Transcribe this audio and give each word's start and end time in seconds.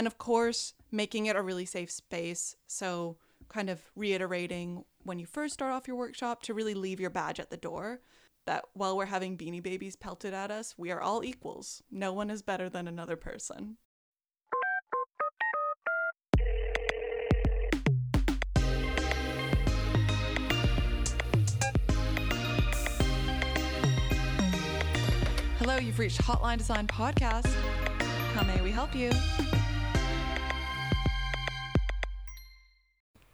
And 0.00 0.06
of 0.06 0.16
course, 0.16 0.72
making 0.90 1.26
it 1.26 1.36
a 1.36 1.42
really 1.42 1.66
safe 1.66 1.90
space. 1.90 2.56
So, 2.66 3.18
kind 3.50 3.68
of 3.68 3.82
reiterating 3.94 4.86
when 5.02 5.18
you 5.18 5.26
first 5.26 5.52
start 5.52 5.74
off 5.74 5.86
your 5.86 5.98
workshop 5.98 6.40
to 6.44 6.54
really 6.54 6.72
leave 6.72 7.00
your 7.00 7.10
badge 7.10 7.38
at 7.38 7.50
the 7.50 7.58
door 7.58 8.00
that 8.46 8.64
while 8.72 8.96
we're 8.96 9.04
having 9.04 9.36
beanie 9.36 9.62
babies 9.62 9.96
pelted 9.96 10.32
at 10.32 10.50
us, 10.50 10.74
we 10.78 10.90
are 10.90 11.02
all 11.02 11.22
equals. 11.22 11.82
No 11.90 12.14
one 12.14 12.30
is 12.30 12.40
better 12.40 12.70
than 12.70 12.88
another 12.88 13.14
person. 13.14 13.76
Hello, 25.58 25.76
you've 25.76 25.98
reached 25.98 26.22
Hotline 26.22 26.56
Design 26.56 26.86
Podcast. 26.86 27.52
How 28.32 28.44
may 28.44 28.62
we 28.62 28.70
help 28.70 28.94
you? 28.94 29.10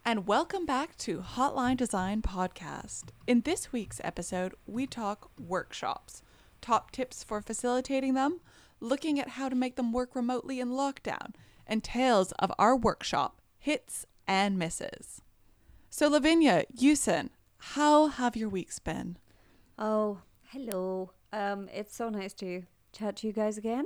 And 0.07 0.25
welcome 0.25 0.65
back 0.65 0.95
to 0.99 1.17
Hotline 1.17 1.75
Design 1.75 2.21
Podcast. 2.21 3.09
In 3.27 3.41
this 3.41 3.73
week's 3.73 3.99
episode, 4.05 4.55
we 4.65 4.87
talk 4.87 5.29
workshops, 5.37 6.21
top 6.61 6.91
tips 6.91 7.25
for 7.25 7.41
facilitating 7.41 8.13
them, 8.13 8.39
looking 8.79 9.19
at 9.19 9.31
how 9.31 9.49
to 9.49 9.55
make 9.55 9.75
them 9.75 9.91
work 9.91 10.15
remotely 10.15 10.61
in 10.61 10.69
lockdown, 10.69 11.33
and 11.67 11.83
tales 11.83 12.31
of 12.39 12.53
our 12.57 12.73
workshop 12.73 13.41
hits 13.59 14.05
and 14.25 14.57
misses. 14.57 15.21
So, 15.89 16.07
Lavinia, 16.07 16.63
Yusin, 16.73 17.31
how 17.57 18.07
have 18.07 18.37
your 18.37 18.47
weeks 18.47 18.79
been? 18.79 19.17
Oh, 19.77 20.19
hello. 20.51 21.11
Um, 21.33 21.67
it's 21.73 21.97
so 21.97 22.07
nice 22.07 22.31
to 22.35 22.63
chat 22.93 23.17
to 23.17 23.27
you 23.27 23.33
guys 23.33 23.57
again. 23.57 23.83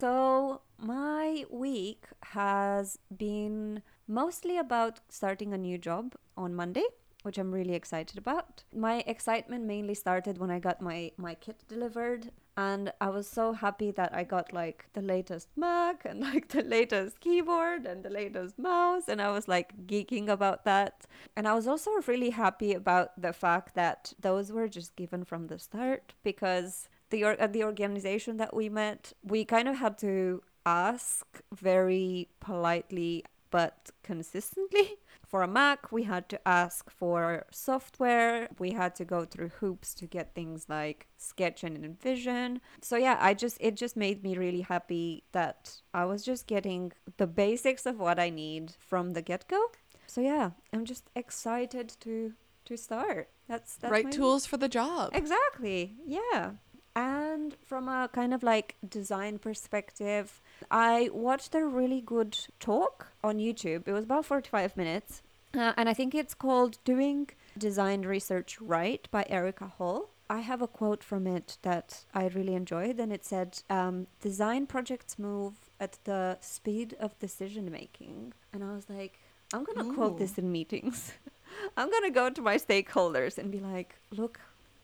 So, 0.00 0.62
my 0.78 1.44
week 1.48 2.06
has 2.24 2.98
been 3.16 3.82
mostly 4.10 4.58
about 4.58 5.00
starting 5.08 5.54
a 5.54 5.58
new 5.58 5.78
job 5.78 6.14
on 6.36 6.54
Monday, 6.54 6.84
which 7.22 7.38
I'm 7.38 7.52
really 7.52 7.74
excited 7.74 8.18
about. 8.18 8.64
My 8.74 9.04
excitement 9.06 9.64
mainly 9.64 9.94
started 9.94 10.38
when 10.38 10.50
I 10.50 10.58
got 10.58 10.82
my 10.82 11.12
my 11.16 11.34
kit 11.34 11.64
delivered 11.68 12.32
and 12.56 12.92
I 13.00 13.08
was 13.08 13.26
so 13.28 13.52
happy 13.52 13.90
that 13.92 14.14
I 14.14 14.24
got 14.24 14.52
like 14.52 14.86
the 14.94 15.02
latest 15.02 15.48
Mac 15.56 16.04
and 16.04 16.20
like 16.28 16.48
the 16.48 16.62
latest 16.62 17.20
keyboard 17.20 17.86
and 17.86 18.02
the 18.02 18.10
latest 18.10 18.58
mouse 18.58 19.08
and 19.08 19.22
I 19.22 19.30
was 19.30 19.46
like 19.48 19.86
geeking 19.86 20.28
about 20.28 20.64
that. 20.64 21.06
And 21.36 21.46
I 21.46 21.54
was 21.54 21.66
also 21.68 21.90
really 22.06 22.30
happy 22.30 22.72
about 22.72 23.20
the 23.20 23.32
fact 23.32 23.74
that 23.74 24.12
those 24.20 24.50
were 24.50 24.68
just 24.68 24.96
given 24.96 25.24
from 25.24 25.46
the 25.46 25.58
start 25.58 26.14
because 26.22 26.88
the 27.10 27.24
or- 27.24 27.40
uh, 27.40 27.46
the 27.46 27.64
organization 27.64 28.36
that 28.38 28.54
we 28.54 28.68
met, 28.68 29.12
we 29.22 29.44
kind 29.44 29.68
of 29.68 29.76
had 29.76 29.98
to 29.98 30.42
ask 30.66 31.40
very 31.52 32.28
politely 32.40 33.24
but 33.50 33.90
consistently. 34.02 34.96
For 35.30 35.42
a 35.42 35.48
Mac, 35.48 35.92
we 35.92 36.02
had 36.02 36.28
to 36.30 36.48
ask 36.48 36.90
for 36.90 37.46
software. 37.52 38.48
We 38.58 38.72
had 38.72 38.96
to 38.96 39.04
go 39.04 39.24
through 39.24 39.50
hoops 39.60 39.94
to 39.94 40.06
get 40.06 40.34
things 40.34 40.66
like 40.68 41.06
Sketch 41.18 41.62
and 41.62 41.78
InVision. 41.78 42.58
So 42.82 42.96
yeah, 42.96 43.16
I 43.20 43.34
just 43.34 43.56
it 43.60 43.76
just 43.76 43.96
made 43.96 44.24
me 44.24 44.36
really 44.36 44.62
happy 44.62 45.22
that 45.30 45.82
I 45.94 46.04
was 46.04 46.24
just 46.24 46.48
getting 46.48 46.90
the 47.16 47.28
basics 47.28 47.86
of 47.86 48.00
what 48.00 48.18
I 48.18 48.28
need 48.28 48.72
from 48.80 49.12
the 49.12 49.22
get-go. 49.22 49.70
So 50.08 50.20
yeah, 50.20 50.50
I'm 50.72 50.84
just 50.84 51.10
excited 51.14 51.94
to 52.00 52.32
to 52.64 52.76
start. 52.76 53.28
That's 53.48 53.76
that's 53.76 53.92
right 53.92 54.10
tools 54.10 54.46
for 54.46 54.56
the 54.56 54.68
job. 54.68 55.10
Exactly. 55.14 55.94
Yeah. 56.04 56.52
And 56.96 57.56
from 57.64 57.88
a 57.88 58.08
kind 58.12 58.34
of 58.34 58.42
like 58.42 58.76
design 58.88 59.38
perspective, 59.38 60.40
I 60.70 61.10
watched 61.12 61.54
a 61.54 61.64
really 61.64 62.00
good 62.00 62.36
talk 62.58 63.08
on 63.22 63.38
YouTube. 63.38 63.86
It 63.86 63.92
was 63.92 64.04
about 64.04 64.26
45 64.26 64.76
minutes. 64.76 65.22
Uh, 65.56 65.72
and 65.76 65.88
I 65.88 65.94
think 65.94 66.14
it's 66.14 66.34
called 66.34 66.78
Doing 66.84 67.28
Design 67.58 68.02
Research 68.02 68.60
Right 68.60 69.08
by 69.10 69.24
Erika 69.28 69.66
Hall. 69.66 70.10
I 70.28 70.40
have 70.40 70.62
a 70.62 70.68
quote 70.68 71.02
from 71.02 71.26
it 71.26 71.58
that 71.62 72.04
I 72.14 72.28
really 72.28 72.54
enjoyed, 72.54 73.00
and 73.00 73.12
it 73.12 73.24
said, 73.24 73.62
um, 73.68 74.06
Design 74.20 74.66
projects 74.66 75.18
move 75.18 75.54
at 75.80 75.98
the 76.04 76.38
speed 76.40 76.96
of 77.00 77.18
decision 77.18 77.68
making. 77.68 78.32
And 78.52 78.62
I 78.62 78.72
was 78.72 78.88
like, 78.88 79.18
I'm 79.52 79.64
going 79.64 79.78
to 79.78 79.92
quote 79.92 80.18
this 80.18 80.38
in 80.38 80.52
meetings. 80.52 81.12
I'm 81.76 81.90
going 81.90 82.04
to 82.04 82.10
go 82.10 82.30
to 82.30 82.40
my 82.40 82.56
stakeholders 82.56 83.38
and 83.38 83.50
be 83.50 83.58
like, 83.58 83.96
look, 84.12 84.38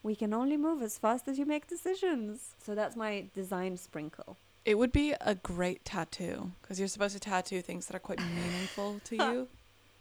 we 0.06 0.14
can 0.14 0.32
only 0.32 0.56
move 0.56 0.82
as 0.82 0.96
fast 0.96 1.26
as 1.26 1.36
you 1.36 1.44
make 1.44 1.66
decisions. 1.66 2.54
So 2.64 2.76
that's 2.76 2.94
my 2.94 3.26
design 3.34 3.76
sprinkle. 3.76 4.36
It 4.64 4.78
would 4.78 4.92
be 4.92 5.14
a 5.20 5.34
great 5.34 5.84
tattoo 5.84 6.52
because 6.62 6.78
you're 6.78 6.88
supposed 6.88 7.14
to 7.14 7.20
tattoo 7.20 7.60
things 7.60 7.86
that 7.86 7.96
are 7.96 8.00
quite 8.00 8.20
meaningful 8.20 9.00
to 9.04 9.16
you. 9.32 9.48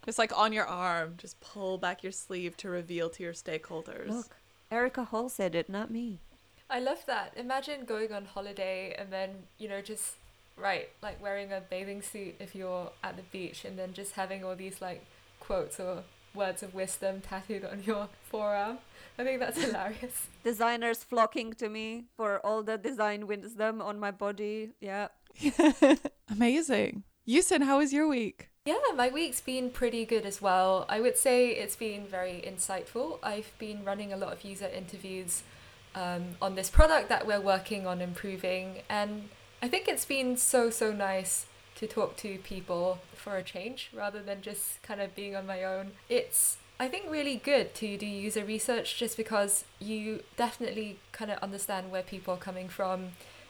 Just 0.04 0.18
like 0.18 0.36
on 0.36 0.52
your 0.52 0.64
arm, 0.64 1.14
just 1.18 1.40
pull 1.40 1.76
back 1.76 2.04
your 2.04 2.12
sleeve 2.12 2.56
to 2.58 2.70
reveal 2.70 3.10
to 3.10 3.22
your 3.24 3.32
stakeholders. 3.32 4.08
Look, 4.08 4.36
Erika 4.70 5.02
Hall 5.02 5.28
said 5.28 5.56
it, 5.56 5.68
not 5.68 5.90
me. 5.90 6.20
I 6.70 6.78
love 6.78 7.04
that. 7.06 7.32
Imagine 7.36 7.84
going 7.84 8.12
on 8.12 8.26
holiday 8.26 8.94
and 8.96 9.12
then, 9.12 9.30
you 9.58 9.68
know, 9.68 9.82
just 9.82 10.14
right, 10.56 10.88
like 11.02 11.20
wearing 11.20 11.52
a 11.52 11.60
bathing 11.60 12.00
suit 12.00 12.36
if 12.38 12.54
you're 12.54 12.92
at 13.02 13.16
the 13.16 13.22
beach 13.32 13.64
and 13.64 13.76
then 13.76 13.92
just 13.92 14.12
having 14.12 14.44
all 14.44 14.54
these 14.54 14.80
like 14.80 15.04
quotes 15.40 15.80
or 15.80 16.04
words 16.36 16.62
of 16.62 16.74
wisdom 16.74 17.20
tattooed 17.20 17.64
on 17.64 17.82
your 17.84 18.08
forearm. 18.22 18.78
I 19.18 19.24
think 19.24 19.40
that's 19.40 19.60
hilarious. 19.60 20.26
Designers 20.44 21.02
flocking 21.02 21.54
to 21.54 21.68
me 21.68 22.04
for 22.16 22.38
all 22.44 22.62
the 22.62 22.76
design 22.76 23.26
wisdom 23.26 23.80
on 23.80 23.98
my 23.98 24.10
body. 24.10 24.72
Yeah. 24.80 25.08
Amazing. 26.30 27.04
Yusin, 27.26 27.64
how 27.64 27.78
was 27.78 27.92
your 27.92 28.06
week? 28.06 28.50
Yeah, 28.66 28.74
my 28.96 29.08
week's 29.10 29.40
been 29.40 29.70
pretty 29.70 30.04
good 30.04 30.26
as 30.26 30.42
well. 30.42 30.86
I 30.88 31.00
would 31.00 31.16
say 31.16 31.50
it's 31.50 31.76
been 31.76 32.06
very 32.06 32.42
insightful. 32.44 33.18
I've 33.22 33.52
been 33.58 33.84
running 33.84 34.12
a 34.12 34.16
lot 34.16 34.32
of 34.32 34.44
user 34.44 34.66
interviews 34.66 35.42
um, 35.94 36.36
on 36.42 36.56
this 36.56 36.68
product 36.68 37.08
that 37.08 37.26
we're 37.26 37.40
working 37.40 37.86
on 37.86 38.00
improving, 38.00 38.82
and 38.88 39.28
I 39.62 39.68
think 39.68 39.88
it's 39.88 40.04
been 40.04 40.36
so, 40.36 40.70
so 40.70 40.92
nice 40.92 41.46
to 41.76 41.86
talk 41.86 42.16
to 42.18 42.38
people 42.38 42.98
for 43.26 43.36
a 43.36 43.42
change 43.42 43.90
rather 43.92 44.22
than 44.22 44.40
just 44.40 44.80
kind 44.82 45.00
of 45.00 45.12
being 45.16 45.34
on 45.34 45.44
my 45.48 45.64
own. 45.64 45.90
It's 46.08 46.58
I 46.78 46.86
think 46.86 47.10
really 47.10 47.36
good 47.36 47.74
to 47.76 47.96
do 47.96 48.06
user 48.06 48.44
research 48.44 48.96
just 48.96 49.16
because 49.16 49.64
you 49.80 50.22
definitely 50.36 50.98
kind 51.10 51.32
of 51.32 51.38
understand 51.38 51.90
where 51.90 52.04
people 52.04 52.34
are 52.34 52.38
coming 52.38 52.68
from. 52.68 53.08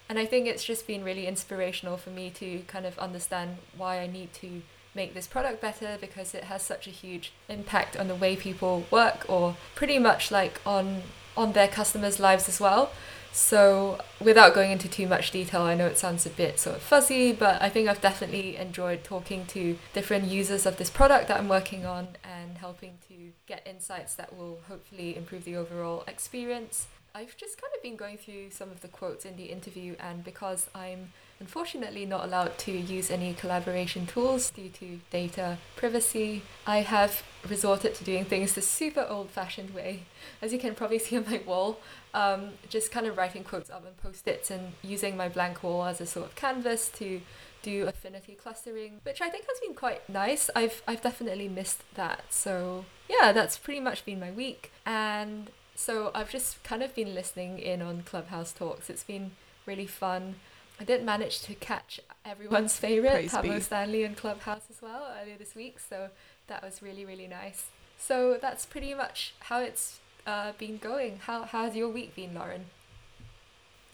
And 0.08 0.18
I 0.18 0.24
think 0.24 0.46
it's 0.46 0.64
just 0.64 0.86
been 0.86 1.04
really 1.04 1.26
inspirational 1.26 1.98
for 1.98 2.08
me 2.08 2.30
to 2.36 2.60
kind 2.68 2.86
of 2.86 2.98
understand 2.98 3.58
why 3.76 3.98
I 4.00 4.06
need 4.06 4.32
to 4.34 4.62
make 4.94 5.12
this 5.12 5.26
product 5.26 5.60
better 5.60 5.98
because 6.00 6.34
it 6.34 6.44
has 6.44 6.62
such 6.62 6.86
a 6.86 6.90
huge 6.90 7.32
impact 7.50 7.98
on 7.98 8.08
the 8.08 8.14
way 8.14 8.34
people 8.34 8.86
work 8.90 9.26
or 9.28 9.56
pretty 9.74 9.98
much 9.98 10.30
like 10.30 10.58
on 10.64 11.02
on 11.36 11.52
their 11.52 11.68
customers' 11.68 12.18
lives 12.18 12.48
as 12.48 12.58
well. 12.58 12.92
So, 13.32 14.00
without 14.20 14.54
going 14.54 14.72
into 14.72 14.88
too 14.88 15.06
much 15.06 15.30
detail, 15.30 15.62
I 15.62 15.74
know 15.74 15.86
it 15.86 15.98
sounds 15.98 16.24
a 16.24 16.30
bit 16.30 16.58
sort 16.58 16.76
of 16.76 16.82
fuzzy, 16.82 17.32
but 17.32 17.60
I 17.60 17.68
think 17.68 17.88
I've 17.88 18.00
definitely 18.00 18.56
enjoyed 18.56 19.04
talking 19.04 19.44
to 19.46 19.78
different 19.92 20.24
users 20.24 20.64
of 20.64 20.78
this 20.78 20.90
product 20.90 21.28
that 21.28 21.38
I'm 21.38 21.48
working 21.48 21.84
on 21.84 22.08
and 22.24 22.58
helping 22.58 22.98
to 23.08 23.32
get 23.46 23.66
insights 23.66 24.14
that 24.14 24.34
will 24.36 24.60
hopefully 24.68 25.16
improve 25.16 25.44
the 25.44 25.56
overall 25.56 26.02
experience. 26.08 26.86
I've 27.14 27.36
just 27.36 27.60
kind 27.60 27.72
of 27.74 27.82
been 27.82 27.96
going 27.96 28.18
through 28.18 28.50
some 28.50 28.70
of 28.70 28.80
the 28.80 28.88
quotes 28.88 29.24
in 29.24 29.36
the 29.36 29.44
interview, 29.44 29.96
and 29.98 30.24
because 30.24 30.68
I'm 30.74 31.12
unfortunately 31.40 32.06
not 32.06 32.24
allowed 32.24 32.56
to 32.58 32.72
use 32.72 33.10
any 33.10 33.34
collaboration 33.34 34.06
tools 34.06 34.50
due 34.50 34.68
to 34.70 35.00
data 35.10 35.58
privacy, 35.76 36.42
I 36.66 36.78
have 36.78 37.22
resorted 37.48 37.94
to 37.96 38.04
doing 38.04 38.24
things 38.24 38.54
the 38.54 38.62
super 38.62 39.06
old 39.08 39.30
fashioned 39.30 39.74
way. 39.74 40.04
As 40.40 40.52
you 40.52 40.58
can 40.58 40.74
probably 40.74 40.98
see 40.98 41.16
on 41.16 41.24
my 41.26 41.40
wall, 41.46 41.80
um, 42.14 42.50
just 42.68 42.90
kind 42.90 43.06
of 43.06 43.16
writing 43.16 43.44
quotes 43.44 43.70
up 43.70 43.84
on 43.86 43.92
post 44.02 44.26
its 44.26 44.50
and 44.50 44.72
using 44.82 45.16
my 45.16 45.28
blank 45.28 45.62
wall 45.62 45.84
as 45.84 46.00
a 46.00 46.06
sort 46.06 46.26
of 46.26 46.34
canvas 46.34 46.88
to 46.96 47.20
do 47.62 47.86
affinity 47.86 48.34
clustering, 48.34 49.00
which 49.02 49.20
I 49.20 49.28
think 49.28 49.44
has 49.46 49.58
been 49.60 49.74
quite 49.74 50.08
nice. 50.08 50.48
I've, 50.54 50.82
I've 50.86 51.02
definitely 51.02 51.48
missed 51.48 51.82
that. 51.94 52.24
So, 52.30 52.84
yeah, 53.08 53.32
that's 53.32 53.58
pretty 53.58 53.80
much 53.80 54.04
been 54.04 54.20
my 54.20 54.30
week. 54.30 54.70
And 54.84 55.50
so 55.74 56.10
I've 56.14 56.30
just 56.30 56.62
kind 56.62 56.82
of 56.82 56.94
been 56.94 57.14
listening 57.14 57.58
in 57.58 57.82
on 57.82 58.02
Clubhouse 58.02 58.52
talks. 58.52 58.88
It's 58.88 59.02
been 59.02 59.32
really 59.66 59.86
fun. 59.86 60.36
I 60.78 60.84
did 60.84 61.04
manage 61.04 61.40
to 61.42 61.54
catch 61.54 62.00
everyone's 62.24 62.76
favorite, 62.76 63.30
Pablo. 63.30 63.58
Stanley 63.60 64.04
in 64.04 64.14
Clubhouse 64.14 64.64
as 64.70 64.82
well 64.82 65.08
earlier 65.20 65.36
this 65.38 65.54
week. 65.54 65.78
So 65.80 66.10
that 66.48 66.62
was 66.62 66.82
really, 66.82 67.04
really 67.04 67.26
nice. 67.26 67.66
So 67.98 68.38
that's 68.40 68.66
pretty 68.66 68.94
much 68.94 69.34
how 69.40 69.60
it's 69.60 70.00
uh, 70.26 70.52
been 70.58 70.76
going. 70.76 71.20
How, 71.22 71.44
how 71.44 71.64
has 71.64 71.74
your 71.74 71.88
week 71.88 72.14
been, 72.14 72.34
Lauren? 72.34 72.66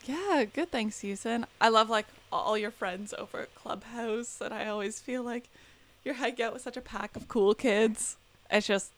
Yeah, 0.04 0.44
good. 0.52 0.72
Thanks, 0.72 0.96
Susan. 0.96 1.46
I 1.60 1.68
love 1.68 1.88
like 1.88 2.06
all 2.32 2.58
your 2.58 2.72
friends 2.72 3.14
over 3.16 3.42
at 3.42 3.54
Clubhouse, 3.54 4.40
and 4.40 4.52
I 4.52 4.66
always 4.66 4.98
feel 4.98 5.22
like 5.22 5.48
you're 6.04 6.14
hanging 6.14 6.42
out 6.42 6.52
with 6.52 6.62
such 6.62 6.76
a 6.76 6.80
pack 6.80 7.14
of 7.14 7.28
cool 7.28 7.54
kids. 7.54 8.16
It's 8.50 8.66
just 8.66 8.90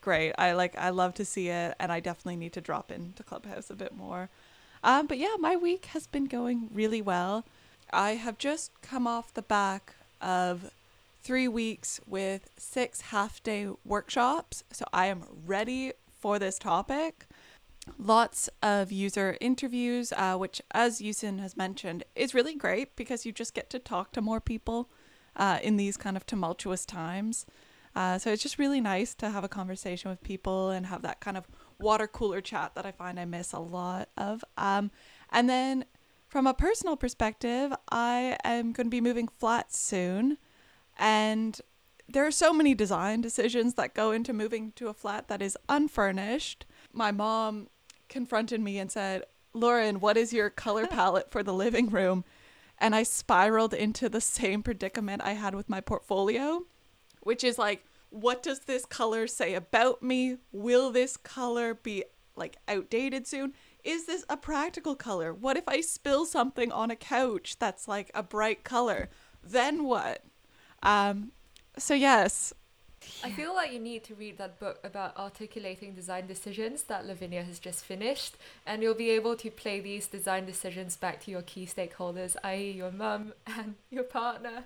great. 0.00 0.32
I 0.36 0.52
like. 0.52 0.76
I 0.76 0.90
love 0.90 1.14
to 1.14 1.24
see 1.24 1.48
it, 1.48 1.76
and 1.78 1.92
I 1.92 2.00
definitely 2.00 2.36
need 2.36 2.52
to 2.54 2.60
drop 2.60 2.90
into 2.90 3.22
Clubhouse 3.22 3.70
a 3.70 3.74
bit 3.74 3.96
more. 3.96 4.28
Um, 4.82 5.06
but 5.06 5.18
yeah, 5.18 5.36
my 5.38 5.56
week 5.56 5.86
has 5.86 6.06
been 6.06 6.26
going 6.26 6.68
really 6.72 7.02
well. 7.02 7.44
I 7.92 8.12
have 8.12 8.38
just 8.38 8.70
come 8.82 9.06
off 9.06 9.34
the 9.34 9.42
back 9.42 9.94
of 10.20 10.70
three 11.22 11.48
weeks 11.48 12.00
with 12.06 12.50
six 12.56 13.00
half 13.00 13.42
day 13.42 13.68
workshops. 13.84 14.62
So 14.72 14.84
I 14.92 15.06
am 15.06 15.24
ready 15.44 15.92
for 16.20 16.38
this 16.38 16.58
topic. 16.58 17.26
Lots 17.98 18.48
of 18.62 18.90
user 18.90 19.36
interviews, 19.40 20.12
uh, 20.16 20.36
which, 20.36 20.60
as 20.72 21.00
Yusin 21.00 21.40
has 21.40 21.56
mentioned, 21.56 22.04
is 22.16 22.34
really 22.34 22.54
great 22.54 22.96
because 22.96 23.24
you 23.24 23.32
just 23.32 23.54
get 23.54 23.70
to 23.70 23.78
talk 23.78 24.12
to 24.12 24.20
more 24.20 24.40
people 24.40 24.88
uh, 25.36 25.58
in 25.62 25.76
these 25.76 25.96
kind 25.96 26.16
of 26.16 26.26
tumultuous 26.26 26.84
times. 26.84 27.46
Uh, 27.94 28.18
so 28.18 28.32
it's 28.32 28.42
just 28.42 28.58
really 28.58 28.80
nice 28.80 29.14
to 29.14 29.30
have 29.30 29.44
a 29.44 29.48
conversation 29.48 30.10
with 30.10 30.22
people 30.22 30.70
and 30.70 30.86
have 30.86 31.02
that 31.02 31.20
kind 31.20 31.36
of 31.36 31.46
water 31.78 32.06
cooler 32.06 32.40
chat 32.40 32.74
that 32.74 32.86
I 32.86 32.92
find 32.92 33.18
I 33.18 33.24
miss 33.24 33.52
a 33.52 33.58
lot 33.58 34.08
of. 34.16 34.44
Um, 34.56 34.90
and 35.30 35.48
then 35.48 35.84
from 36.28 36.46
a 36.46 36.54
personal 36.54 36.96
perspective, 36.96 37.72
I 37.90 38.36
am 38.44 38.72
going 38.72 38.86
to 38.86 38.90
be 38.90 39.00
moving 39.00 39.28
flat 39.28 39.72
soon. 39.72 40.38
And 40.98 41.60
there 42.08 42.26
are 42.26 42.32
so 42.32 42.52
many 42.52 42.74
design 42.74 43.20
decisions 43.20 43.74
that 43.74 43.94
go 43.94 44.12
into 44.12 44.32
moving 44.32 44.72
to 44.72 44.88
a 44.88 44.94
flat 44.94 45.28
that 45.28 45.42
is 45.42 45.58
unfurnished. 45.68 46.64
My 46.92 47.10
mom 47.10 47.68
confronted 48.08 48.60
me 48.60 48.78
and 48.78 48.90
said, 48.90 49.24
Lauren, 49.52 50.00
what 50.00 50.16
is 50.16 50.32
your 50.32 50.50
color 50.50 50.86
palette 50.90 51.30
for 51.30 51.42
the 51.42 51.54
living 51.54 51.90
room? 51.90 52.24
And 52.78 52.94
I 52.94 53.02
spiraled 53.02 53.72
into 53.72 54.08
the 54.08 54.20
same 54.20 54.62
predicament 54.62 55.22
I 55.22 55.32
had 55.32 55.54
with 55.54 55.68
my 55.68 55.80
portfolio, 55.80 56.64
which 57.20 57.42
is 57.42 57.58
like, 57.58 57.84
what 58.20 58.42
does 58.42 58.60
this 58.60 58.84
color 58.84 59.26
say 59.26 59.54
about 59.54 60.02
me? 60.02 60.38
Will 60.52 60.90
this 60.90 61.16
color 61.16 61.74
be 61.74 62.04
like 62.34 62.56
outdated 62.68 63.26
soon? 63.26 63.52
Is 63.84 64.06
this 64.06 64.24
a 64.28 64.36
practical 64.36 64.96
color? 64.96 65.32
What 65.32 65.56
if 65.56 65.68
I 65.68 65.80
spill 65.80 66.26
something 66.26 66.72
on 66.72 66.90
a 66.90 66.96
couch 66.96 67.56
that's 67.58 67.86
like 67.86 68.10
a 68.14 68.22
bright 68.22 68.64
color? 68.64 69.08
Then 69.42 69.84
what? 69.84 70.24
Um, 70.82 71.32
so 71.78 71.94
yes, 71.94 72.52
I 73.22 73.30
feel 73.30 73.54
like 73.54 73.72
you 73.72 73.78
need 73.78 74.04
to 74.04 74.14
read 74.14 74.38
that 74.38 74.58
book 74.58 74.80
about 74.82 75.16
articulating 75.16 75.94
design 75.94 76.26
decisions 76.26 76.84
that 76.84 77.06
Lavinia 77.06 77.42
has 77.42 77.58
just 77.58 77.84
finished, 77.84 78.36
and 78.66 78.82
you'll 78.82 78.94
be 78.94 79.10
able 79.10 79.36
to 79.36 79.50
play 79.50 79.80
these 79.80 80.06
design 80.06 80.46
decisions 80.46 80.96
back 80.96 81.20
to 81.24 81.30
your 81.30 81.42
key 81.42 81.66
stakeholders, 81.66 82.36
i.e., 82.42 82.70
your 82.70 82.90
mum 82.90 83.32
and 83.46 83.76
your 83.90 84.04
partner. 84.04 84.64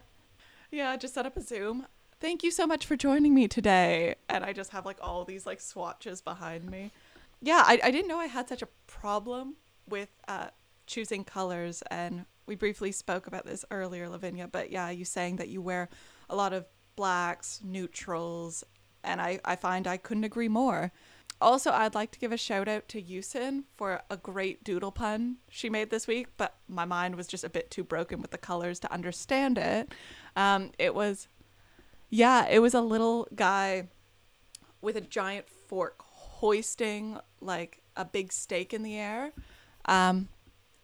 Yeah, 0.71 0.97
just 0.97 1.15
set 1.15 1.27
up 1.27 1.37
a 1.37 1.43
Zoom. 1.43 1.87
Thank 2.21 2.43
you 2.43 2.51
so 2.51 2.67
much 2.67 2.85
for 2.85 2.97
joining 2.97 3.35
me 3.35 3.49
today. 3.49 4.15
And 4.29 4.45
I 4.45 4.53
just 4.53 4.71
have 4.73 4.85
like 4.85 4.99
all 5.01 5.25
these 5.25 5.47
like 5.47 5.59
swatches 5.59 6.21
behind 6.21 6.71
me. 6.71 6.91
Yeah, 7.41 7.63
I, 7.67 7.81
I 7.83 7.91
didn't 7.91 8.09
know 8.09 8.19
I 8.19 8.27
had 8.27 8.47
such 8.47 8.61
a 8.61 8.69
problem 8.87 9.57
with 9.89 10.11
uh, 10.29 10.49
choosing 10.87 11.25
colors. 11.25 11.83
And 11.91 12.27
we 12.45 12.57
briefly 12.57 12.93
spoke 12.93 13.27
about 13.27 13.47
this 13.47 13.65
earlier, 13.71 14.07
Lavinia. 14.07 14.49
But 14.49 14.71
yeah, 14.71 14.91
you 14.91 15.07
saying 15.07 15.37
that 15.37 15.49
you 15.49 15.63
wear 15.63 15.89
a 16.29 16.37
lot 16.37 16.53
of 16.53 16.67
blacks, 16.95 17.61
neutrals, 17.65 18.65
and 19.03 19.23
I, 19.23 19.41
I 19.43 19.57
find 19.57 19.87
I 19.87 19.97
couldn't 19.97 20.25
agree 20.25 20.49
more. 20.49 20.93
Also, 21.41 21.71
I'd 21.71 21.95
like 21.95 22.11
to 22.11 22.19
give 22.19 22.33
a 22.33 22.37
shout 22.37 22.69
out 22.69 22.87
to 22.89 23.01
Yusin 23.01 23.65
for 23.77 24.03
a 24.11 24.19
great 24.19 24.63
doodle 24.63 24.93
pun 24.93 25.39
she 25.49 25.71
made 25.71 25.89
this 25.89 26.07
week, 26.07 26.27
but 26.37 26.57
my 26.69 26.85
mind 26.85 27.15
was 27.15 27.27
just 27.27 27.45
a 27.45 27.49
bit 27.49 27.71
too 27.71 27.83
broken 27.83 28.21
with 28.21 28.31
the 28.31 28.37
colors 28.37 28.79
to 28.81 28.93
understand 28.93 29.57
it. 29.57 29.91
Um, 30.37 30.73
it 30.79 30.95
was, 30.95 31.29
yeah, 32.11 32.47
it 32.49 32.59
was 32.59 32.75
a 32.75 32.81
little 32.81 33.27
guy 33.35 33.89
with 34.83 34.97
a 34.97 35.01
giant 35.01 35.49
fork 35.49 36.03
hoisting 36.03 37.19
like 37.41 37.83
a 37.97 38.05
big 38.05 38.33
steak 38.33 38.75
in 38.75 38.83
the 38.83 38.99
air. 38.99 39.33
Um, 39.85 40.29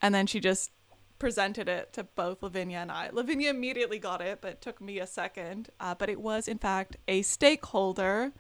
and 0.01 0.15
then 0.15 0.27
she 0.27 0.41
just 0.41 0.71
presented 1.19 1.69
it 1.69 1.93
to 1.95 2.05
both 2.05 2.43
Lavinia 2.43 2.79
and 2.79 2.93
I. 2.93 3.11
Lavinia 3.13 3.51
immediately 3.51 3.99
got 3.99 4.21
it, 4.21 4.41
but 4.41 4.53
it 4.53 4.61
took 4.61 4.81
me 4.81 4.99
a 5.01 5.07
second. 5.07 5.71
Uh, 5.81 5.95
but 5.95 6.09
it 6.09 6.21
was, 6.21 6.47
in 6.47 6.59
fact, 6.59 6.97
a 7.09 7.23
stakeholder, 7.23 8.33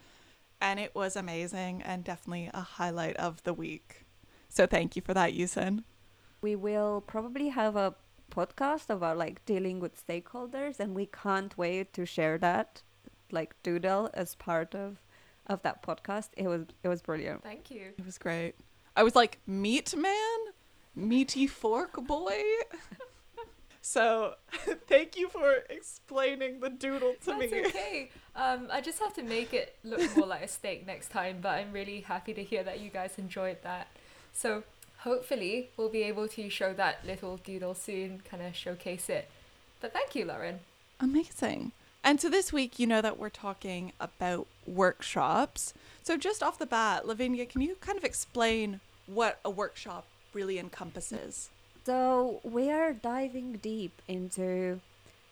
and 0.61 0.79
it 0.79 0.95
was 0.95 1.17
amazing 1.17 1.83
and 1.83 2.05
definitely 2.05 2.51
a 2.53 2.61
highlight 2.61 3.17
of 3.17 3.43
the 3.43 3.55
week. 3.55 4.05
So 4.49 4.67
thank 4.67 4.95
you 4.95 5.03
for 5.03 5.15
that, 5.15 5.33
Yusin. 5.35 5.85
We 6.41 6.55
will 6.55 7.01
probably 7.01 7.49
have 7.49 7.77
a 7.77 7.95
podcast 8.37 8.91
about 8.91 9.17
like 9.17 9.45
dealing 9.47 9.81
with 9.81 10.07
stakeholders, 10.07 10.79
and 10.79 10.95
we 10.95 11.07
can't 11.07 11.57
wait 11.57 11.93
to 11.95 12.05
share 12.05 12.39
that, 12.39 12.83
like 13.31 13.55
doodle, 13.63 14.11
as 14.15 14.35
part 14.35 14.75
of 14.75 14.99
of 15.47 15.63
that 15.63 15.83
podcast. 15.83 16.29
It 16.37 16.49
was 16.49 16.63
it 16.83 16.89
was 16.89 17.03
brilliant. 17.03 17.43
Thank 17.43 17.71
you. 17.71 17.93
It 17.99 18.05
was 18.05 18.19
great. 18.19 18.55
I 18.97 19.03
was 19.03 19.15
like, 19.15 19.39
meat 19.47 19.95
man? 19.97 20.39
Meaty 20.95 21.47
fork 21.47 21.95
boy? 22.07 22.43
so 23.83 24.35
thank 24.89 25.17
you 25.17 25.29
for 25.29 25.59
explaining 25.69 26.61
the 26.61 26.71
doodle 26.71 27.15
to 27.21 27.27
That's 27.27 27.41
me. 27.41 27.47
That's 27.49 27.69
okay. 27.69 28.11
Um, 28.35 28.69
I 28.71 28.81
just 28.81 28.99
have 29.01 29.15
to 29.15 29.23
make 29.23 29.53
it 29.53 29.77
look 29.85 30.17
more 30.17 30.27
like 30.27 30.43
a 30.43 30.49
steak 30.49 30.87
next 30.87 31.11
time, 31.11 31.39
but 31.41 31.51
I'm 31.51 31.73
really 31.73 32.01
happy 32.01 32.33
to 32.35 32.43
hear 32.43 32.63
that 32.65 32.81
you 32.81 32.91
guys 32.91 33.13
enjoyed 33.19 33.59
that. 33.63 33.89
So 34.33 34.63
hopefully 35.07 35.71
we'll 35.77 35.89
be 35.89 36.03
able 36.03 36.27
to 36.27 36.51
show 36.51 36.75
that 36.75 37.07
little 37.07 37.37
doodle 37.37 37.75
soon, 37.75 38.21
kind 38.29 38.43
of 38.43 38.57
showcase 38.57 39.09
it. 39.09 39.31
But 39.81 39.93
thank 39.93 40.17
you, 40.17 40.25
Lauren. 40.25 40.59
Amazing. 40.99 41.71
And 42.03 42.21
so 42.21 42.29
this 42.29 42.53
week, 42.53 42.81
you 42.81 42.89
know 42.89 43.01
that 43.01 43.17
we're 43.17 43.29
talking 43.29 43.93
about 44.01 44.49
workshops. 44.67 45.73
So 46.03 46.17
just 46.17 46.43
off 46.43 46.59
the 46.59 46.67
bat, 46.67 47.07
Lavinia, 47.07 47.47
can 47.47 47.61
you 47.61 47.77
kind 47.81 47.97
of 47.97 48.05
explain 48.05 48.81
what 49.07 49.39
a 49.45 49.51
workshop 49.51 50.07
really 50.35 50.59
encompasses? 50.59 51.51
So 51.85 52.41
we 52.43 52.71
are 52.73 52.93
diving 52.93 53.59
deep 53.63 54.03
into 54.09 54.81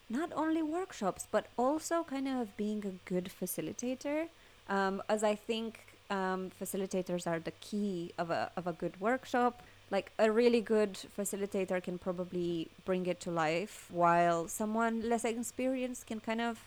not 0.08 0.30
only 0.36 0.62
workshops 0.62 1.26
but 1.28 1.46
also 1.58 2.04
kind 2.04 2.28
of 2.28 2.56
being 2.56 2.84
a 2.86 3.08
good 3.08 3.28
facilitator, 3.40 4.28
um, 4.68 5.02
as 5.08 5.24
I 5.24 5.34
think 5.34 5.93
um, 6.10 6.50
facilitators 6.60 7.26
are 7.26 7.40
the 7.40 7.52
key 7.52 8.12
of 8.18 8.30
a 8.30 8.50
of 8.56 8.66
a 8.66 8.72
good 8.72 9.00
workshop. 9.00 9.62
Like 9.90 10.12
a 10.18 10.30
really 10.30 10.60
good 10.60 10.98
facilitator 11.16 11.82
can 11.82 11.98
probably 11.98 12.68
bring 12.84 13.06
it 13.06 13.20
to 13.20 13.30
life, 13.30 13.88
while 13.90 14.48
someone 14.48 15.08
less 15.08 15.24
experienced 15.24 16.06
can 16.06 16.20
kind 16.20 16.40
of 16.40 16.58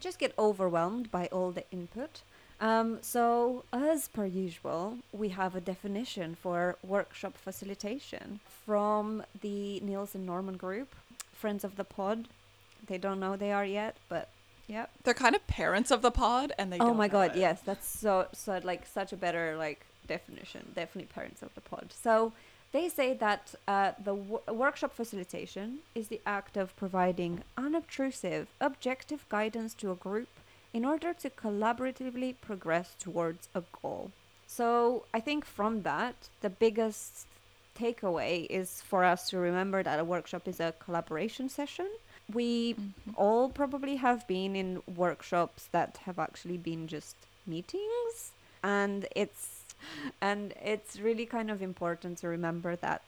just 0.00 0.18
get 0.18 0.32
overwhelmed 0.38 1.10
by 1.10 1.26
all 1.26 1.50
the 1.50 1.64
input. 1.70 2.22
Um, 2.60 2.98
so, 3.02 3.64
as 3.72 4.06
per 4.06 4.24
usual, 4.24 4.98
we 5.12 5.30
have 5.30 5.56
a 5.56 5.60
definition 5.60 6.36
for 6.36 6.76
workshop 6.84 7.36
facilitation 7.36 8.38
from 8.64 9.24
the 9.40 9.80
Nielsen 9.80 10.24
Norman 10.24 10.56
Group, 10.56 10.94
friends 11.32 11.64
of 11.64 11.74
the 11.74 11.84
pod. 11.84 12.28
They 12.86 12.98
don't 12.98 13.18
know 13.18 13.36
they 13.36 13.50
are 13.50 13.64
yet, 13.64 13.96
but 14.08 14.28
yeah. 14.66 14.86
They're 15.04 15.14
kind 15.14 15.34
of 15.34 15.46
parents 15.46 15.90
of 15.90 16.02
the 16.02 16.10
pod, 16.10 16.52
and 16.58 16.72
they. 16.72 16.78
Oh 16.78 16.94
my 16.94 17.08
god, 17.08 17.32
it. 17.32 17.40
yes, 17.40 17.60
that's 17.64 17.88
so 17.88 18.26
so 18.32 18.60
like 18.62 18.86
such 18.86 19.12
a 19.12 19.16
better 19.16 19.56
like 19.56 19.86
definition. 20.06 20.72
Definitely 20.74 21.08
parents 21.12 21.42
of 21.42 21.54
the 21.54 21.60
pod. 21.60 21.92
So 21.92 22.32
they 22.72 22.88
say 22.88 23.14
that 23.14 23.54
uh, 23.68 23.92
the 23.98 24.16
w- 24.16 24.40
workshop 24.48 24.94
facilitation 24.94 25.78
is 25.94 26.08
the 26.08 26.20
act 26.24 26.56
of 26.56 26.74
providing 26.76 27.42
unobtrusive, 27.56 28.48
objective 28.60 29.28
guidance 29.28 29.74
to 29.74 29.92
a 29.92 29.94
group 29.94 30.28
in 30.72 30.84
order 30.84 31.12
to 31.12 31.28
collaboratively 31.28 32.34
progress 32.40 32.94
towards 32.98 33.48
a 33.54 33.62
goal. 33.82 34.10
So 34.46 35.04
I 35.12 35.20
think 35.20 35.44
from 35.44 35.82
that, 35.82 36.28
the 36.40 36.50
biggest 36.50 37.26
takeaway 37.78 38.46
is 38.48 38.82
for 38.82 39.04
us 39.04 39.28
to 39.30 39.38
remember 39.38 39.82
that 39.82 39.98
a 39.98 40.04
workshop 40.04 40.48
is 40.48 40.60
a 40.60 40.74
collaboration 40.78 41.48
session. 41.48 41.88
We 42.34 42.74
Mhm. 42.74 42.92
all 43.16 43.48
probably 43.48 43.96
have 43.96 44.26
been 44.26 44.54
in 44.56 44.82
workshops 44.96 45.68
that 45.72 45.98
have 46.06 46.18
actually 46.18 46.58
been 46.58 46.86
just 46.88 47.16
meetings 47.46 48.32
and 48.62 49.06
it's 49.16 49.46
and 50.20 50.52
it's 50.72 50.92
really 51.00 51.26
kind 51.26 51.50
of 51.50 51.60
important 51.60 52.18
to 52.18 52.28
remember 52.28 52.76
that 52.76 53.02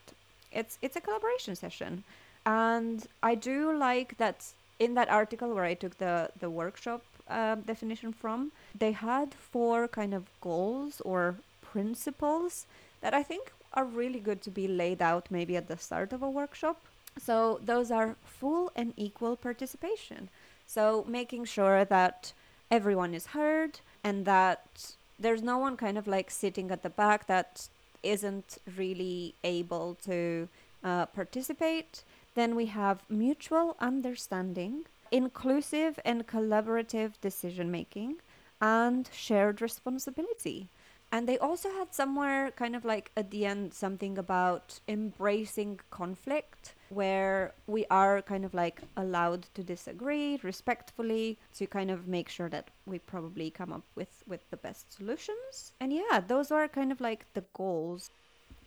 it's 0.50 0.76
it's 0.82 0.96
a 0.96 1.00
collaboration 1.00 1.54
session 1.54 2.02
and 2.44 3.06
i 3.22 3.34
do 3.36 3.58
like 3.88 4.16
that 4.22 4.38
in 4.80 4.94
that 4.94 5.08
article 5.08 5.54
where 5.54 5.64
i 5.64 5.74
took 5.74 5.98
the 5.98 6.14
the 6.40 6.50
workshop 6.50 7.02
um, 7.28 7.60
definition 7.62 8.12
from 8.12 8.50
they 8.82 8.92
had 8.92 9.28
four 9.52 9.86
kind 9.86 10.12
of 10.14 10.24
goals 10.40 11.00
or 11.02 11.36
principles 11.62 12.66
that 13.02 13.14
i 13.14 13.22
think 13.22 13.52
are 13.72 13.84
really 13.84 14.20
good 14.28 14.40
to 14.42 14.50
be 14.50 14.66
laid 14.66 15.00
out 15.00 15.24
maybe 15.30 15.54
at 15.56 15.68
the 15.68 15.76
start 15.78 16.12
of 16.12 16.22
a 16.22 16.30
workshop 16.40 16.78
so 17.18 17.60
those 17.64 17.90
are 17.90 18.16
full 18.24 18.72
and 18.74 18.92
equal 18.96 19.36
participation. 19.36 20.28
So 20.66 21.04
making 21.08 21.44
sure 21.44 21.84
that 21.84 22.32
everyone 22.70 23.14
is 23.14 23.26
heard 23.26 23.80
and 24.02 24.24
that 24.24 24.94
there's 25.18 25.42
no 25.42 25.58
one 25.58 25.76
kind 25.76 25.96
of 25.96 26.06
like 26.06 26.30
sitting 26.30 26.70
at 26.70 26.82
the 26.82 26.90
back 26.90 27.26
that 27.26 27.68
isn't 28.02 28.58
really 28.76 29.34
able 29.44 29.96
to 30.04 30.48
uh, 30.82 31.06
participate. 31.06 32.02
Then 32.34 32.54
we 32.56 32.66
have 32.66 33.02
mutual 33.08 33.76
understanding, 33.80 34.84
inclusive 35.10 35.98
and 36.04 36.26
collaborative 36.26 37.12
decision 37.20 37.70
making, 37.70 38.16
and 38.60 39.08
shared 39.12 39.62
responsibility. 39.62 40.68
And 41.14 41.28
they 41.28 41.38
also 41.38 41.70
had 41.70 41.94
somewhere 41.94 42.50
kind 42.50 42.74
of 42.74 42.84
like 42.84 43.12
at 43.16 43.30
the 43.30 43.46
end 43.46 43.72
something 43.72 44.18
about 44.18 44.80
embracing 44.88 45.78
conflict, 45.92 46.74
where 46.88 47.52
we 47.68 47.86
are 47.88 48.20
kind 48.20 48.44
of 48.44 48.52
like 48.52 48.82
allowed 48.96 49.46
to 49.54 49.62
disagree 49.62 50.40
respectfully 50.42 51.38
to 51.54 51.68
kind 51.68 51.92
of 51.92 52.08
make 52.08 52.28
sure 52.28 52.48
that 52.48 52.72
we 52.84 52.98
probably 52.98 53.48
come 53.48 53.72
up 53.72 53.84
with, 53.94 54.24
with 54.26 54.40
the 54.50 54.56
best 54.56 54.92
solutions. 54.92 55.70
And 55.78 55.92
yeah, 55.92 56.18
those 56.18 56.50
are 56.50 56.66
kind 56.66 56.90
of 56.90 57.00
like 57.00 57.26
the 57.34 57.44
goals. 57.54 58.10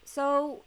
So 0.06 0.64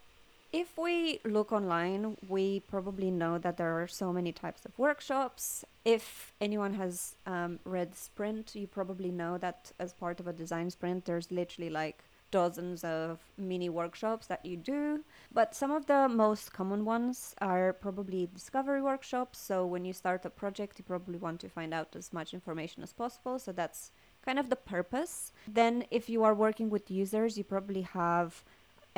if 0.53 0.77
we 0.77 1.21
look 1.25 1.53
online, 1.53 2.17
we 2.29 2.61
probably 2.61 3.11
know 3.11 3.39
that 3.39 3.57
there 3.57 3.81
are 3.81 3.87
so 3.87 4.13
many 4.13 4.33
types 4.33 4.65
of 4.65 4.79
workshops. 4.79 5.65
If 5.85 6.33
anyone 6.41 6.75
has 6.75 7.15
um, 7.27 7.61
read 7.65 7.95
Sprint, 7.95 8.55
you 8.55 8.67
probably 8.67 9.11
know 9.11 9.39
that 9.39 9.73
as 9.79 9.93
part 9.93 10.21
of 10.21 10.27
a 10.27 10.33
design 10.33 10.71
sprint, 10.71 11.05
there's 11.05 11.31
literally 11.31 11.71
like 11.71 12.03
dozens 12.31 12.85
of 12.85 13.19
mini 13.37 13.69
workshops 13.69 14.27
that 14.27 14.45
you 14.45 14.57
do. 14.57 15.05
But 15.33 15.55
some 15.55 15.71
of 15.71 15.87
the 15.87 16.09
most 16.09 16.53
common 16.53 16.85
ones 16.85 17.35
are 17.41 17.73
probably 17.73 18.29
discovery 18.33 18.83
workshops. 18.83 19.39
So 19.39 19.67
when 19.67 19.85
you 19.85 19.93
start 19.93 20.25
a 20.25 20.31
project, 20.31 20.79
you 20.79 20.85
probably 20.85 21.19
want 21.19 21.41
to 21.41 21.49
find 21.49 21.75
out 21.75 21.95
as 21.97 22.13
much 22.13 22.35
information 22.35 22.83
as 22.83 22.93
possible. 22.93 23.39
So 23.39 23.53
that's 23.53 23.91
kind 24.25 24.39
of 24.39 24.51
the 24.51 24.57
purpose. 24.57 25.33
Then, 25.49 25.85
if 25.91 26.09
you 26.09 26.23
are 26.25 26.35
working 26.35 26.71
with 26.71 26.91
users, 26.91 27.39
you 27.39 27.45
probably 27.45 27.83
have 27.83 28.45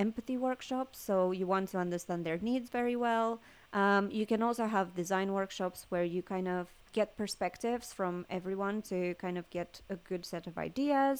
empathy 0.05 0.37
workshops, 0.49 0.97
so 1.09 1.15
you 1.39 1.47
want 1.55 1.67
to 1.71 1.79
understand 1.87 2.21
their 2.25 2.41
needs 2.49 2.69
very 2.81 2.97
well. 3.07 3.31
Um, 3.83 4.05
you 4.19 4.27
can 4.33 4.43
also 4.47 4.67
have 4.77 5.01
design 5.03 5.29
workshops 5.41 5.87
where 5.91 6.07
you 6.15 6.23
kind 6.35 6.49
of 6.57 6.63
get 6.99 7.17
perspectives 7.23 7.87
from 7.99 8.15
everyone 8.39 8.77
to 8.93 8.99
kind 9.25 9.37
of 9.39 9.45
get 9.59 9.71
a 9.89 9.97
good 10.11 10.25
set 10.33 10.45
of 10.47 10.59
ideas. 10.69 11.19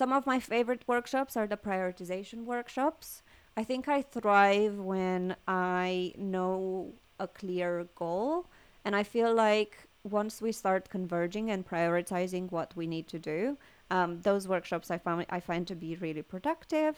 Some 0.00 0.12
of 0.18 0.26
my 0.32 0.38
favorite 0.52 0.84
workshops 0.94 1.36
are 1.36 1.48
the 1.48 1.64
prioritization 1.68 2.40
workshops. 2.54 3.22
I 3.60 3.62
think 3.70 3.82
I 3.96 4.00
thrive 4.16 4.76
when 4.94 5.36
I 5.46 6.14
know 6.16 6.94
a 7.18 7.28
clear 7.40 7.72
goal, 7.94 8.46
and 8.84 8.92
I 9.00 9.04
feel 9.14 9.32
like 9.34 9.72
once 10.20 10.42
we 10.44 10.52
start 10.52 10.88
converging 10.96 11.50
and 11.50 11.68
prioritizing 11.72 12.50
what 12.50 12.70
we 12.78 12.86
need 12.86 13.06
to 13.08 13.18
do, 13.18 13.56
um, 13.90 14.20
those 14.22 14.48
workshops 14.48 14.90
I 14.90 14.98
found 14.98 15.26
I 15.28 15.40
find 15.40 15.66
to 15.66 15.76
be 15.76 15.90
really 15.96 16.22
productive. 16.34 16.94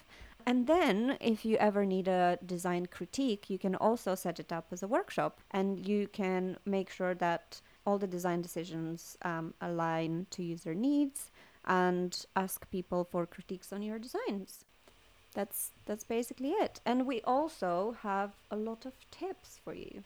And 0.46 0.66
then, 0.66 1.16
if 1.20 1.44
you 1.44 1.56
ever 1.56 1.86
need 1.86 2.06
a 2.06 2.38
design 2.44 2.86
critique, 2.86 3.48
you 3.48 3.58
can 3.58 3.74
also 3.74 4.14
set 4.14 4.38
it 4.38 4.52
up 4.52 4.66
as 4.72 4.82
a 4.82 4.88
workshop 4.88 5.40
and 5.50 5.86
you 5.88 6.06
can 6.06 6.58
make 6.66 6.90
sure 6.90 7.14
that 7.14 7.60
all 7.86 7.98
the 7.98 8.06
design 8.06 8.42
decisions 8.42 9.16
um, 9.22 9.54
align 9.60 10.26
to 10.30 10.42
user 10.42 10.74
needs 10.74 11.30
and 11.64 12.26
ask 12.36 12.70
people 12.70 13.04
for 13.04 13.26
critiques 13.26 13.72
on 13.72 13.82
your 13.82 13.98
designs. 13.98 14.64
That's 15.34 15.72
that's 15.86 16.04
basically 16.04 16.50
it. 16.50 16.80
And 16.84 17.06
we 17.06 17.20
also 17.22 17.96
have 18.02 18.32
a 18.50 18.56
lot 18.56 18.86
of 18.86 18.92
tips 19.10 19.58
for 19.64 19.74
you. 19.74 20.04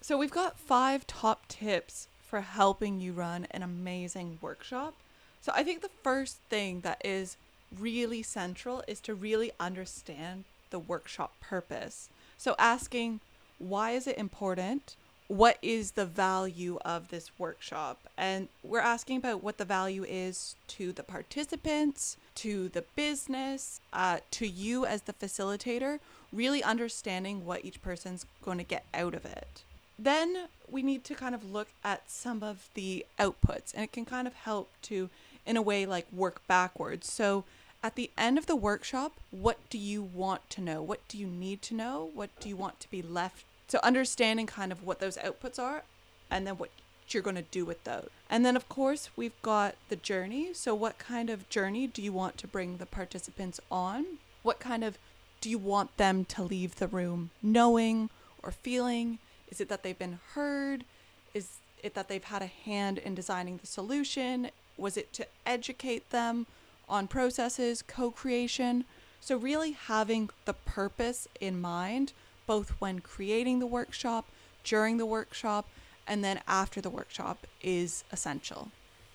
So 0.00 0.16
we've 0.16 0.30
got 0.30 0.58
five 0.58 1.06
top 1.06 1.46
tips 1.48 2.08
for 2.22 2.40
helping 2.40 3.00
you 3.00 3.12
run 3.12 3.46
an 3.50 3.62
amazing 3.62 4.38
workshop. 4.40 4.94
So 5.40 5.52
I 5.54 5.62
think 5.62 5.82
the 5.82 5.90
first 6.02 6.38
thing 6.48 6.80
that 6.80 7.00
is 7.04 7.36
really 7.78 8.22
central 8.22 8.82
is 8.88 9.00
to 9.00 9.14
really 9.14 9.52
understand 9.60 10.44
the 10.70 10.78
workshop 10.78 11.34
purpose. 11.40 12.08
So 12.38 12.54
asking 12.58 13.20
why 13.58 13.90
is 13.92 14.06
it 14.06 14.18
important? 14.18 14.96
What 15.28 15.58
is 15.62 15.92
the 15.92 16.06
value 16.06 16.78
of 16.84 17.08
this 17.08 17.30
workshop? 17.38 18.08
And 18.16 18.48
we're 18.64 18.80
asking 18.80 19.18
about 19.18 19.44
what 19.44 19.58
the 19.58 19.64
value 19.64 20.04
is 20.08 20.56
to 20.68 20.92
the 20.92 21.04
participants, 21.04 22.16
to 22.36 22.68
the 22.70 22.84
business, 22.96 23.80
uh, 23.92 24.18
to 24.32 24.48
you 24.48 24.86
as 24.86 25.02
the 25.02 25.12
facilitator, 25.12 26.00
really 26.32 26.64
understanding 26.64 27.44
what 27.44 27.64
each 27.64 27.82
person's 27.82 28.26
going 28.42 28.58
to 28.58 28.64
get 28.64 28.84
out 28.92 29.14
of 29.14 29.24
it. 29.24 29.62
Then 29.98 30.48
we 30.68 30.82
need 30.82 31.04
to 31.04 31.14
kind 31.14 31.34
of 31.34 31.52
look 31.52 31.68
at 31.84 32.10
some 32.10 32.42
of 32.42 32.68
the 32.74 33.04
outputs, 33.18 33.74
and 33.74 33.84
it 33.84 33.92
can 33.92 34.06
kind 34.06 34.26
of 34.26 34.34
help 34.34 34.70
to, 34.82 35.10
in 35.44 35.56
a 35.56 35.62
way, 35.62 35.84
like 35.84 36.06
work 36.10 36.40
backwards. 36.48 37.12
So 37.12 37.44
at 37.82 37.96
the 37.96 38.10
end 38.18 38.38
of 38.38 38.46
the 38.46 38.56
workshop, 38.56 39.12
what 39.30 39.58
do 39.70 39.78
you 39.78 40.02
want 40.02 40.48
to 40.50 40.60
know? 40.60 40.82
What 40.82 41.06
do 41.08 41.16
you 41.16 41.26
need 41.26 41.62
to 41.62 41.74
know? 41.74 42.10
What 42.14 42.30
do 42.40 42.48
you 42.48 42.56
want 42.56 42.80
to 42.80 42.90
be 42.90 43.02
left? 43.02 43.44
So, 43.68 43.78
understanding 43.82 44.46
kind 44.46 44.72
of 44.72 44.84
what 44.84 44.98
those 44.98 45.16
outputs 45.16 45.58
are 45.58 45.84
and 46.30 46.46
then 46.46 46.58
what 46.58 46.70
you're 47.08 47.22
going 47.22 47.36
to 47.36 47.42
do 47.42 47.64
with 47.64 47.82
those. 47.84 48.08
And 48.28 48.44
then, 48.44 48.56
of 48.56 48.68
course, 48.68 49.10
we've 49.16 49.40
got 49.42 49.74
the 49.88 49.96
journey. 49.96 50.52
So, 50.54 50.74
what 50.74 50.98
kind 50.98 51.30
of 51.30 51.48
journey 51.48 51.86
do 51.86 52.02
you 52.02 52.12
want 52.12 52.36
to 52.38 52.46
bring 52.46 52.76
the 52.76 52.86
participants 52.86 53.60
on? 53.70 54.04
What 54.42 54.60
kind 54.60 54.84
of 54.84 54.98
do 55.40 55.48
you 55.48 55.58
want 55.58 55.96
them 55.96 56.24
to 56.26 56.42
leave 56.42 56.76
the 56.76 56.88
room 56.88 57.30
knowing 57.42 58.10
or 58.42 58.50
feeling? 58.50 59.18
Is 59.48 59.60
it 59.60 59.68
that 59.68 59.82
they've 59.82 59.98
been 59.98 60.18
heard? 60.34 60.84
Is 61.32 61.58
it 61.82 61.94
that 61.94 62.08
they've 62.08 62.22
had 62.22 62.42
a 62.42 62.46
hand 62.46 62.98
in 62.98 63.14
designing 63.14 63.56
the 63.58 63.66
solution? 63.66 64.50
Was 64.76 64.96
it 64.96 65.12
to 65.14 65.26
educate 65.46 66.10
them? 66.10 66.46
On 66.90 67.08
processes, 67.08 67.82
co 67.82 68.10
creation. 68.10 68.84
So, 69.20 69.36
really 69.36 69.72
having 69.72 70.30
the 70.44 70.54
purpose 70.54 71.28
in 71.40 71.60
mind, 71.60 72.12
both 72.46 72.70
when 72.78 73.00
creating 73.00 73.58
the 73.58 73.66
workshop, 73.66 74.26
during 74.64 74.96
the 74.96 75.06
workshop, 75.06 75.68
and 76.06 76.24
then 76.24 76.40
after 76.48 76.80
the 76.80 76.90
workshop, 76.90 77.46
is 77.62 78.04
essential. 78.10 78.68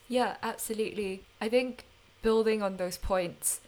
Yeah, 0.08 0.38
absolutely. 0.42 1.24
I 1.42 1.50
think 1.50 1.86
building 2.22 2.62
on 2.62 2.78
those 2.78 2.98
points, 2.98 3.62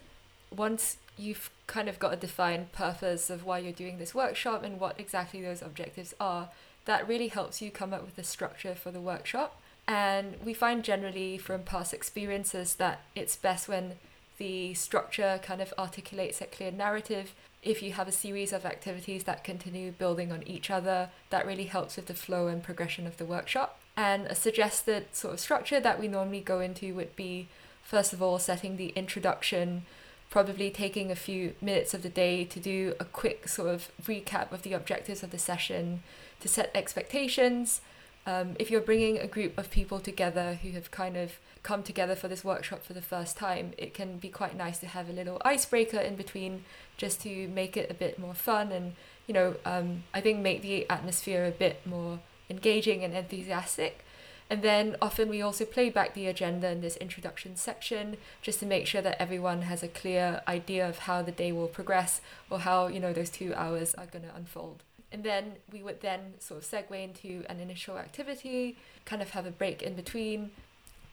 once 0.55 0.97
you've 1.17 1.49
kind 1.65 1.89
of 1.89 1.99
got 1.99 2.13
a 2.13 2.15
defined 2.15 2.71
purpose 2.71 3.29
of 3.29 3.43
why 3.43 3.59
you're 3.59 3.73
doing 3.73 3.97
this 3.97 4.15
workshop 4.15 4.63
and 4.63 4.79
what 4.79 4.99
exactly 4.99 5.41
those 5.41 5.61
objectives 5.61 6.13
are, 6.19 6.49
that 6.85 7.07
really 7.07 7.27
helps 7.27 7.61
you 7.61 7.69
come 7.69 7.93
up 7.93 8.05
with 8.05 8.17
a 8.17 8.23
structure 8.23 8.75
for 8.75 8.91
the 8.91 9.01
workshop. 9.01 9.61
And 9.87 10.35
we 10.43 10.53
find 10.53 10.83
generally 10.83 11.37
from 11.37 11.63
past 11.63 11.93
experiences 11.93 12.75
that 12.75 13.01
it's 13.15 13.35
best 13.35 13.67
when 13.67 13.93
the 14.37 14.73
structure 14.73 15.39
kind 15.41 15.61
of 15.61 15.73
articulates 15.77 16.41
a 16.41 16.45
clear 16.45 16.71
narrative. 16.71 17.33
If 17.63 17.81
you 17.81 17.93
have 17.93 18.07
a 18.07 18.11
series 18.11 18.53
of 18.53 18.65
activities 18.65 19.23
that 19.23 19.43
continue 19.43 19.91
building 19.91 20.31
on 20.31 20.43
each 20.47 20.69
other, 20.69 21.09
that 21.29 21.47
really 21.47 21.65
helps 21.65 21.95
with 21.95 22.05
the 22.05 22.13
flow 22.13 22.47
and 22.47 22.61
progression 22.61 23.07
of 23.07 23.17
the 23.17 23.25
workshop. 23.25 23.79
And 23.95 24.27
a 24.27 24.35
suggested 24.35 25.07
sort 25.13 25.33
of 25.33 25.39
structure 25.39 25.79
that 25.79 25.99
we 25.99 26.07
normally 26.07 26.41
go 26.41 26.59
into 26.59 26.93
would 26.93 27.15
be 27.15 27.47
first 27.87 28.11
of 28.11 28.21
all, 28.21 28.37
setting 28.37 28.75
the 28.75 28.89
introduction, 28.89 29.85
probably 30.29 30.69
taking 30.69 31.09
a 31.09 31.15
few 31.15 31.53
minutes 31.61 31.93
of 31.93 32.03
the 32.03 32.09
day 32.09 32.43
to 32.43 32.59
do 32.59 32.93
a 32.99 33.05
quick 33.05 33.47
sort 33.47 33.69
of 33.69 33.89
recap 34.03 34.51
of 34.51 34.63
the 34.63 34.73
objectives 34.73 35.23
of 35.23 35.31
the 35.31 35.37
session, 35.37 36.03
to 36.41 36.49
set 36.49 36.69
expectations, 36.75 37.79
um, 38.27 38.57
if 38.59 38.69
you're 38.69 38.81
bringing 38.81 39.17
a 39.17 39.25
group 39.25 39.57
of 39.57 39.71
people 39.71 40.01
together 40.01 40.59
who 40.61 40.71
have 40.71 40.91
kind 40.91 41.15
of 41.15 41.39
come 41.63 41.81
together 41.81 42.13
for 42.13 42.27
this 42.27 42.43
workshop 42.43 42.83
for 42.83 42.91
the 42.91 43.01
first 43.01 43.37
time, 43.37 43.71
it 43.77 43.93
can 43.93 44.17
be 44.17 44.27
quite 44.27 44.55
nice 44.55 44.79
to 44.79 44.85
have 44.85 45.09
a 45.09 45.13
little 45.13 45.41
icebreaker 45.45 45.97
in 45.97 46.17
between 46.17 46.65
just 46.97 47.21
to 47.21 47.47
make 47.47 47.77
it 47.77 47.89
a 47.89 47.93
bit 47.93 48.19
more 48.19 48.33
fun 48.33 48.73
and, 48.73 48.95
you 49.27 49.33
know, 49.33 49.55
um, 49.63 50.03
I 50.13 50.19
think 50.19 50.39
make 50.39 50.61
the 50.61 50.87
atmosphere 50.89 51.45
a 51.45 51.51
bit 51.51 51.87
more 51.87 52.19
engaging 52.49 53.01
and 53.01 53.15
enthusiastic. 53.15 54.03
And 54.49 54.61
then 54.61 54.97
often 55.01 55.29
we 55.29 55.41
also 55.41 55.63
play 55.63 55.89
back 55.89 56.13
the 56.13 56.27
agenda 56.27 56.69
in 56.69 56.81
this 56.81 56.97
introduction 56.97 57.55
section 57.55 58.17
just 58.41 58.59
to 58.59 58.65
make 58.65 58.87
sure 58.87 59.01
that 59.01 59.21
everyone 59.21 59.63
has 59.63 59.83
a 59.83 59.87
clear 59.87 60.41
idea 60.49 60.87
of 60.87 60.99
how 60.99 61.21
the 61.21 61.31
day 61.31 61.53
will 61.53 61.67
progress 61.67 62.19
or 62.49 62.59
how, 62.59 62.87
you 62.87 62.99
know, 62.99 63.13
those 63.13 63.29
two 63.29 63.53
hours 63.55 63.95
are 63.95 64.05
going 64.05 64.25
to 64.25 64.35
unfold 64.35 64.83
and 65.11 65.23
then 65.23 65.53
we 65.71 65.81
would 65.81 66.01
then 66.01 66.33
sort 66.39 66.63
of 66.63 66.69
segue 66.69 67.03
into 67.03 67.45
an 67.49 67.59
initial 67.59 67.97
activity, 67.97 68.77
kind 69.05 69.21
of 69.21 69.31
have 69.31 69.45
a 69.45 69.51
break 69.51 69.81
in 69.81 69.95
between, 69.95 70.51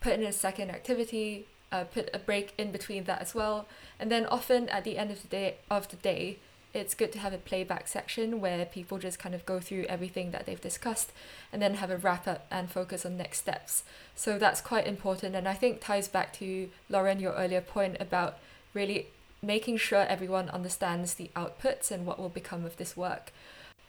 put 0.01 0.13
in 0.15 0.23
a 0.23 0.33
second 0.33 0.71
activity, 0.71 1.47
uh, 1.71 1.85
put 1.85 2.09
a 2.13 2.19
break 2.19 2.53
in 2.59 2.73
between 2.73 3.05
that 3.05 3.21
as 3.21 3.35
well, 3.35 3.67
and 3.99 4.11
then 4.11 4.27
often 4.27 4.69
at 4.69 4.85
the 4.85 4.99
end 4.99 5.11
of 5.11 5.23
the 5.23 5.29
day 5.29 5.57
of 5.71 5.89
the 5.89 5.97
day, 5.97 6.39
it's 6.75 6.95
good 6.95 7.13
to 7.13 7.21
have 7.21 7.33
a 7.33 7.39
playback 7.39 7.87
section 7.87 8.41
where 8.41 8.65
people 8.65 8.99
just 8.99 9.21
kind 9.21 9.35
of 9.35 9.47
go 9.47 9.61
through 9.61 9.85
everything 9.85 10.33
that 10.33 10.45
they've 10.45 10.61
discussed 10.61 11.13
and 11.53 11.63
then 11.63 11.75
have 11.75 11.91
a 11.91 11.97
wrap 11.97 12.27
up 12.27 12.47
and 12.51 12.69
focus 12.69 13.07
on 13.07 13.17
next 13.17 13.39
steps. 13.39 13.85
So 14.17 14.39
that's 14.39 14.61
quite 14.61 14.85
important 14.85 15.37
and 15.37 15.47
I 15.47 15.55
think 15.55 15.81
ties 15.81 16.09
back 16.09 16.33
to 16.35 16.69
Lauren 16.91 17.21
your 17.21 17.33
earlier 17.35 17.61
point 17.61 17.97
about 18.01 18.39
really 18.75 19.07
making 19.41 19.77
sure 19.77 20.01
everyone 20.01 20.51
understands 20.51 21.15
the 21.15 21.31
outputs 21.37 21.93
and 21.93 22.05
what 22.05 22.19
will 22.19 22.29
become 22.29 22.65
of 22.65 22.77
this 22.77 22.97
work. 22.97 23.33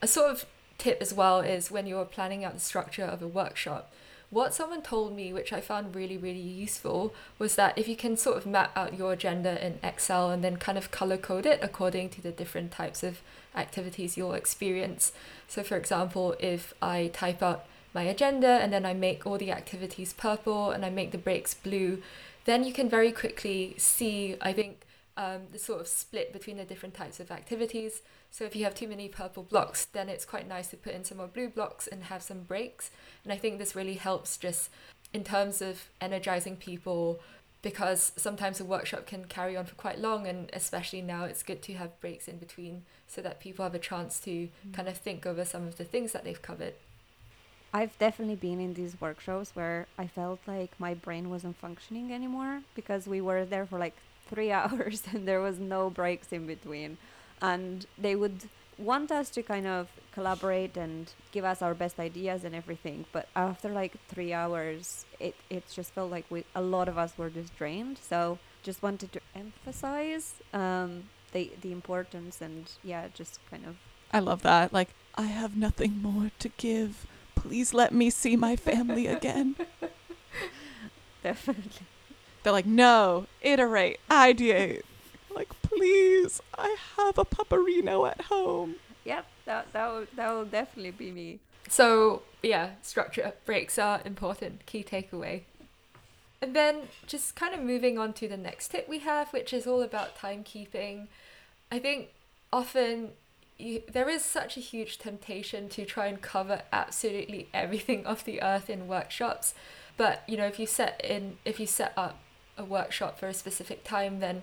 A 0.05 0.07
sort 0.07 0.29
of 0.29 0.45
tip 0.77 1.01
as 1.01 1.15
well 1.15 1.39
is 1.39 1.71
when 1.71 1.87
you're 1.87 2.05
planning 2.05 2.45
out 2.45 2.53
the 2.53 2.59
structure 2.59 3.05
of 3.05 3.23
a 3.23 3.27
workshop, 3.27 3.91
what 4.29 4.53
someone 4.53 4.83
told 4.83 5.15
me, 5.15 5.33
which 5.33 5.51
I 5.51 5.61
found 5.61 5.95
really, 5.95 6.15
really 6.15 6.37
useful, 6.37 7.15
was 7.39 7.55
that 7.55 7.75
if 7.75 7.87
you 7.87 7.95
can 7.95 8.15
sort 8.15 8.37
of 8.37 8.45
map 8.45 8.71
out 8.77 8.99
your 8.99 9.13
agenda 9.13 9.65
in 9.65 9.79
Excel 9.81 10.29
and 10.29 10.43
then 10.43 10.57
kind 10.57 10.77
of 10.77 10.91
color 10.91 11.17
code 11.17 11.47
it 11.47 11.57
according 11.63 12.09
to 12.09 12.21
the 12.21 12.29
different 12.29 12.71
types 12.71 13.01
of 13.01 13.21
activities 13.55 14.15
you'll 14.15 14.33
experience. 14.33 15.11
So, 15.47 15.63
for 15.63 15.75
example, 15.75 16.35
if 16.39 16.75
I 16.83 17.09
type 17.11 17.41
out 17.41 17.65
my 17.91 18.03
agenda 18.03 18.59
and 18.61 18.71
then 18.71 18.85
I 18.85 18.93
make 18.93 19.25
all 19.25 19.39
the 19.39 19.51
activities 19.51 20.13
purple 20.13 20.69
and 20.69 20.85
I 20.85 20.91
make 20.91 21.13
the 21.13 21.17
breaks 21.17 21.55
blue, 21.55 22.03
then 22.43 22.63
you 22.63 22.73
can 22.73 22.87
very 22.87 23.11
quickly 23.11 23.73
see, 23.79 24.37
I 24.39 24.53
think, 24.53 24.84
um, 25.17 25.43
the 25.51 25.59
sort 25.59 25.81
of 25.81 25.87
split 25.87 26.33
between 26.33 26.57
the 26.57 26.65
different 26.65 26.95
types 26.95 27.19
of 27.19 27.31
activities. 27.31 28.01
So 28.31 28.43
if 28.43 28.55
you 28.55 28.63
have 28.65 28.75
too 28.75 28.87
many 28.87 29.07
purple 29.07 29.43
blocks, 29.43 29.85
then 29.85 30.09
it's 30.09 30.25
quite 30.25 30.47
nice 30.47 30.67
to 30.69 30.77
put 30.77 30.93
in 30.93 31.03
some 31.03 31.17
more 31.19 31.27
blue 31.27 31.49
blocks 31.49 31.87
and 31.87 32.03
have 32.05 32.21
some 32.21 32.41
breaks. 32.41 32.91
And 33.23 33.31
I 33.31 33.37
think 33.37 33.57
this 33.57 33.75
really 33.75 33.93
helps 33.93 34.37
just 34.37 34.69
in 35.13 35.23
terms 35.23 35.61
of 35.61 35.89
energizing 36.01 36.57
people 36.57 37.21
because 37.61 38.11
sometimes 38.15 38.59
a 38.59 38.65
workshop 38.65 39.07
can 39.07 39.25
carry 39.25 39.57
on 39.57 39.65
for 39.65 39.73
quite 39.75 39.99
long 39.99 40.27
and 40.27 40.51
especially 40.53 41.01
now 41.01 41.23
it's 41.23 41.41
good 41.41 41.63
to 41.63 41.73
have 41.73 41.99
breaks 41.99 42.27
in 42.27 42.37
between 42.37 42.83
so 43.07 43.21
that 43.21 43.39
people 43.39 43.63
have 43.63 43.73
a 43.73 43.79
chance 43.79 44.19
to 44.19 44.29
mm. 44.29 44.73
kind 44.73 44.87
of 44.87 44.97
think 44.97 45.25
over 45.25 45.43
some 45.43 45.65
of 45.67 45.77
the 45.77 45.83
things 45.83 46.11
that 46.11 46.23
they've 46.23 46.41
covered. 46.41 46.73
I've 47.73 47.97
definitely 47.97 48.35
been 48.35 48.59
in 48.59 48.73
these 48.73 49.01
workshops 49.01 49.51
where 49.53 49.87
I 49.97 50.07
felt 50.07 50.39
like 50.47 50.71
my 50.79 50.93
brain 50.93 51.29
wasn't 51.29 51.57
functioning 51.57 52.13
anymore 52.13 52.61
because 52.75 53.07
we 53.07 53.19
were 53.19 53.45
there 53.45 53.65
for 53.65 53.79
like 53.79 53.95
three 54.29 54.51
hours 54.59 55.03
and 55.11 55.27
there 55.27 55.41
was 55.41 55.59
no 55.59 55.89
breaks 55.89 56.31
in 56.31 56.45
between. 56.45 56.97
And 57.41 57.85
they 57.97 58.15
would 58.15 58.43
want 58.77 59.11
us 59.11 59.29
to 59.29 59.43
kind 59.43 59.67
of 59.67 59.89
collaborate 60.11 60.75
and 60.77 61.11
give 61.31 61.45
us 61.45 61.61
our 61.61 61.73
best 61.73 61.99
ideas 61.99 62.43
and 62.43 62.55
everything. 62.55 63.05
But 63.11 63.27
after 63.35 63.69
like 63.69 63.93
three 64.07 64.33
hours, 64.33 65.05
it, 65.19 65.35
it 65.49 65.63
just 65.69 65.91
felt 65.93 66.11
like 66.11 66.25
we, 66.29 66.45
a 66.55 66.61
lot 66.61 66.87
of 66.87 66.97
us 66.97 67.17
were 67.17 67.29
just 67.29 67.55
drained. 67.57 67.97
So 67.97 68.39
just 68.63 68.81
wanted 68.81 69.11
to 69.13 69.21
emphasize 69.35 70.35
um, 70.53 71.03
the, 71.31 71.51
the 71.61 71.71
importance 71.71 72.41
and 72.41 72.71
yeah, 72.83 73.07
just 73.13 73.39
kind 73.49 73.65
of. 73.65 73.75
I 74.11 74.19
love 74.19 74.41
that. 74.43 74.71
Like, 74.71 74.89
I 75.15 75.23
have 75.23 75.55
nothing 75.57 76.01
more 76.01 76.31
to 76.39 76.49
give 76.49 77.05
please 77.47 77.73
let 77.73 77.93
me 77.93 78.09
see 78.09 78.35
my 78.35 78.55
family 78.55 79.05
again. 79.17 79.55
Definitely. 81.21 81.85
They're 82.45 82.53
like, 82.53 82.67
no, 82.67 83.25
iterate, 83.41 83.99
ideate. 84.07 84.83
Like, 85.33 85.49
please, 85.63 86.43
I 86.55 86.77
have 86.95 87.17
a 87.17 87.25
pupperino 87.25 88.07
at 88.07 88.21
home. 88.21 88.75
Yep, 89.03 89.25
that 89.45 89.73
that 89.73 89.91
will 89.91 90.05
that 90.15 90.31
will 90.31 90.45
definitely 90.45 90.91
be 90.91 91.11
me. 91.11 91.39
So 91.69 92.21
yeah, 92.43 92.73
structure 92.83 93.33
breaks 93.47 93.79
are 93.79 93.99
important. 94.05 94.67
Key 94.67 94.83
takeaway. 94.83 95.41
And 96.39 96.55
then 96.55 96.83
just 97.07 97.35
kind 97.35 97.55
of 97.55 97.61
moving 97.61 97.97
on 97.97 98.13
to 98.13 98.27
the 98.27 98.37
next 98.37 98.67
tip 98.67 98.87
we 98.87 98.99
have, 98.99 99.33
which 99.33 99.51
is 99.51 99.65
all 99.65 99.81
about 99.81 100.15
timekeeping. 100.15 101.07
I 101.71 101.79
think 101.79 102.09
often 102.53 103.13
you, 103.57 103.81
there 103.91 104.07
is 104.07 104.23
such 104.23 104.55
a 104.55 104.59
huge 104.59 104.99
temptation 104.99 105.67
to 105.69 105.83
try 105.83 106.05
and 106.05 106.21
cover 106.21 106.61
absolutely 106.71 107.47
everything 107.55 108.05
off 108.05 108.23
the 108.23 108.43
earth 108.43 108.69
in 108.69 108.87
workshops 108.87 109.55
but 109.97 110.23
you 110.27 110.35
know 110.35 110.45
if 110.45 110.59
you 110.59 110.67
set 110.67 110.99
in 111.01 111.37
if 111.45 111.57
you 111.57 111.65
set 111.65 111.93
up 111.95 112.19
a 112.57 112.63
workshop 112.63 113.19
for 113.19 113.27
a 113.27 113.33
specific 113.33 113.83
time 113.83 114.19
then 114.19 114.41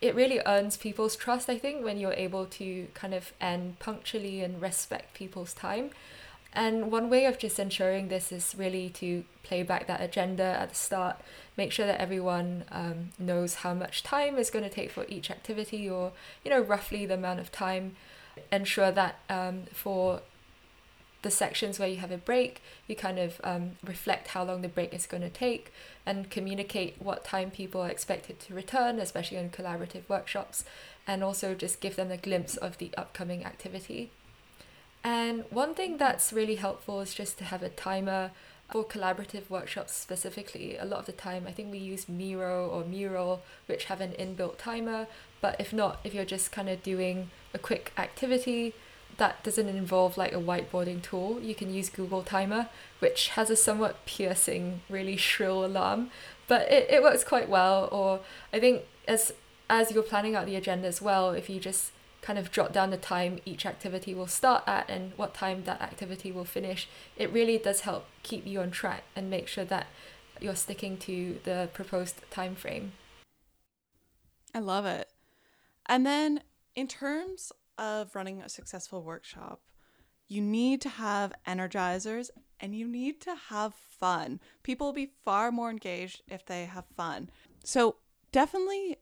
it 0.00 0.14
really 0.14 0.40
earns 0.44 0.76
people's 0.76 1.16
trust 1.16 1.48
i 1.48 1.58
think 1.58 1.84
when 1.84 1.98
you're 1.98 2.12
able 2.14 2.46
to 2.46 2.88
kind 2.94 3.14
of 3.14 3.32
end 3.40 3.78
punctually 3.78 4.42
and 4.42 4.60
respect 4.60 5.14
people's 5.14 5.54
time. 5.54 5.90
And 6.56 6.92
one 6.92 7.10
way 7.10 7.24
of 7.26 7.38
just 7.38 7.58
ensuring 7.58 8.08
this 8.08 8.30
is 8.30 8.54
really 8.56 8.88
to 8.90 9.24
play 9.42 9.64
back 9.64 9.88
that 9.88 10.00
agenda 10.00 10.44
at 10.44 10.68
the 10.68 10.74
start 10.74 11.16
make 11.56 11.72
sure 11.72 11.86
that 11.86 12.00
everyone 12.00 12.64
um, 12.70 13.10
knows 13.18 13.56
how 13.56 13.74
much 13.74 14.02
time 14.02 14.38
is 14.38 14.50
going 14.50 14.64
to 14.64 14.70
take 14.70 14.90
for 14.90 15.04
each 15.08 15.30
activity 15.30 15.88
or 15.88 16.12
you 16.44 16.50
know 16.50 16.60
roughly 16.60 17.06
the 17.06 17.14
amount 17.14 17.40
of 17.40 17.50
time 17.50 17.96
ensure 18.50 18.90
that 18.92 19.18
um, 19.28 19.64
for 19.72 20.20
the 21.24 21.30
sections 21.30 21.78
where 21.78 21.88
you 21.88 21.96
have 21.96 22.12
a 22.12 22.18
break, 22.18 22.62
you 22.86 22.94
kind 22.94 23.18
of 23.18 23.40
um, 23.42 23.72
reflect 23.82 24.28
how 24.28 24.44
long 24.44 24.62
the 24.62 24.68
break 24.68 24.94
is 24.94 25.06
going 25.06 25.22
to 25.22 25.30
take 25.30 25.72
and 26.06 26.30
communicate 26.30 26.94
what 27.00 27.24
time 27.24 27.50
people 27.50 27.80
are 27.80 27.88
expected 27.88 28.38
to 28.38 28.54
return, 28.54 29.00
especially 29.00 29.38
in 29.38 29.50
collaborative 29.50 30.08
workshops, 30.08 30.64
and 31.06 31.24
also 31.24 31.54
just 31.54 31.80
give 31.80 31.96
them 31.96 32.12
a 32.12 32.16
glimpse 32.16 32.56
of 32.56 32.78
the 32.78 32.90
upcoming 32.96 33.44
activity. 33.44 34.10
And 35.02 35.44
one 35.50 35.74
thing 35.74 35.96
that's 35.96 36.32
really 36.32 36.56
helpful 36.56 37.00
is 37.00 37.14
just 37.14 37.38
to 37.38 37.44
have 37.44 37.62
a 37.62 37.68
timer 37.68 38.30
for 38.70 38.84
collaborative 38.84 39.48
workshops 39.50 39.94
specifically. 39.94 40.76
A 40.76 40.84
lot 40.84 41.00
of 41.00 41.06
the 41.06 41.12
time, 41.12 41.44
I 41.46 41.52
think 41.52 41.70
we 41.70 41.78
use 41.78 42.08
Miro 42.08 42.68
or 42.68 42.84
Mural, 42.84 43.42
which 43.66 43.84
have 43.84 44.00
an 44.00 44.12
inbuilt 44.12 44.58
timer. 44.58 45.06
But 45.40 45.60
if 45.60 45.72
not, 45.72 46.00
if 46.04 46.14
you're 46.14 46.24
just 46.24 46.52
kind 46.52 46.68
of 46.68 46.82
doing 46.82 47.30
a 47.52 47.58
quick 47.58 47.92
activity 47.96 48.74
that 49.16 49.42
doesn't 49.44 49.68
involve 49.68 50.16
like 50.16 50.32
a 50.32 50.40
whiteboarding 50.40 51.02
tool, 51.02 51.40
you 51.40 51.54
can 51.54 51.72
use 51.72 51.88
Google 51.88 52.22
Timer, 52.22 52.68
which 52.98 53.28
has 53.30 53.50
a 53.50 53.56
somewhat 53.56 54.04
piercing, 54.06 54.80
really 54.88 55.16
shrill 55.16 55.64
alarm, 55.64 56.10
but 56.48 56.70
it, 56.70 56.88
it 56.90 57.02
works 57.02 57.24
quite 57.24 57.48
well. 57.48 57.88
Or 57.92 58.20
I 58.52 58.60
think 58.60 58.82
as 59.06 59.32
as 59.70 59.92
you're 59.92 60.02
planning 60.02 60.34
out 60.34 60.46
the 60.46 60.56
agenda 60.56 60.86
as 60.86 61.00
well, 61.00 61.30
if 61.30 61.48
you 61.48 61.58
just 61.58 61.90
kind 62.20 62.38
of 62.38 62.50
jot 62.50 62.72
down 62.72 62.90
the 62.90 62.96
time 62.96 63.38
each 63.44 63.66
activity 63.66 64.14
will 64.14 64.26
start 64.26 64.62
at 64.66 64.88
and 64.88 65.12
what 65.16 65.34
time 65.34 65.64
that 65.64 65.80
activity 65.80 66.32
will 66.32 66.44
finish, 66.44 66.88
it 67.16 67.32
really 67.32 67.58
does 67.58 67.80
help 67.80 68.06
keep 68.22 68.46
you 68.46 68.60
on 68.60 68.70
track 68.70 69.04
and 69.14 69.28
make 69.28 69.46
sure 69.46 69.64
that 69.64 69.86
you're 70.40 70.54
sticking 70.54 70.96
to 70.96 71.38
the 71.44 71.68
proposed 71.72 72.16
time 72.30 72.54
frame. 72.54 72.92
I 74.54 74.60
love 74.60 74.86
it. 74.86 75.08
And 75.86 76.06
then 76.06 76.40
in 76.74 76.88
terms 76.88 77.52
of 77.78 78.14
running 78.14 78.40
a 78.40 78.48
successful 78.48 79.02
workshop, 79.02 79.60
you 80.26 80.40
need 80.40 80.80
to 80.82 80.88
have 80.88 81.32
energizers 81.46 82.30
and 82.60 82.74
you 82.74 82.88
need 82.88 83.20
to 83.22 83.34
have 83.48 83.74
fun. 83.74 84.40
People 84.62 84.88
will 84.88 84.94
be 84.94 85.12
far 85.24 85.52
more 85.52 85.70
engaged 85.70 86.22
if 86.28 86.46
they 86.46 86.64
have 86.64 86.86
fun. 86.96 87.30
So, 87.64 87.96
definitely 88.32 88.98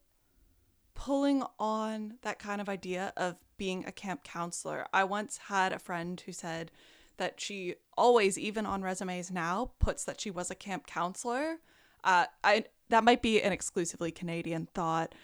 pulling 0.94 1.42
on 1.58 2.18
that 2.22 2.38
kind 2.38 2.60
of 2.60 2.68
idea 2.68 3.12
of 3.16 3.36
being 3.56 3.84
a 3.86 3.92
camp 3.92 4.24
counselor. 4.24 4.86
I 4.92 5.04
once 5.04 5.38
had 5.48 5.72
a 5.72 5.78
friend 5.78 6.20
who 6.20 6.32
said 6.32 6.70
that 7.16 7.40
she 7.40 7.76
always, 7.96 8.38
even 8.38 8.66
on 8.66 8.82
resumes 8.82 9.30
now, 9.30 9.72
puts 9.78 10.04
that 10.04 10.20
she 10.20 10.30
was 10.30 10.50
a 10.50 10.54
camp 10.54 10.86
counselor. 10.86 11.58
Uh, 12.04 12.26
I 12.42 12.64
that 12.88 13.04
might 13.04 13.22
be 13.22 13.40
an 13.40 13.52
exclusively 13.52 14.10
Canadian 14.10 14.68
thought, 14.74 15.14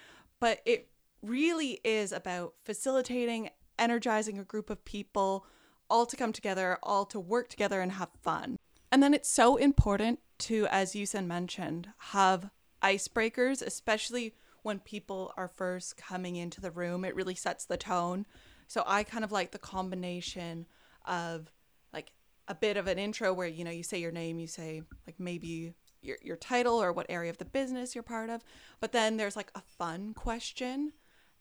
but 0.40 0.60
it 0.64 0.88
really 1.22 1.80
is 1.84 2.12
about 2.12 2.54
facilitating, 2.64 3.50
energizing 3.78 4.38
a 4.38 4.44
group 4.44 4.70
of 4.70 4.84
people, 4.84 5.46
all 5.90 6.06
to 6.06 6.16
come 6.16 6.32
together, 6.32 6.78
all 6.82 7.04
to 7.06 7.20
work 7.20 7.48
together 7.48 7.80
and 7.80 7.92
have 7.92 8.10
fun. 8.22 8.56
And 8.90 9.02
then 9.02 9.14
it's 9.14 9.28
so 9.28 9.56
important 9.56 10.20
to, 10.38 10.66
as 10.70 10.92
Yusin 10.92 11.26
mentioned, 11.26 11.88
have 11.98 12.50
icebreakers, 12.82 13.62
especially 13.62 14.34
when 14.62 14.78
people 14.78 15.32
are 15.36 15.48
first 15.48 15.96
coming 15.96 16.36
into 16.36 16.60
the 16.60 16.70
room. 16.70 17.04
It 17.04 17.14
really 17.14 17.34
sets 17.34 17.64
the 17.64 17.76
tone. 17.76 18.26
So 18.66 18.82
I 18.86 19.02
kind 19.02 19.24
of 19.24 19.32
like 19.32 19.50
the 19.50 19.58
combination 19.58 20.66
of 21.06 21.50
like 21.92 22.12
a 22.48 22.54
bit 22.54 22.76
of 22.76 22.86
an 22.86 22.98
intro 22.98 23.32
where, 23.32 23.48
you 23.48 23.64
know, 23.64 23.70
you 23.70 23.82
say 23.82 23.98
your 23.98 24.12
name, 24.12 24.38
you 24.38 24.46
say 24.46 24.82
like 25.06 25.18
maybe 25.18 25.74
your, 26.02 26.16
your 26.22 26.36
title 26.36 26.80
or 26.80 26.92
what 26.92 27.06
area 27.08 27.30
of 27.30 27.38
the 27.38 27.44
business 27.44 27.94
you're 27.94 28.02
part 28.02 28.30
of. 28.30 28.42
But 28.80 28.92
then 28.92 29.16
there's 29.16 29.36
like 29.36 29.50
a 29.54 29.60
fun 29.60 30.14
question 30.14 30.92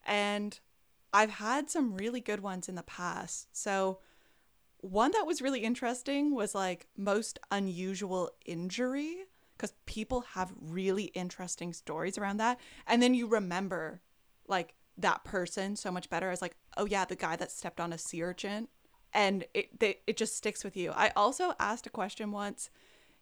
and 0.07 0.59
I've 1.13 1.31
had 1.31 1.69
some 1.69 1.95
really 1.95 2.21
good 2.21 2.41
ones 2.41 2.67
in 2.67 2.75
the 2.75 2.83
past. 2.83 3.47
So, 3.55 3.99
one 4.79 5.11
that 5.11 5.25
was 5.25 5.41
really 5.41 5.61
interesting 5.61 6.35
was 6.35 6.53
like 6.53 6.87
most 6.95 7.39
unusual 7.51 8.31
injury 8.45 9.25
because 9.57 9.73
people 9.85 10.21
have 10.33 10.53
really 10.61 11.05
interesting 11.05 11.73
stories 11.73 12.17
around 12.17 12.37
that. 12.37 12.59
And 12.85 13.01
then 13.01 13.15
you 13.15 13.27
remember 13.27 14.01
like 14.47 14.75
that 14.97 15.23
person 15.23 15.75
so 15.75 15.91
much 15.91 16.09
better 16.09 16.29
as 16.29 16.43
like, 16.43 16.55
oh 16.77 16.85
yeah, 16.85 17.05
the 17.05 17.15
guy 17.15 17.35
that 17.35 17.51
stepped 17.51 17.79
on 17.79 17.91
a 17.91 17.97
sea 17.97 18.21
urchin. 18.21 18.67
And 19.13 19.45
it, 19.55 19.79
they, 19.79 19.97
it 20.05 20.15
just 20.15 20.37
sticks 20.37 20.63
with 20.63 20.77
you. 20.77 20.91
I 20.91 21.11
also 21.15 21.53
asked 21.59 21.87
a 21.87 21.91
question 21.91 22.31
once 22.31 22.69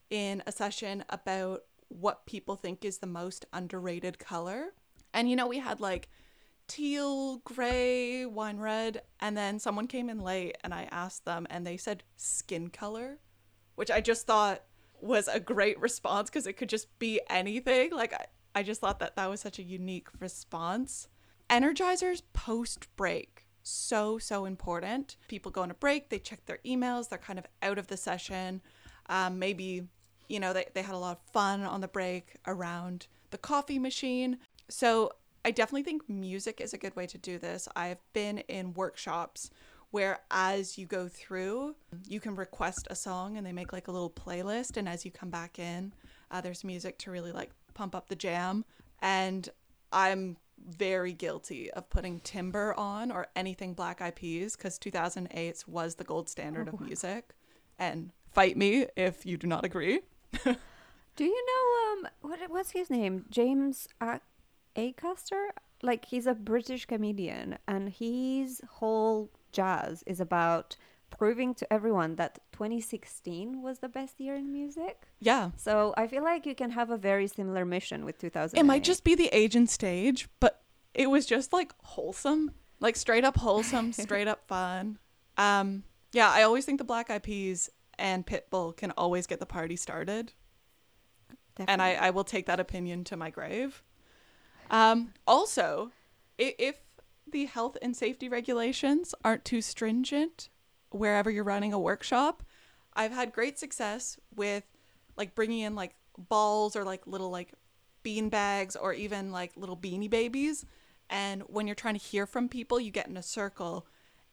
in 0.09 0.43
a 0.45 0.51
session 0.51 1.05
about 1.09 1.63
what 1.87 2.25
people 2.25 2.57
think 2.57 2.83
is 2.83 2.97
the 2.97 3.07
most 3.07 3.45
underrated 3.53 4.19
color. 4.19 4.73
And 5.13 5.29
you 5.29 5.37
know, 5.37 5.47
we 5.47 5.59
had 5.59 5.79
like 5.79 6.09
teal, 6.67 7.37
gray, 7.37 8.25
wine 8.25 8.57
red. 8.57 9.01
And 9.19 9.35
then 9.35 9.59
someone 9.59 9.87
came 9.87 10.09
in 10.09 10.19
late 10.19 10.57
and 10.63 10.73
I 10.73 10.87
asked 10.91 11.25
them 11.25 11.47
and 11.49 11.65
they 11.65 11.77
said 11.77 12.03
skin 12.17 12.69
color, 12.69 13.19
which 13.75 13.91
I 13.91 14.01
just 14.01 14.27
thought 14.27 14.63
was 15.01 15.27
a 15.27 15.39
great 15.39 15.79
response 15.79 16.29
because 16.29 16.47
it 16.47 16.53
could 16.53 16.69
just 16.69 16.97
be 16.99 17.21
anything. 17.29 17.91
Like, 17.91 18.13
I, 18.13 18.25
I 18.55 18.63
just 18.63 18.81
thought 18.81 18.99
that 18.99 19.15
that 19.15 19.29
was 19.29 19.41
such 19.41 19.59
a 19.59 19.63
unique 19.63 20.07
response. 20.19 21.07
Energizers 21.49 22.21
post 22.33 22.87
break. 22.95 23.45
So, 23.67 24.19
so 24.19 24.45
important. 24.45 25.17
People 25.27 25.51
go 25.51 25.63
on 25.63 25.71
a 25.71 25.75
break, 25.75 26.09
they 26.09 26.19
check 26.19 26.45
their 26.45 26.59
emails, 26.63 27.09
they're 27.09 27.17
kind 27.17 27.39
of 27.39 27.47
out 27.63 27.79
of 27.79 27.87
the 27.87 27.97
session. 27.97 28.61
Um, 29.07 29.39
maybe, 29.39 29.87
you 30.29 30.39
know, 30.39 30.53
they, 30.53 30.65
they 30.75 30.83
had 30.83 30.93
a 30.93 30.99
lot 30.99 31.17
of 31.17 31.31
fun 31.31 31.63
on 31.63 31.81
the 31.81 31.87
break 31.87 32.35
around 32.45 33.07
the 33.31 33.39
coffee 33.39 33.79
machine. 33.79 34.37
So, 34.69 35.11
I 35.45 35.51
definitely 35.51 35.83
think 35.83 36.09
music 36.09 36.59
is 36.59 36.73
a 36.73 36.77
good 36.77 36.95
way 36.95 37.05
to 37.05 37.19
do 37.19 37.37
this. 37.37 37.67
I've 37.75 37.99
been 38.13 38.39
in 38.39 38.73
workshops 38.73 39.51
where 39.91 40.19
as 40.31 40.75
you 40.75 40.87
go 40.87 41.07
through, 41.07 41.75
you 42.07 42.19
can 42.19 42.35
request 42.35 42.87
a 42.89 42.95
song 42.95 43.37
and 43.37 43.45
they 43.45 43.51
make 43.51 43.71
like 43.71 43.87
a 43.87 43.91
little 43.91 44.09
playlist. 44.09 44.75
And 44.75 44.89
as 44.89 45.05
you 45.05 45.11
come 45.11 45.29
back 45.29 45.59
in, 45.59 45.93
uh, 46.31 46.41
there's 46.41 46.63
music 46.63 46.97
to 46.97 47.11
really 47.11 47.31
like 47.31 47.51
pump 47.75 47.93
up 47.93 48.09
the 48.09 48.15
jam. 48.15 48.65
And 49.03 49.47
I'm 49.93 50.37
very 50.67 51.13
guilty 51.13 51.69
of 51.71 51.91
putting 51.91 52.21
Timber 52.21 52.73
on 52.73 53.11
or 53.11 53.27
anything 53.35 53.75
Black 53.75 54.01
Eyed 54.01 54.15
Peas 54.15 54.55
because 54.55 54.79
2008 54.79 55.63
was 55.67 55.93
the 55.93 56.03
gold 56.03 56.27
standard 56.27 56.67
of 56.69 56.81
music. 56.81 57.35
And 57.77 58.09
fight 58.31 58.57
me 58.57 58.87
if 58.97 59.27
you 59.27 59.37
do 59.37 59.45
not 59.45 59.63
agree. 59.63 59.99
Do 61.15 61.23
you 61.23 61.45
know 61.45 61.91
um 61.91 62.07
what 62.21 62.39
what's 62.49 62.71
his 62.71 62.89
name? 62.89 63.25
James 63.29 63.87
Acaster? 64.75 65.49
Like 65.81 66.05
he's 66.05 66.27
a 66.27 66.33
British 66.33 66.85
comedian 66.85 67.57
and 67.67 67.89
his 67.89 68.61
whole 68.69 69.31
jazz 69.51 70.03
is 70.05 70.19
about 70.19 70.75
proving 71.09 71.53
to 71.55 71.71
everyone 71.71 72.15
that 72.15 72.39
2016 72.51 73.61
was 73.61 73.79
the 73.79 73.87
best 73.87 74.19
year 74.19 74.35
in 74.35 74.51
music. 74.51 75.07
Yeah. 75.19 75.51
So 75.55 75.93
I 75.97 76.07
feel 76.07 76.23
like 76.23 76.45
you 76.45 76.55
can 76.55 76.71
have 76.71 76.89
a 76.89 76.97
very 76.97 77.27
similar 77.27 77.65
mission 77.65 78.05
with 78.05 78.17
2000. 78.17 78.57
It 78.57 78.63
might 78.63 78.83
just 78.83 79.03
be 79.03 79.15
the 79.15 79.29
age 79.31 79.55
and 79.55 79.69
stage, 79.69 80.27
but 80.39 80.61
it 80.93 81.09
was 81.09 81.25
just 81.25 81.53
like 81.53 81.73
wholesome, 81.83 82.51
like 82.79 82.95
straight 82.95 83.23
up 83.23 83.37
wholesome, 83.37 83.93
straight 83.93 84.27
up 84.27 84.47
fun. 84.47 84.97
Um, 85.37 85.83
yeah, 86.13 86.29
I 86.31 86.43
always 86.43 86.65
think 86.65 86.77
the 86.77 86.85
Black 86.85 87.09
Eyed 87.09 87.23
Peas 87.23 87.69
and 87.97 88.25
Pitbull 88.25 88.75
can 88.75 88.91
always 88.91 89.27
get 89.27 89.39
the 89.39 89.45
party 89.45 89.75
started, 89.75 90.33
and 91.57 91.81
I, 91.81 91.93
I 91.93 92.09
will 92.09 92.23
take 92.23 92.45
that 92.45 92.59
opinion 92.59 93.03
to 93.05 93.17
my 93.17 93.29
grave. 93.29 93.83
Um, 94.69 95.13
also, 95.27 95.91
if 96.37 96.75
the 97.31 97.45
health 97.45 97.77
and 97.81 97.95
safety 97.95 98.29
regulations 98.29 99.15
aren't 99.23 99.45
too 99.45 99.61
stringent 99.61 100.49
wherever 100.89 101.29
you're 101.29 101.43
running 101.43 101.73
a 101.73 101.79
workshop, 101.79 102.43
I've 102.93 103.11
had 103.11 103.33
great 103.33 103.59
success 103.59 104.17
with 104.35 104.63
like 105.17 105.35
bringing 105.35 105.59
in 105.59 105.75
like 105.75 105.95
balls 106.17 106.75
or 106.75 106.83
like 106.83 107.05
little 107.07 107.29
like 107.29 107.53
bean 108.03 108.29
bags 108.29 108.75
or 108.75 108.93
even 108.93 109.31
like 109.31 109.51
little 109.55 109.77
beanie 109.77 110.09
babies. 110.09 110.65
And 111.09 111.43
when 111.43 111.67
you're 111.67 111.75
trying 111.75 111.97
to 111.97 112.05
hear 112.05 112.25
from 112.25 112.49
people, 112.49 112.79
you 112.79 112.91
get 112.91 113.07
in 113.07 113.17
a 113.17 113.23
circle 113.23 113.85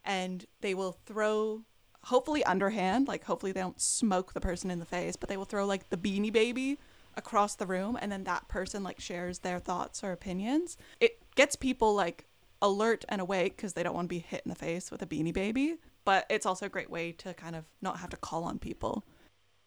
and 0.04 0.46
they 0.60 0.74
will 0.74 0.92
throw, 1.06 1.62
hopefully 2.04 2.44
underhand, 2.44 3.08
like 3.08 3.24
hopefully 3.24 3.52
they 3.52 3.60
don't 3.60 3.80
smoke 3.80 4.32
the 4.32 4.40
person 4.40 4.70
in 4.70 4.78
the 4.78 4.84
face, 4.86 5.16
but 5.16 5.28
they 5.28 5.36
will 5.36 5.44
throw 5.44 5.66
like 5.66 5.90
the 5.90 5.96
beanie 5.96 6.32
baby 6.32 6.78
across 7.16 7.54
the 7.54 7.66
room 7.66 7.98
and 8.00 8.10
then 8.10 8.24
that 8.24 8.48
person 8.48 8.82
like 8.82 9.00
shares 9.00 9.40
their 9.40 9.58
thoughts 9.58 10.02
or 10.02 10.12
opinions. 10.12 10.76
It 11.00 11.18
gets 11.34 11.56
people 11.56 11.94
like 11.94 12.26
alert 12.60 13.04
and 13.08 13.20
awake 13.20 13.56
because 13.56 13.72
they 13.72 13.82
don't 13.82 13.94
want 13.94 14.06
to 14.06 14.14
be 14.14 14.20
hit 14.20 14.42
in 14.44 14.48
the 14.48 14.54
face 14.54 14.90
with 14.90 15.02
a 15.02 15.06
beanie 15.06 15.32
baby, 15.32 15.76
but 16.04 16.26
it's 16.30 16.46
also 16.46 16.66
a 16.66 16.68
great 16.68 16.90
way 16.90 17.12
to 17.12 17.34
kind 17.34 17.56
of 17.56 17.64
not 17.80 17.98
have 17.98 18.10
to 18.10 18.16
call 18.16 18.44
on 18.44 18.58
people. 18.58 19.04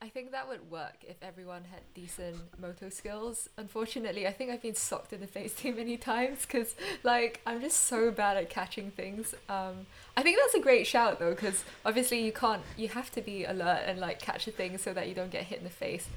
I 0.02 0.10
think 0.10 0.32
that 0.32 0.48
would 0.48 0.70
work 0.70 0.98
if 1.08 1.16
everyone 1.24 1.64
had 1.72 1.82
decent 1.94 2.36
motor 2.60 2.92
skills. 2.92 3.50
Unfortunately, 3.58 4.28
I 4.28 4.32
think 4.34 4.52
I've 4.52 4.62
been 4.62 4.76
socked 4.76 5.14
in 5.14 5.22
the 5.22 5.28
face 5.28 5.56
too 5.56 5.74
many 5.74 5.98
times 5.98 6.42
because, 6.42 6.76
like, 7.04 7.42
I'm 7.46 7.62
just 7.62 7.86
so 7.86 8.12
bad 8.12 8.38
at 8.38 8.50
catching 8.50 8.92
things. 8.92 9.34
Um, 9.50 9.88
I 10.16 10.22
think 10.22 10.38
that's 10.38 10.54
a 10.54 10.60
great 10.60 10.86
shout 10.86 11.18
though, 11.18 11.32
because 11.32 11.64
obviously 11.86 12.24
you 12.24 12.34
can't, 12.34 12.62
you 12.78 12.90
have 12.90 13.10
to 13.14 13.22
be 13.22 13.46
alert 13.46 13.84
and 13.88 14.00
like 14.00 14.20
catch 14.20 14.48
a 14.48 14.52
thing 14.52 14.78
so 14.78 14.94
that 14.94 15.08
you 15.08 15.16
don't 15.16 15.32
get 15.32 15.44
hit 15.46 15.60
in 15.60 15.64
the 15.64 15.70
face. 15.70 16.08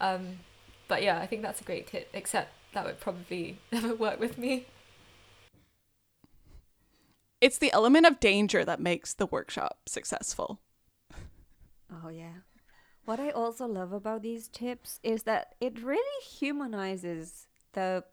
Um, 0.00 0.40
but 0.88 1.02
yeah, 1.02 1.20
I 1.20 1.26
think 1.26 1.42
that's 1.42 1.60
a 1.60 1.64
great 1.64 1.86
tip. 1.86 2.08
Except 2.12 2.50
that 2.72 2.84
would 2.84 3.00
probably 3.00 3.58
never 3.72 3.94
work 3.94 4.18
with 4.18 4.38
me. 4.38 4.66
It's 7.40 7.58
the 7.58 7.72
element 7.72 8.06
of 8.06 8.18
danger 8.18 8.64
that 8.64 8.80
makes 8.80 9.14
the 9.14 9.26
workshop 9.26 9.78
successful. 9.86 10.60
Oh 12.04 12.08
yeah. 12.08 12.42
What 13.04 13.20
I 13.20 13.30
also 13.30 13.66
love 13.66 13.92
about 13.92 14.22
these 14.22 14.48
tips 14.48 14.98
is 15.02 15.22
that 15.22 15.54
it 15.60 15.82
really 15.82 16.24
humanizes 16.24 17.46
the 17.72 18.04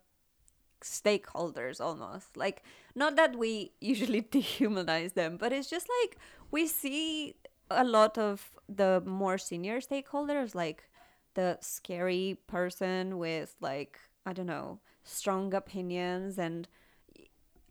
stakeholders 0.82 1.80
almost. 1.80 2.36
Like 2.36 2.62
not 2.94 3.16
that 3.16 3.36
we 3.36 3.72
usually 3.80 4.22
dehumanize 4.22 5.14
them, 5.14 5.36
but 5.36 5.52
it's 5.52 5.68
just 5.68 5.88
like 6.02 6.18
we 6.50 6.66
see 6.66 7.34
a 7.70 7.84
lot 7.84 8.16
of 8.16 8.52
the 8.68 9.02
more 9.04 9.38
senior 9.38 9.80
stakeholders 9.80 10.54
like 10.54 10.84
the 11.36 11.58
scary 11.60 12.38
person 12.48 13.18
with 13.18 13.54
like 13.60 14.00
I 14.24 14.32
don't 14.32 14.46
know, 14.46 14.80
strong 15.04 15.54
opinions 15.54 16.36
and 16.36 16.66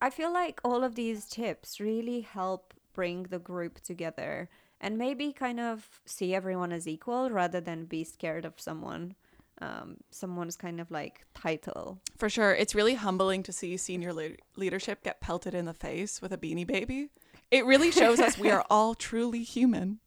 I 0.01 0.09
feel 0.09 0.31
like 0.31 0.61
all 0.63 0.83
of 0.83 0.95
these 0.95 1.25
tips 1.25 1.79
really 1.81 2.21
help 2.21 2.73
bring 2.93 3.23
the 3.23 3.39
group 3.39 3.81
together 3.81 4.49
and 4.79 4.97
maybe 4.97 5.33
kind 5.33 5.59
of 5.59 5.99
see 6.05 6.33
everyone 6.33 6.71
as 6.71 6.87
equal 6.87 7.29
rather 7.29 7.59
than 7.59 7.85
be 7.85 8.03
scared 8.03 8.45
of 8.45 8.53
someone 8.57 9.15
um, 9.61 9.97
someone's 10.11 10.57
kind 10.57 10.81
of 10.81 10.91
like 10.91 11.25
title 11.33 11.99
For 12.17 12.29
sure, 12.29 12.53
it's 12.53 12.75
really 12.75 12.95
humbling 12.95 13.41
to 13.43 13.53
see 13.53 13.77
senior 13.77 14.13
le- 14.13 14.37
leadership 14.57 15.01
get 15.01 15.21
pelted 15.21 15.53
in 15.53 15.65
the 15.65 15.73
face 15.73 16.21
with 16.21 16.33
a 16.33 16.37
beanie 16.37 16.67
baby. 16.67 17.09
It 17.51 17.65
really 17.65 17.91
shows 17.91 18.19
us 18.19 18.37
we 18.37 18.51
are 18.51 18.65
all 18.69 18.95
truly 18.95 19.43
human. 19.43 19.99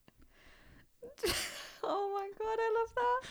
oh 1.83 2.11
my 2.15 2.29
god 2.39 2.59
i 2.61 2.75
love 2.79 2.95
that 2.95 3.29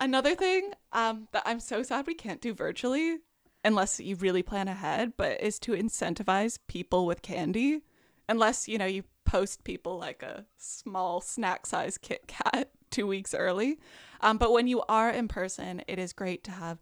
Another 0.00 0.34
thing 0.34 0.72
um, 0.92 1.28
that 1.32 1.42
I'm 1.44 1.60
so 1.60 1.82
sad 1.82 2.06
we 2.06 2.14
can't 2.14 2.40
do 2.40 2.54
virtually, 2.54 3.18
unless 3.62 4.00
you 4.00 4.16
really 4.16 4.42
plan 4.42 4.66
ahead, 4.66 5.12
but 5.18 5.40
is 5.42 5.58
to 5.60 5.72
incentivize 5.72 6.58
people 6.68 7.04
with 7.04 7.20
candy. 7.20 7.82
Unless, 8.26 8.66
you 8.66 8.78
know, 8.78 8.86
you 8.86 9.04
post 9.26 9.62
people 9.62 9.98
like 9.98 10.22
a 10.22 10.46
small 10.56 11.20
snack 11.20 11.66
size 11.66 11.98
Kit 11.98 12.26
Kat 12.26 12.70
two 12.90 13.06
weeks 13.06 13.34
early. 13.34 13.78
Um, 14.22 14.38
but 14.38 14.52
when 14.52 14.66
you 14.66 14.82
are 14.88 15.10
in 15.10 15.28
person, 15.28 15.82
it 15.86 15.98
is 15.98 16.14
great 16.14 16.42
to 16.44 16.50
have 16.50 16.78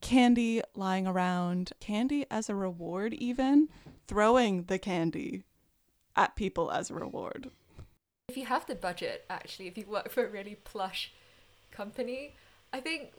candy 0.00 0.62
lying 0.74 1.06
around, 1.06 1.72
candy 1.78 2.24
as 2.30 2.48
a 2.48 2.54
reward, 2.54 3.12
even 3.12 3.68
throwing 4.08 4.64
the 4.64 4.78
candy 4.78 5.44
at 6.16 6.36
people 6.36 6.70
as 6.70 6.90
a 6.90 6.94
reward. 6.94 7.50
If 8.30 8.36
you 8.38 8.46
have 8.46 8.66
the 8.66 8.74
budget, 8.74 9.26
actually, 9.28 9.68
if 9.68 9.76
you 9.76 9.84
work 9.86 10.10
for 10.10 10.24
a 10.24 10.30
really 10.30 10.54
plush 10.54 11.12
company, 11.70 12.34
I 12.72 12.80
think 12.80 13.10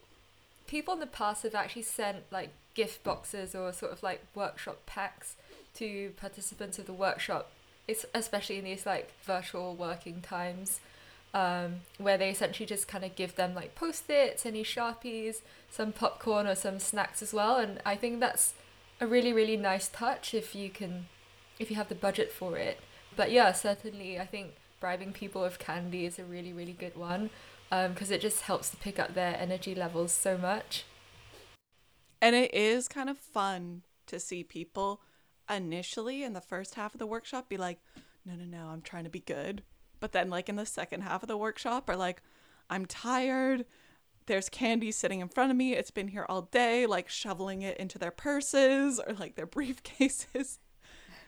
people 0.68 0.94
in 0.94 1.00
the 1.00 1.08
past 1.08 1.44
have 1.44 1.56
actually 1.56 1.84
sent 1.84 2.32
like 2.32 2.50
gift 2.74 3.04
boxes 3.04 3.54
or 3.54 3.72
sort 3.72 3.92
of 3.92 4.02
like 4.02 4.22
workshop 4.34 4.86
packs 4.86 5.36
to 5.76 6.12
participants 6.18 6.80
of 6.80 6.86
the 6.86 6.94
workshop. 6.94 7.52
It's 7.88 8.06
especially 8.14 8.58
in 8.58 8.66
these 8.66 8.86
like 8.86 9.12
virtual 9.24 9.76
working 9.76 10.22
times, 10.22 10.80
um, 11.34 11.82
where 11.98 12.18
they 12.18 12.30
essentially 12.30 12.66
just 12.66 12.88
kind 12.88 13.04
of 13.04 13.16
give 13.16 13.36
them 13.36 13.54
like 13.54 13.76
post-its, 13.76 14.46
any 14.46 14.64
sharpies, 14.64 15.42
some 15.70 15.92
popcorn 15.92 16.48
or 16.48 16.56
some 16.56 16.80
snacks 16.80 17.22
as 17.22 17.34
well. 17.34 17.58
And 17.58 17.80
I 17.86 17.96
think 17.96 18.20
that's 18.20 18.54
a 19.02 19.08
really 19.08 19.34
really 19.34 19.58
nice 19.58 19.88
touch 19.90 20.34
if 20.34 20.56
you 20.56 20.70
can, 20.70 21.08
if 21.60 21.70
you 21.70 21.76
have 21.76 21.90
the 21.90 21.96
budget 21.96 22.32
for 22.32 22.58
it. 22.58 22.80
But 23.16 23.32
yeah, 23.32 23.52
certainly 23.52 24.20
I 24.20 24.26
think 24.26 24.54
bribing 24.80 25.14
people 25.14 25.44
with 25.44 25.60
candy 25.60 26.06
is 26.06 26.18
a 26.18 26.24
really 26.24 26.54
really 26.54 26.74
good 26.74 26.98
one 26.98 27.30
Um, 27.72 27.94
because 27.94 28.12
it 28.12 28.22
just 28.22 28.42
helps 28.42 28.70
to 28.70 28.78
pick 28.78 29.00
up 29.00 29.14
their 29.14 29.36
energy 29.40 29.74
levels 29.74 30.12
so 30.12 30.38
much. 30.38 30.86
And 32.22 32.36
it 32.36 32.54
is 32.54 32.88
kind 32.88 33.10
of 33.10 33.18
fun 33.18 33.82
to 34.08 34.20
see 34.20 34.44
people 34.44 35.02
initially 35.50 36.24
in 36.24 36.34
the 36.34 36.42
first 36.42 36.76
half 36.76 36.94
of 36.94 37.00
the 37.00 37.08
workshop 37.08 37.50
be 37.50 37.58
like, 37.58 37.80
no, 38.26 38.36
no, 38.36 38.46
no, 38.46 38.68
I'm 38.68 38.82
trying 38.82 39.04
to 39.04 39.10
be 39.10 39.20
good. 39.20 39.64
But 40.00 40.12
then, 40.12 40.30
like, 40.30 40.50
in 40.50 40.56
the 40.56 40.66
second 40.66 41.02
half 41.02 41.24
of 41.24 41.28
the 41.28 41.38
workshop, 41.38 41.90
are 41.90 41.96
like, 41.96 42.22
I'm 42.70 42.86
tired. 42.86 43.66
There's 44.26 44.50
candy 44.50 44.92
sitting 44.92 45.20
in 45.20 45.28
front 45.28 45.52
of 45.52 45.58
me. 45.58 45.74
It's 45.74 45.92
been 45.92 46.08
here 46.08 46.26
all 46.30 46.44
day, 46.44 46.86
like 46.86 47.10
shoveling 47.10 47.62
it 47.62 47.78
into 47.78 48.00
their 48.00 48.12
purses 48.12 49.00
or 49.06 49.14
like 49.14 49.36
their 49.36 49.48
briefcases. 49.48 50.60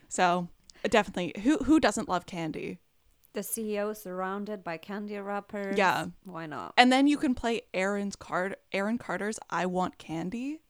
So, 0.08 0.48
definitely, 0.88 1.34
who 1.42 1.58
who 1.58 1.80
doesn't 1.80 2.08
love 2.08 2.26
candy? 2.26 2.78
The 3.36 3.42
ceo 3.42 3.94
surrounded 3.94 4.64
by 4.64 4.76
candy 4.76 5.16
wrappers 5.18 5.76
Yeah. 5.78 6.06
why 6.24 6.46
not 6.46 6.72
And 6.76 6.90
then 6.90 7.06
you 7.06 7.18
can 7.18 7.34
play 7.34 7.62
Aaron's 7.72 8.16
card, 8.16 8.56
Aaron 8.72 8.98
Carter's 8.98 9.38
"I 9.50 9.64
Want 9.66 9.98
Candy" 9.98 10.60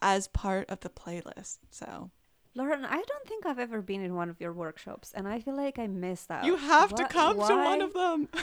as 0.00 0.26
part 0.28 0.68
of 0.68 0.80
the 0.80 0.90
playlist. 0.90 1.58
So 1.70 2.10
lauren 2.56 2.84
i 2.84 3.00
don't 3.10 3.26
think 3.26 3.44
i've 3.46 3.58
ever 3.58 3.82
been 3.82 4.02
in 4.08 4.14
one 4.14 4.30
of 4.30 4.40
your 4.40 4.52
workshops 4.52 5.12
and 5.16 5.26
i 5.26 5.40
feel 5.40 5.56
like 5.56 5.76
i 5.76 5.88
missed 5.88 6.30
out 6.30 6.44
you 6.44 6.54
have 6.54 6.94
to 6.94 7.02
Wha- 7.02 7.08
come 7.08 7.36
to 7.36 7.56
one 7.70 7.82
of 7.82 7.92
them. 7.92 8.28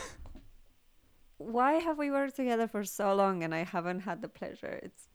why 1.38 1.74
have 1.74 1.98
we 1.98 2.12
worked 2.12 2.36
together 2.36 2.68
for 2.68 2.84
so 2.84 3.14
long 3.16 3.44
and 3.44 3.54
I 3.54 3.64
haven't 3.64 4.02
had 4.02 4.22
the 4.22 4.28
pleasure? 4.30 4.80
It's 4.84 5.08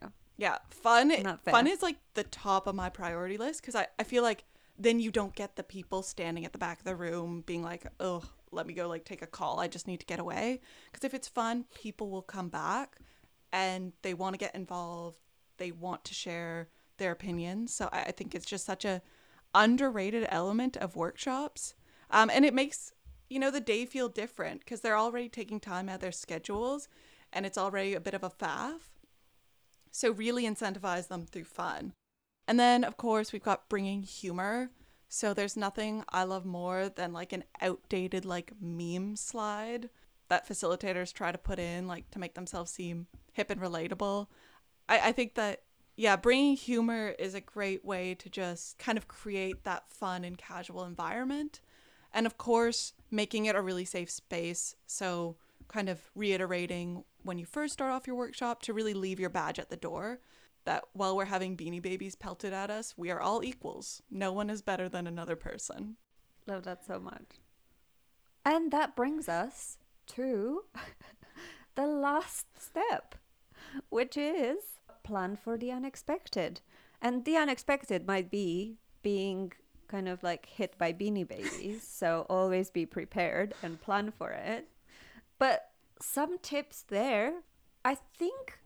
yeah. 0.00 0.08
Yeah, 0.36 0.58
fun. 0.70 1.12
Fun 1.44 1.66
is 1.66 1.82
like 1.82 1.98
the 2.14 2.24
top 2.24 2.66
of 2.66 2.74
my 2.74 2.88
priority 2.88 3.36
list 3.38 3.60
because 3.60 3.74
I, 3.74 3.86
I 3.98 4.02
feel 4.02 4.22
like 4.22 4.44
then 4.78 5.00
you 5.00 5.10
don't 5.10 5.34
get 5.34 5.56
the 5.56 5.62
people 5.62 6.02
standing 6.02 6.44
at 6.44 6.52
the 6.52 6.58
back 6.58 6.78
of 6.78 6.84
the 6.84 6.96
room 6.96 7.42
being 7.46 7.62
like, 7.62 7.86
oh, 8.00 8.22
let 8.50 8.66
me 8.66 8.74
go 8.74 8.88
like 8.88 9.04
take 9.04 9.22
a 9.22 9.26
call. 9.26 9.60
I 9.60 9.68
just 9.68 9.86
need 9.86 10.00
to 10.00 10.06
get 10.06 10.18
away. 10.18 10.60
Because 10.90 11.04
if 11.04 11.14
it's 11.14 11.28
fun, 11.28 11.64
people 11.74 12.10
will 12.10 12.22
come 12.22 12.48
back 12.48 12.96
and 13.52 13.92
they 14.02 14.14
want 14.14 14.34
to 14.34 14.38
get 14.38 14.54
involved. 14.54 15.18
They 15.58 15.72
want 15.72 16.04
to 16.04 16.14
share 16.14 16.68
their 16.98 17.12
opinions. 17.12 17.74
So 17.74 17.88
I, 17.92 18.02
I 18.04 18.10
think 18.12 18.34
it's 18.34 18.46
just 18.46 18.64
such 18.64 18.84
a 18.84 19.02
underrated 19.54 20.26
element 20.30 20.76
of 20.76 20.96
workshops. 20.96 21.74
Um, 22.10 22.30
and 22.30 22.44
it 22.44 22.54
makes, 22.54 22.92
you 23.28 23.38
know, 23.38 23.50
the 23.50 23.60
day 23.60 23.86
feel 23.86 24.08
different 24.08 24.60
because 24.60 24.80
they're 24.80 24.96
already 24.96 25.28
taking 25.28 25.60
time 25.60 25.88
out 25.88 25.96
of 25.96 26.00
their 26.00 26.12
schedules 26.12 26.88
and 27.32 27.46
it's 27.46 27.58
already 27.58 27.94
a 27.94 28.00
bit 28.00 28.14
of 28.14 28.22
a 28.22 28.30
faff. 28.30 28.80
So 29.90 30.10
really 30.10 30.44
incentivize 30.44 31.08
them 31.08 31.26
through 31.26 31.44
fun. 31.44 31.92
And 32.52 32.60
then, 32.60 32.84
of 32.84 32.98
course, 32.98 33.32
we've 33.32 33.42
got 33.42 33.70
bringing 33.70 34.02
humor. 34.02 34.68
So 35.08 35.32
there's 35.32 35.56
nothing 35.56 36.04
I 36.10 36.24
love 36.24 36.44
more 36.44 36.90
than 36.90 37.14
like 37.14 37.32
an 37.32 37.44
outdated 37.62 38.26
like 38.26 38.52
meme 38.60 39.16
slide 39.16 39.88
that 40.28 40.46
facilitators 40.46 41.14
try 41.14 41.32
to 41.32 41.38
put 41.38 41.58
in 41.58 41.86
like 41.88 42.10
to 42.10 42.18
make 42.18 42.34
themselves 42.34 42.70
seem 42.70 43.06
hip 43.32 43.48
and 43.48 43.58
relatable. 43.58 44.26
I, 44.86 44.98
I 45.08 45.12
think 45.12 45.34
that 45.36 45.62
yeah, 45.96 46.14
bringing 46.14 46.54
humor 46.54 47.14
is 47.18 47.34
a 47.34 47.40
great 47.40 47.86
way 47.86 48.14
to 48.16 48.28
just 48.28 48.78
kind 48.78 48.98
of 48.98 49.08
create 49.08 49.64
that 49.64 49.88
fun 49.88 50.22
and 50.22 50.36
casual 50.36 50.84
environment. 50.84 51.62
And 52.12 52.26
of 52.26 52.36
course, 52.36 52.92
making 53.10 53.46
it 53.46 53.56
a 53.56 53.62
really 53.62 53.86
safe 53.86 54.10
space. 54.10 54.76
So, 54.86 55.38
kind 55.68 55.88
of 55.88 56.10
reiterating 56.14 57.04
when 57.22 57.38
you 57.38 57.46
first 57.46 57.72
start 57.72 57.92
off 57.92 58.06
your 58.06 58.16
workshop 58.16 58.60
to 58.64 58.74
really 58.74 58.92
leave 58.92 59.18
your 59.18 59.30
badge 59.30 59.58
at 59.58 59.70
the 59.70 59.76
door 59.78 60.20
that 60.64 60.84
while 60.92 61.16
we're 61.16 61.24
having 61.24 61.56
beanie 61.56 61.82
babies 61.82 62.14
pelted 62.14 62.52
at 62.52 62.70
us, 62.70 62.94
we 62.96 63.10
are 63.10 63.20
all 63.20 63.42
equals. 63.42 64.02
No 64.10 64.32
one 64.32 64.50
is 64.50 64.62
better 64.62 64.88
than 64.88 65.06
another 65.06 65.36
person. 65.36 65.96
Love 66.46 66.64
that 66.64 66.84
so 66.84 66.98
much. 66.98 67.40
And 68.44 68.70
that 68.72 68.96
brings 68.96 69.28
us 69.28 69.78
to 70.08 70.64
the 71.74 71.86
last 71.86 72.46
step, 72.60 73.14
which 73.88 74.16
is 74.16 74.58
plan 75.02 75.36
for 75.36 75.56
the 75.56 75.70
unexpected. 75.70 76.60
And 77.00 77.24
the 77.24 77.36
unexpected 77.36 78.06
might 78.06 78.30
be 78.30 78.76
being 79.02 79.52
kind 79.88 80.08
of 80.08 80.22
like 80.22 80.46
hit 80.46 80.78
by 80.78 80.92
beanie 80.92 81.26
babies. 81.26 81.86
so 81.86 82.26
always 82.30 82.70
be 82.70 82.86
prepared 82.86 83.54
and 83.62 83.80
plan 83.80 84.10
for 84.10 84.30
it. 84.30 84.68
But 85.38 85.70
some 86.00 86.38
tips 86.38 86.84
there. 86.88 87.42
I 87.84 87.96
think 88.18 88.58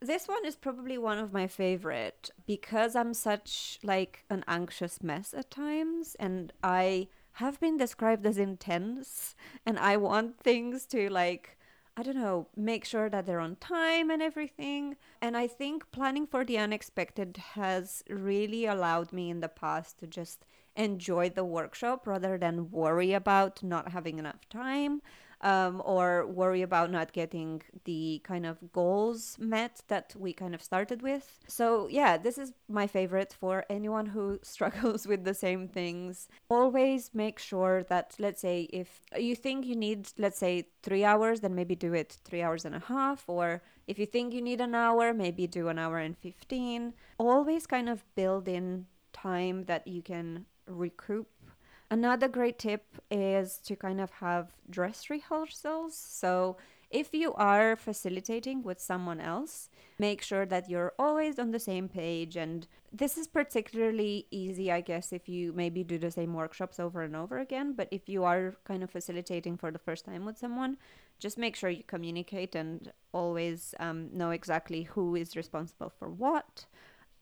this 0.00 0.28
one 0.28 0.44
is 0.44 0.56
probably 0.56 0.96
one 0.96 1.18
of 1.18 1.32
my 1.32 1.46
favorite 1.46 2.30
because 2.46 2.94
I'm 2.94 3.14
such 3.14 3.78
like 3.82 4.24
an 4.30 4.44
anxious 4.46 5.02
mess 5.02 5.34
at 5.34 5.50
times 5.50 6.16
and 6.20 6.52
I 6.62 7.08
have 7.32 7.60
been 7.60 7.76
described 7.76 8.26
as 8.26 8.38
intense 8.38 9.34
and 9.66 9.78
I 9.78 9.96
want 9.96 10.38
things 10.40 10.86
to 10.86 11.08
like 11.10 11.56
I 11.96 12.02
don't 12.04 12.14
know, 12.14 12.46
make 12.54 12.84
sure 12.84 13.10
that 13.10 13.26
they're 13.26 13.40
on 13.40 13.56
time 13.56 14.08
and 14.08 14.22
everything. 14.22 14.94
And 15.20 15.36
I 15.36 15.48
think 15.48 15.90
planning 15.90 16.28
for 16.28 16.44
the 16.44 16.56
unexpected 16.56 17.38
has 17.54 18.04
really 18.08 18.66
allowed 18.66 19.12
me 19.12 19.30
in 19.30 19.40
the 19.40 19.48
past 19.48 19.98
to 19.98 20.06
just 20.06 20.44
enjoy 20.76 21.28
the 21.28 21.44
workshop 21.44 22.06
rather 22.06 22.38
than 22.38 22.70
worry 22.70 23.14
about 23.14 23.64
not 23.64 23.90
having 23.90 24.20
enough 24.20 24.48
time 24.48 25.02
um, 25.40 25.82
or 25.84 26.26
worry 26.26 26.62
about 26.62 26.90
not 26.90 27.12
getting 27.12 27.62
the 27.84 28.20
kind 28.24 28.44
of 28.44 28.72
goals 28.72 29.36
met 29.38 29.82
that 29.88 30.14
we 30.18 30.32
kind 30.32 30.54
of 30.54 30.62
started 30.62 31.02
with. 31.02 31.40
So, 31.46 31.88
yeah, 31.88 32.16
this 32.16 32.38
is 32.38 32.52
my 32.68 32.86
favorite 32.86 33.34
for 33.38 33.64
anyone 33.70 34.06
who 34.06 34.40
struggles 34.42 35.06
with 35.06 35.24
the 35.24 35.34
same 35.34 35.68
things. 35.68 36.28
Always 36.48 37.10
make 37.14 37.38
sure 37.38 37.84
that, 37.84 38.14
let's 38.18 38.40
say, 38.40 38.68
if 38.72 39.00
you 39.16 39.34
think 39.36 39.66
you 39.66 39.76
need, 39.76 40.08
let's 40.18 40.38
say, 40.38 40.68
three 40.82 41.04
hours, 41.04 41.40
then 41.40 41.54
maybe 41.54 41.74
do 41.74 41.94
it 41.94 42.18
three 42.24 42.42
hours 42.42 42.64
and 42.64 42.74
a 42.74 42.80
half. 42.80 43.24
Or 43.28 43.62
if 43.86 43.98
you 43.98 44.06
think 44.06 44.34
you 44.34 44.42
need 44.42 44.60
an 44.60 44.74
hour, 44.74 45.14
maybe 45.14 45.46
do 45.46 45.68
an 45.68 45.78
hour 45.78 45.98
and 45.98 46.16
15. 46.18 46.94
Always 47.18 47.66
kind 47.66 47.88
of 47.88 48.04
build 48.14 48.48
in 48.48 48.86
time 49.12 49.64
that 49.64 49.86
you 49.86 50.02
can 50.02 50.46
recoup 50.66 51.28
Another 51.90 52.28
great 52.28 52.58
tip 52.58 52.84
is 53.10 53.58
to 53.64 53.74
kind 53.74 54.00
of 54.00 54.10
have 54.10 54.52
dress 54.68 55.08
rehearsals. 55.08 55.96
So, 55.96 56.56
if 56.90 57.12
you 57.12 57.34
are 57.34 57.76
facilitating 57.76 58.62
with 58.62 58.80
someone 58.80 59.20
else, 59.20 59.68
make 59.98 60.22
sure 60.22 60.46
that 60.46 60.70
you're 60.70 60.94
always 60.98 61.38
on 61.38 61.50
the 61.50 61.58
same 61.58 61.86
page. 61.86 62.34
And 62.34 62.66
this 62.90 63.18
is 63.18 63.26
particularly 63.26 64.26
easy, 64.30 64.72
I 64.72 64.80
guess, 64.80 65.12
if 65.12 65.28
you 65.28 65.52
maybe 65.52 65.84
do 65.84 65.98
the 65.98 66.10
same 66.10 66.32
workshops 66.32 66.80
over 66.80 67.02
and 67.02 67.14
over 67.14 67.38
again. 67.38 67.74
But 67.74 67.88
if 67.90 68.08
you 68.08 68.24
are 68.24 68.54
kind 68.64 68.82
of 68.82 68.90
facilitating 68.90 69.58
for 69.58 69.70
the 69.70 69.78
first 69.78 70.06
time 70.06 70.24
with 70.24 70.38
someone, 70.38 70.78
just 71.18 71.36
make 71.36 71.56
sure 71.56 71.68
you 71.68 71.84
communicate 71.86 72.54
and 72.54 72.90
always 73.12 73.74
um, 73.80 74.08
know 74.12 74.30
exactly 74.30 74.84
who 74.84 75.14
is 75.14 75.36
responsible 75.36 75.90
for 75.90 76.08
what. 76.08 76.64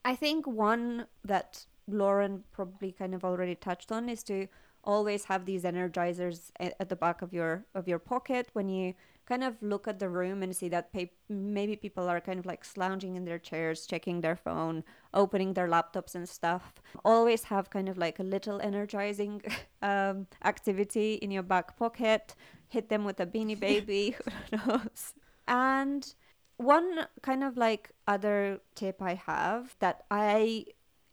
I 0.04 0.14
think 0.14 0.46
one 0.46 1.06
that 1.24 1.66
Lauren 1.88 2.44
probably 2.52 2.92
kind 2.92 3.14
of 3.14 3.24
already 3.24 3.54
touched 3.54 3.92
on 3.92 4.08
is 4.08 4.22
to 4.24 4.48
always 4.84 5.24
have 5.24 5.44
these 5.44 5.64
energizers 5.64 6.50
at 6.60 6.88
the 6.88 6.96
back 6.96 7.20
of 7.20 7.32
your 7.32 7.64
of 7.74 7.88
your 7.88 7.98
pocket. 7.98 8.48
When 8.52 8.68
you 8.68 8.94
kind 9.26 9.42
of 9.42 9.60
look 9.60 9.88
at 9.88 9.98
the 9.98 10.08
room 10.08 10.42
and 10.42 10.54
see 10.54 10.68
that 10.68 10.90
maybe 11.28 11.74
people 11.76 12.08
are 12.08 12.20
kind 12.20 12.38
of 12.38 12.46
like 12.46 12.64
slouching 12.64 13.16
in 13.16 13.24
their 13.24 13.40
chairs 13.40 13.84
checking 13.84 14.20
their 14.20 14.36
phone 14.36 14.84
opening 15.12 15.52
their 15.54 15.66
laptops 15.66 16.14
and 16.14 16.28
stuff 16.28 16.74
always 17.04 17.42
have 17.42 17.68
kind 17.68 17.88
of 17.88 17.98
like 17.98 18.20
a 18.20 18.22
little 18.22 18.60
energizing 18.60 19.42
um, 19.82 20.28
activity 20.44 21.14
in 21.14 21.30
your 21.30 21.42
back 21.42 21.76
pocket. 21.76 22.34
Hit 22.68 22.88
them 22.88 23.04
with 23.04 23.18
a 23.20 23.26
beanie 23.26 23.58
baby 23.68 24.16
who 24.50 24.56
knows? 24.56 25.14
And 25.48 26.14
one 26.58 27.06
kind 27.22 27.44
of 27.44 27.56
like 27.58 27.90
other 28.08 28.60
tip 28.74 29.02
i 29.02 29.12
have 29.12 29.76
that 29.78 30.04
i 30.10 30.64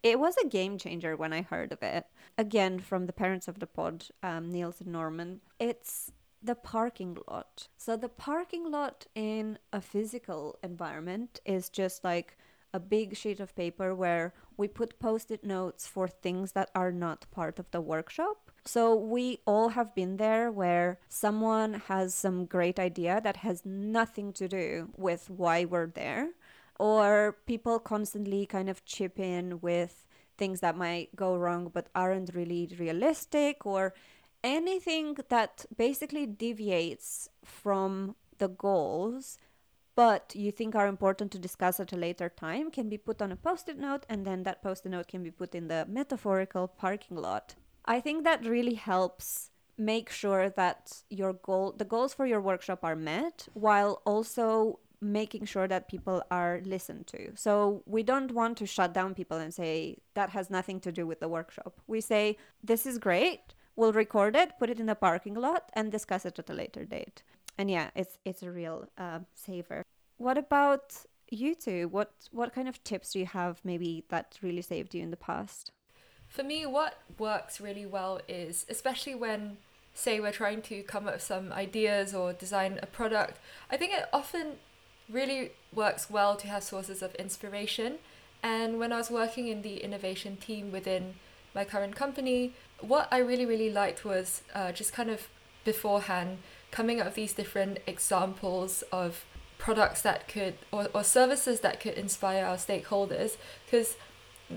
it 0.04 0.20
was 0.20 0.36
a 0.38 0.48
game 0.48 0.78
changer 0.78 1.16
when 1.16 1.32
I 1.32 1.42
heard 1.42 1.72
of 1.72 1.82
it. 1.82 2.06
Again, 2.38 2.80
from 2.80 3.06
the 3.06 3.14
parents 3.14 3.48
of 3.48 3.60
the 3.60 3.68
pod, 3.68 4.06
um, 4.22 4.52
Nielsen 4.52 4.92
Norman. 4.92 5.40
It's 5.60 6.12
the 6.42 6.56
parking 6.56 7.18
lot. 7.28 7.70
So, 7.78 7.96
the 7.96 8.10
parking 8.10 8.70
lot 8.70 9.08
in 9.16 9.58
a 9.72 9.80
physical 9.80 10.60
environment 10.62 11.40
is 11.46 11.70
just 11.70 12.04
like 12.04 12.38
a 12.74 12.80
big 12.80 13.16
sheet 13.16 13.40
of 13.40 13.56
paper 13.56 13.96
where 13.96 14.34
we 14.58 14.68
put 14.68 15.00
post 15.00 15.32
it 15.32 15.44
notes 15.44 15.88
for 15.88 16.08
things 16.08 16.52
that 16.52 16.70
are 16.76 16.92
not 16.92 17.28
part 17.32 17.60
of 17.60 17.70
the 17.72 17.80
workshop. 17.80 18.52
So, 18.66 18.94
we 18.94 19.40
all 19.46 19.70
have 19.70 19.96
been 19.96 20.18
there 20.18 20.52
where 20.52 21.00
someone 21.08 21.76
has 21.88 22.14
some 22.14 22.46
great 22.46 22.78
idea 22.78 23.22
that 23.24 23.38
has 23.38 23.66
nothing 23.66 24.34
to 24.34 24.50
do 24.50 24.90
with 24.98 25.30
why 25.30 25.64
we're 25.64 25.88
there 25.88 26.32
or 26.80 27.38
people 27.46 27.80
constantly 27.80 28.46
kind 28.46 28.70
of 28.70 28.84
chip 28.86 29.20
in 29.20 29.60
with 29.62 30.06
things 30.38 30.60
that 30.62 30.78
might 30.78 31.16
go 31.16 31.36
wrong 31.36 31.70
but 31.74 31.88
aren't 31.94 32.34
really 32.34 32.70
realistic 32.80 33.66
or 33.66 33.94
anything 34.44 35.16
that 35.30 35.66
basically 35.78 36.26
deviates 36.26 37.30
from 37.44 38.16
the 38.40 38.48
goals 38.48 39.38
but 39.96 40.34
you 40.36 40.52
think 40.52 40.76
are 40.76 40.88
important 40.88 41.32
to 41.32 41.40
discuss 41.40 41.80
at 41.80 41.94
a 41.94 41.96
later 41.96 42.30
time 42.30 42.72
can 42.72 42.90
be 42.90 42.98
put 42.98 43.22
on 43.22 43.32
a 43.32 43.36
post-it 43.36 43.78
note 43.78 44.06
and 44.10 44.26
then 44.26 44.44
that 44.44 44.62
post-it 44.64 44.90
note 44.90 45.08
can 45.08 45.24
be 45.24 45.32
put 45.32 45.54
in 45.54 45.68
the 45.68 45.86
metaphorical 45.88 46.68
parking 46.68 47.18
lot. 47.18 47.56
I 47.86 48.00
think 48.00 48.24
that 48.24 48.46
really 48.46 48.74
helps 48.74 49.52
make 49.78 50.10
sure 50.10 50.50
that 50.50 51.04
your 51.10 51.34
goal 51.34 51.74
the 51.78 51.86
goals 51.86 52.14
for 52.14 52.26
your 52.26 52.42
workshop 52.42 52.84
are 52.84 52.96
met 52.96 53.48
while 53.54 54.02
also 54.06 54.80
making 55.04 55.46
sure 55.46 55.68
that 55.68 55.88
people 55.88 56.24
are 56.32 56.62
listened 56.66 57.08
to. 57.08 57.32
So 57.36 57.84
we 57.86 58.04
don't 58.04 58.32
want 58.32 58.58
to 58.58 58.66
shut 58.66 58.94
down 58.94 59.14
people 59.14 59.38
and 59.38 59.54
say 59.54 59.98
that 60.14 60.32
has 60.32 60.50
nothing 60.50 60.80
to 60.82 60.92
do 60.92 61.06
with 61.06 61.20
the 61.20 61.28
workshop. 61.28 61.80
We 61.88 62.02
say 62.02 62.38
this 62.64 62.86
is 62.86 62.98
great. 62.98 63.54
We'll 63.76 63.94
record 63.94 64.36
it, 64.36 64.58
put 64.60 64.70
it 64.70 64.80
in 64.80 64.86
the 64.86 64.96
parking 64.96 65.34
lot, 65.34 65.70
and 65.74 65.92
discuss 65.92 66.26
it 66.26 66.38
at 66.40 66.50
a 66.50 66.54
later 66.54 66.86
date. 66.86 67.24
And 67.58 67.70
yeah, 67.70 67.90
it's 67.96 68.18
it's 68.26 68.44
a 68.44 68.52
real 68.52 68.88
uh, 68.98 69.20
saver. 69.34 69.84
What 70.18 70.38
about 70.38 71.06
you 71.30 71.56
two? 71.56 71.88
What 71.88 72.12
what 72.32 72.54
kind 72.54 72.68
of 72.68 72.84
tips 72.84 73.14
do 73.14 73.20
you 73.20 73.26
have 73.26 73.60
maybe 73.64 74.06
that 74.10 74.38
really 74.42 74.62
saved 74.62 74.94
you 74.96 75.02
in 75.02 75.12
the 75.12 75.18
past? 75.18 75.72
For 76.28 76.44
me, 76.44 76.66
what 76.66 77.00
works 77.20 77.62
really 77.62 77.86
well 77.86 78.20
is 78.28 78.66
especially 78.70 79.16
when 79.16 79.58
say 79.94 80.20
we're 80.20 80.32
trying 80.32 80.62
to 80.64 80.82
come 80.84 81.08
up 81.08 81.14
with 81.14 81.22
some 81.22 81.52
ideas 81.54 82.14
or 82.14 82.34
design 82.34 82.80
a 82.82 82.86
product. 82.88 83.40
I 83.70 83.78
think 83.78 83.94
it 83.94 84.06
often 84.12 84.54
really 85.10 85.52
works 85.74 86.10
well 86.10 86.36
to 86.38 86.48
have 86.48 86.64
sources 86.64 87.02
of 87.02 87.16
inspiration. 87.16 87.96
And 88.42 88.80
when 88.80 88.92
I 88.92 88.98
was 88.98 89.10
working 89.10 89.48
in 89.48 89.62
the 89.62 89.78
innovation 89.78 90.38
team 90.38 90.72
within 90.72 91.16
my 91.56 91.64
current 91.64 91.96
company, 91.96 92.54
what 92.80 93.08
I 93.12 93.20
really, 93.20 93.46
really 93.46 93.70
liked 93.70 94.04
was 94.04 94.42
uh, 94.54 94.72
just 94.72 94.94
kind 94.94 95.10
of 95.10 95.28
beforehand 95.64 96.40
coming 96.72 97.00
up 97.00 97.08
with 97.08 97.16
these 97.16 97.34
different 97.34 97.80
examples 97.88 98.84
of 98.92 99.24
products 99.58 100.02
that 100.02 100.28
could, 100.28 100.56
or, 100.72 100.90
or 100.94 101.04
services 101.04 101.62
that 101.62 101.80
could 101.80 101.94
inspire 101.94 102.46
our 102.46 102.58
stakeholders. 102.58 103.38
Because 103.66 103.96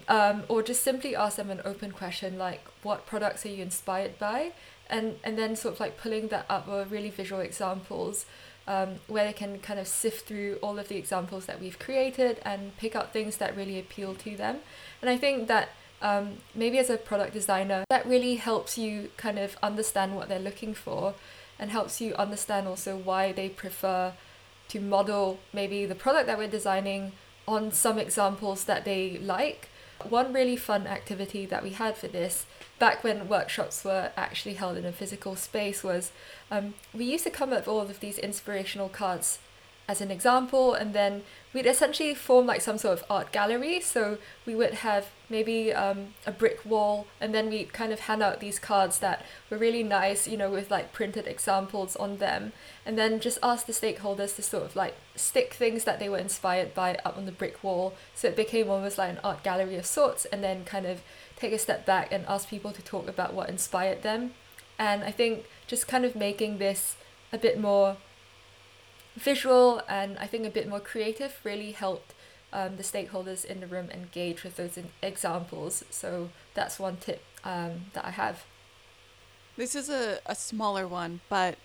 um, 0.09 0.43
or 0.49 0.63
just 0.63 0.83
simply 0.83 1.15
ask 1.15 1.37
them 1.37 1.51
an 1.51 1.61
open 1.65 1.91
question 1.91 2.39
like 2.39 2.61
what 2.83 3.07
products 3.07 3.47
are 3.47 3.49
you 3.49 3.63
inspired 3.63 4.19
by 4.19 4.53
and 4.89 5.17
and 5.25 5.39
then 5.39 5.57
sort 5.57 5.75
of 5.75 5.81
like 5.81 5.97
pulling 5.97 6.29
that 6.29 6.47
up 6.49 6.69
with 6.69 6.91
really 6.91 7.11
visual 7.11 7.41
examples 7.41 8.27
um, 8.67 8.97
where 9.07 9.25
they 9.25 9.33
can 9.33 9.59
kind 9.61 9.79
of 9.79 9.87
sift 9.87 10.27
through 10.27 10.59
all 10.63 10.79
of 10.79 10.89
the 10.89 10.97
examples 10.97 11.47
that 11.47 11.61
we've 11.61 11.79
created 11.79 12.41
and 12.45 12.77
pick 12.77 12.97
out 12.97 13.13
things 13.13 13.37
that 13.37 13.57
really 13.57 13.79
appeal 13.79 14.15
to 14.15 14.37
them. 14.37 14.59
And 15.01 15.11
I 15.11 15.17
think 15.17 15.49
that 15.49 15.71
um, 16.03 16.39
maybe 16.55 16.79
as 16.79 16.91
a 16.91 16.97
product 16.97 17.33
designer, 17.33 17.85
that 17.89 18.07
really 18.07 18.37
helps 18.37 18.77
you 18.77 19.11
kind 19.17 19.39
of 19.39 19.57
understand 19.63 20.15
what 20.15 20.29
they're 20.29 20.39
looking 20.39 20.75
for 20.75 21.15
and 21.59 21.71
helps 21.71 22.01
you 22.01 22.15
understand 22.15 22.67
also 22.67 22.97
why 22.97 23.33
they 23.33 23.49
prefer 23.49 24.13
to 24.69 24.81
model 24.81 25.39
maybe 25.53 25.87
the 25.87 25.95
product 25.95 26.27
that 26.27 26.37
we're 26.37 26.49
designing 26.49 27.13
on 27.47 27.71
some 27.71 27.99
examples 27.99 28.65
that 28.65 28.85
they 28.85 29.19
like 29.19 29.69
One 30.05 30.33
really 30.33 30.57
fun 30.57 30.87
activity 30.87 31.47
that 31.47 31.63
we 31.63 31.71
had 31.71 31.97
for 31.97 32.09
this, 32.09 32.47
back 32.79 33.03
when 33.03 33.29
workshops 33.29 33.85
were 33.85 34.11
actually 34.17 34.55
held 34.55 34.77
in 34.77 34.85
a 34.85 34.93
physical 34.93 35.37
space, 35.37 35.83
was 35.83 36.13
um, 36.51 36.75
we 36.93 37.05
used 37.05 37.25
to 37.25 37.31
come 37.31 37.53
up 37.53 37.61
with 37.61 37.69
all 37.69 37.81
of 37.81 38.01
these 38.01 38.19
inspirational 38.19 38.89
cards 38.89 39.39
as 39.89 40.01
an 40.01 40.11
example, 40.11 40.75
and 40.75 40.93
then 40.93 41.23
we'd 41.53 41.67
essentially 41.67 42.15
form 42.15 42.45
like 42.47 42.61
some 42.61 42.77
sort 42.77 42.99
of 42.99 43.05
art 43.09 43.31
gallery. 43.31 43.81
So 43.81 44.19
we 44.45 44.55
would 44.55 44.75
have 44.75 45.07
maybe 45.31 45.73
um, 45.73 46.15
a 46.27 46.33
brick 46.33 46.65
wall, 46.65 47.07
and 47.21 47.35
then 47.35 47.49
we 47.49 47.65
kind 47.65 47.93
of 47.93 48.01
hand 48.01 48.23
out 48.23 48.41
these 48.41 48.59
cards 48.59 48.99
that 48.99 49.25
were 49.49 49.59
really 49.59 49.83
nice, 49.83 50.27
you 50.27 50.37
know, 50.37 50.51
with 50.51 50.71
like 50.71 50.93
printed 50.93 51.27
examples 51.27 51.95
on 51.97 52.19
them, 52.19 52.53
and 52.85 52.99
then 52.99 53.21
just 53.21 53.39
ask 53.43 53.67
the 53.67 53.73
stakeholders 53.73 54.35
to 54.37 54.43
sort 54.43 54.65
of 54.65 54.77
like 54.77 54.97
stick 55.15 55.55
things 55.55 55.85
that 55.85 55.99
they 56.01 56.09
were 56.09 56.19
inspired 56.19 56.75
by 56.75 56.97
up 57.05 57.17
on 57.17 57.27
the 57.27 57.33
brick 57.33 57.63
wall. 57.63 57.95
So 58.15 58.29
it 58.29 58.37
became 58.37 58.69
almost 58.69 58.99
like 58.99 59.11
an 59.11 59.21
art 59.23 59.45
gallery 59.45 59.77
of 59.77 59.87
sorts, 59.87 60.25
and 60.27 60.43
then 60.43 60.65
kind 60.65 60.87
of 60.87 61.03
take 61.37 61.53
a 61.53 61.59
step 61.59 61.87
back 61.87 62.09
and 62.11 62.25
ask 62.27 62.49
people 62.49 62.73
to 62.73 62.83
talk 62.83 63.09
about 63.09 63.35
what 63.35 63.49
inspired 63.49 64.03
them. 64.03 64.33
And 64.79 65.05
I 65.05 65.11
think 65.11 65.45
just 65.67 65.87
kind 65.87 66.05
of 66.05 66.17
making 66.17 66.59
this 66.59 66.97
a 67.33 67.39
bit 67.39 67.59
more 67.61 67.97
visual 69.17 69.83
and 69.89 70.19
I 70.19 70.27
think 70.27 70.47
a 70.47 70.51
bit 70.51 70.69
more 70.69 70.81
creative 70.81 71.41
really 71.43 71.73
helped 71.73 72.15
um, 72.53 72.77
the 72.77 72.83
stakeholders 72.83 73.45
in 73.45 73.61
the 73.61 73.67
room 73.67 73.91
engage 73.91 74.45
with 74.45 74.57
those 74.57 74.79
examples. 75.03 75.85
So 75.91 76.31
that's 76.55 76.79
one 76.79 76.97
tip 76.97 77.23
um, 77.45 77.87
that 77.95 78.05
I 78.05 78.11
have. 78.11 78.45
This 79.57 79.75
is 79.75 79.89
a, 79.89 80.19
a 80.27 80.35
smaller 80.35 80.87
one, 80.87 81.21
but 81.29 81.57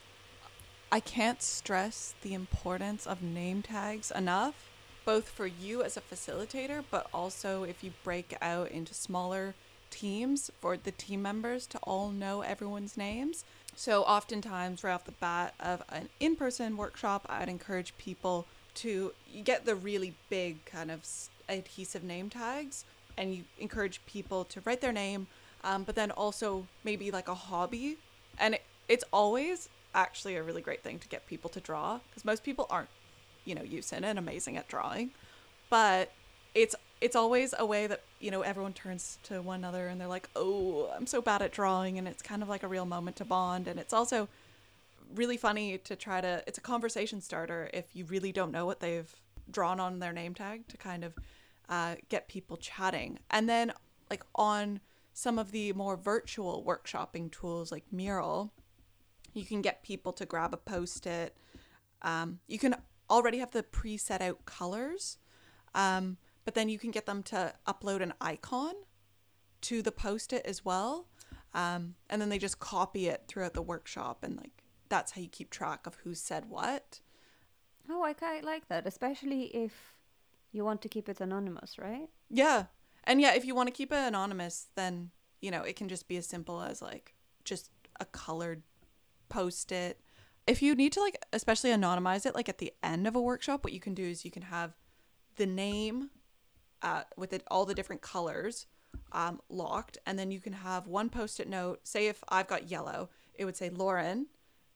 I 0.92 1.00
can't 1.00 1.42
stress 1.42 2.16
the 2.22 2.34
importance 2.34 3.06
of 3.06 3.22
name 3.22 3.62
tags 3.62 4.12
enough, 4.12 4.70
both 5.06 5.30
for 5.30 5.48
you 5.48 5.84
as 5.84 5.98
a 5.98 6.02
facilitator, 6.02 6.84
but 6.90 7.08
also 7.14 7.64
if 7.64 7.84
you 7.84 7.92
break 8.04 8.36
out 8.42 8.72
into 8.72 8.94
smaller 8.94 9.56
teams 9.90 10.52
for 10.62 10.78
the 10.78 10.92
team 10.92 11.22
members 11.22 11.68
to 11.68 11.78
all 11.80 12.12
know 12.12 12.42
everyone's 12.42 12.98
names. 12.98 13.44
So, 13.76 14.04
oftentimes, 14.04 14.84
right 14.84 14.94
off 14.94 15.06
the 15.06 15.12
bat 15.14 15.54
of 15.60 15.82
an 15.90 16.10
in 16.20 16.36
person 16.36 16.78
workshop, 16.78 17.26
I'd 17.30 17.50
encourage 17.50 17.98
people 17.98 18.46
to 18.76 19.14
get 19.44 19.66
the 19.66 19.76
really 19.76 20.14
big 20.30 20.64
kind 20.66 20.92
of 20.92 21.06
adhesive 21.50 22.04
name 22.04 22.30
tags 22.30 22.86
and 23.18 23.36
you 23.36 23.44
encourage 23.60 24.02
people 24.06 24.46
to 24.46 24.62
write 24.66 24.82
their 24.82 24.94
name, 24.94 25.28
um, 25.64 25.84
but 25.84 25.96
then 25.96 26.12
also 26.12 26.68
maybe 26.84 27.12
like 27.12 27.28
a 27.28 27.36
hobby. 27.36 27.98
And 28.40 28.56
it, 28.56 28.64
it's 28.88 29.04
always 29.12 29.70
actually 29.94 30.36
a 30.36 30.44
really 30.44 30.62
great 30.62 30.84
thing 30.84 31.00
to 31.00 31.08
get 31.08 31.28
people 31.28 31.50
to 31.52 31.60
draw 31.60 32.00
because 32.10 32.24
most 32.26 32.44
people 32.44 32.68
aren't, 32.70 32.90
you 33.46 33.56
know, 33.56 33.64
using 33.64 34.04
and 34.04 34.18
amazing 34.18 34.58
at 34.58 34.68
drawing. 34.68 35.12
But 35.70 36.12
it's 36.56 36.76
it's 37.00 37.16
always 37.16 37.54
a 37.58 37.66
way 37.66 37.88
that 37.88 38.02
you 38.22 38.32
know 38.32 38.42
everyone 38.42 38.74
turns 38.74 39.18
to 39.24 39.42
one 39.42 39.60
another 39.60 39.88
and 39.88 40.00
they're 40.00 40.08
like 40.08 40.30
oh 40.36 40.90
i'm 40.96 41.08
so 41.08 41.22
bad 41.22 41.42
at 41.42 41.52
drawing 41.52 41.98
and 41.98 42.08
it's 42.08 42.22
kind 42.22 42.44
of 42.44 42.50
like 42.50 42.64
a 42.64 42.68
real 42.68 42.86
moment 42.86 43.16
to 43.18 43.26
bond. 43.26 43.68
And 43.68 43.80
it's 43.80 43.94
also 43.94 44.28
really 45.16 45.38
funny 45.38 45.78
to 45.80 45.96
try 45.96 46.22
to 46.22 46.44
it's 46.48 46.58
a 46.58 46.62
conversation 46.62 47.22
starter 47.22 47.70
if 47.74 47.86
you 47.94 48.06
really 48.06 48.32
don't 48.32 48.52
know 48.52 48.66
what 48.66 48.80
they've 48.80 49.14
drawn 49.50 49.80
on 49.80 50.00
their 50.00 50.14
name 50.14 50.34
tag 50.34 50.68
to 50.70 50.78
kind 50.78 51.04
of 51.04 51.14
uh, 51.68 51.96
get 52.10 52.28
people 52.28 52.58
chatting. 52.58 53.20
And 53.30 53.50
then 53.50 53.74
like 54.10 54.24
on 54.36 54.80
some 55.14 55.38
of 55.38 55.52
the 55.52 55.74
more 55.74 55.98
virtual 55.98 56.64
workshopping 56.66 57.32
tools 57.32 57.72
like 57.72 57.84
mural 57.92 58.52
you 59.34 59.46
can 59.46 59.62
get 59.62 59.84
people 59.84 60.12
to 60.12 60.26
grab 60.26 60.54
a 60.54 60.58
post-it. 60.58 61.36
Um, 62.02 62.40
you 62.48 62.60
can 62.60 62.76
already 63.10 63.38
have 63.38 63.52
the 63.52 63.64
pre-set 63.64 64.22
out 64.22 64.46
colors. 64.46 65.18
Um, 65.74 66.18
but 66.52 66.56
then 66.56 66.68
you 66.68 66.78
can 66.78 66.92
get 66.92 67.06
them 67.06 67.24
to 67.24 67.54
upload 67.66 68.02
an 68.02 68.14
icon 68.20 68.74
to 69.62 69.82
the 69.82 69.90
post 69.90 70.34
it 70.34 70.46
as 70.46 70.66
well. 70.66 71.08
Um, 71.54 71.96
and 72.10 72.22
then 72.22 72.28
they 72.28 72.38
just 72.38 72.60
copy 72.60 73.08
it 73.08 73.24
throughout 73.30 73.54
the 73.54 73.62
workshop 73.62 74.22
and 74.22 74.36
like 74.36 74.52
that's 74.90 75.14
how 75.14 75.22
you 75.22 75.30
keep 75.30 75.50
track 75.50 75.88
of 75.88 75.96
who 76.04 76.14
said 76.14 76.50
what. 76.50 77.00
Oh, 77.90 78.04
I 78.04 78.12
quite 78.12 78.44
like 78.44 78.68
that, 78.68 78.86
especially 78.86 79.44
if 79.44 79.96
you 80.52 80.66
want 80.66 80.82
to 80.82 80.90
keep 80.90 81.08
it 81.08 81.22
anonymous, 81.22 81.78
right? 81.80 82.10
Yeah. 82.30 82.66
And 83.06 83.22
yeah, 83.22 83.34
if 83.34 83.46
you 83.46 83.56
want 83.56 83.68
to 83.68 83.74
keep 83.74 83.94
it 83.94 84.06
anonymous, 84.06 84.68
then, 84.76 85.12
you 85.40 85.52
know, 85.52 85.62
it 85.62 85.78
can 85.78 85.88
just 85.88 86.10
be 86.10 86.18
as 86.18 86.28
simple 86.28 86.62
as 86.62 86.82
like 86.82 87.14
just 87.46 87.72
a 88.02 88.04
colored 88.04 88.64
post 89.30 89.72
it. 89.72 90.02
If 90.48 90.62
you 90.62 90.76
need 90.76 90.92
to 90.92 91.00
like 91.00 91.18
especially 91.32 91.70
anonymize 91.70 92.26
it 92.26 92.36
like 92.36 92.50
at 92.50 92.58
the 92.58 92.74
end 92.84 93.08
of 93.08 93.16
a 93.16 93.22
workshop, 93.22 93.64
what 93.64 93.72
you 93.72 93.80
can 93.80 93.94
do 93.94 94.04
is 94.04 94.26
you 94.26 94.32
can 94.32 94.44
have 94.44 94.74
the 95.38 95.46
name 95.46 96.10
uh, 96.82 97.04
with 97.18 97.34
it, 97.34 97.44
all 97.50 97.66
the 97.66 97.76
different 97.76 98.02
colors 98.02 98.68
um, 99.12 99.42
locked. 99.50 99.98
And 100.06 100.18
then 100.18 100.32
you 100.32 100.40
can 100.40 100.54
have 100.54 100.88
one 100.88 101.10
post 101.10 101.40
it 101.40 101.50
note. 101.50 101.82
Say 101.84 102.08
if 102.08 102.24
I've 102.30 102.48
got 102.48 102.70
yellow, 102.70 103.10
it 103.36 103.46
would 103.46 103.58
say 103.58 103.70
Lauren. 103.70 104.28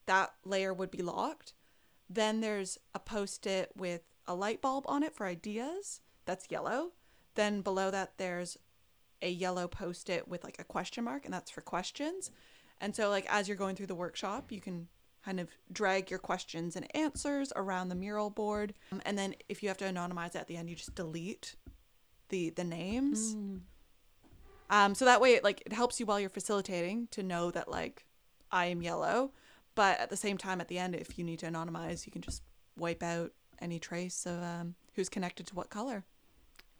That 0.06 0.32
layer 0.44 0.72
would 0.72 0.90
be 0.90 1.02
locked. 1.02 1.52
Then 2.08 2.40
there's 2.40 2.78
a 2.94 3.00
post 3.00 3.46
it 3.46 3.72
with 3.76 4.02
a 4.26 4.34
light 4.34 4.62
bulb 4.62 4.84
on 4.86 5.02
it 5.02 5.14
for 5.14 5.26
ideas. 5.26 6.00
That's 6.24 6.50
yellow. 6.50 6.92
Then 7.34 7.60
below 7.60 7.90
that, 7.90 8.16
there's 8.16 8.56
a 9.22 9.30
yellow 9.30 9.66
post 9.66 10.08
it 10.08 10.28
with 10.28 10.44
like 10.44 10.56
a 10.58 10.64
question 10.64 11.04
mark, 11.04 11.24
and 11.24 11.34
that's 11.34 11.50
for 11.50 11.60
questions. 11.60 12.30
And 12.80 12.94
so, 12.94 13.08
like, 13.08 13.26
as 13.28 13.48
you're 13.48 13.56
going 13.56 13.74
through 13.74 13.86
the 13.86 13.94
workshop, 13.94 14.52
you 14.52 14.60
can 14.60 14.88
kind 15.24 15.40
of 15.40 15.48
drag 15.72 16.08
your 16.10 16.20
questions 16.20 16.76
and 16.76 16.86
answers 16.94 17.52
around 17.56 17.88
the 17.88 17.94
mural 17.94 18.30
board. 18.30 18.74
Um, 18.92 19.02
and 19.04 19.18
then 19.18 19.34
if 19.48 19.62
you 19.62 19.68
have 19.68 19.78
to 19.78 19.84
anonymize 19.84 20.28
it 20.28 20.36
at 20.36 20.46
the 20.46 20.56
end, 20.56 20.70
you 20.70 20.76
just 20.76 20.94
delete 20.94 21.56
the 22.28 22.50
the 22.50 22.64
names. 22.64 23.34
Mm. 23.34 23.60
Um, 24.68 24.94
so 24.94 25.04
that 25.04 25.20
way, 25.20 25.34
it 25.34 25.44
like 25.44 25.62
it 25.64 25.72
helps 25.72 26.00
you 26.00 26.06
while 26.06 26.18
you're 26.18 26.30
facilitating 26.30 27.08
to 27.12 27.22
know 27.22 27.50
that 27.50 27.70
like 27.70 28.04
I 28.50 28.66
am 28.66 28.82
yellow, 28.82 29.32
but 29.74 30.00
at 30.00 30.10
the 30.10 30.16
same 30.16 30.38
time, 30.38 30.60
at 30.60 30.68
the 30.68 30.78
end, 30.78 30.94
if 30.94 31.18
you 31.18 31.24
need 31.24 31.38
to 31.40 31.46
anonymize, 31.46 32.06
you 32.06 32.12
can 32.12 32.22
just 32.22 32.42
wipe 32.76 33.02
out 33.02 33.32
any 33.60 33.78
trace 33.78 34.26
of 34.26 34.42
um, 34.42 34.74
who's 34.94 35.08
connected 35.08 35.46
to 35.46 35.54
what 35.54 35.70
color. 35.70 36.04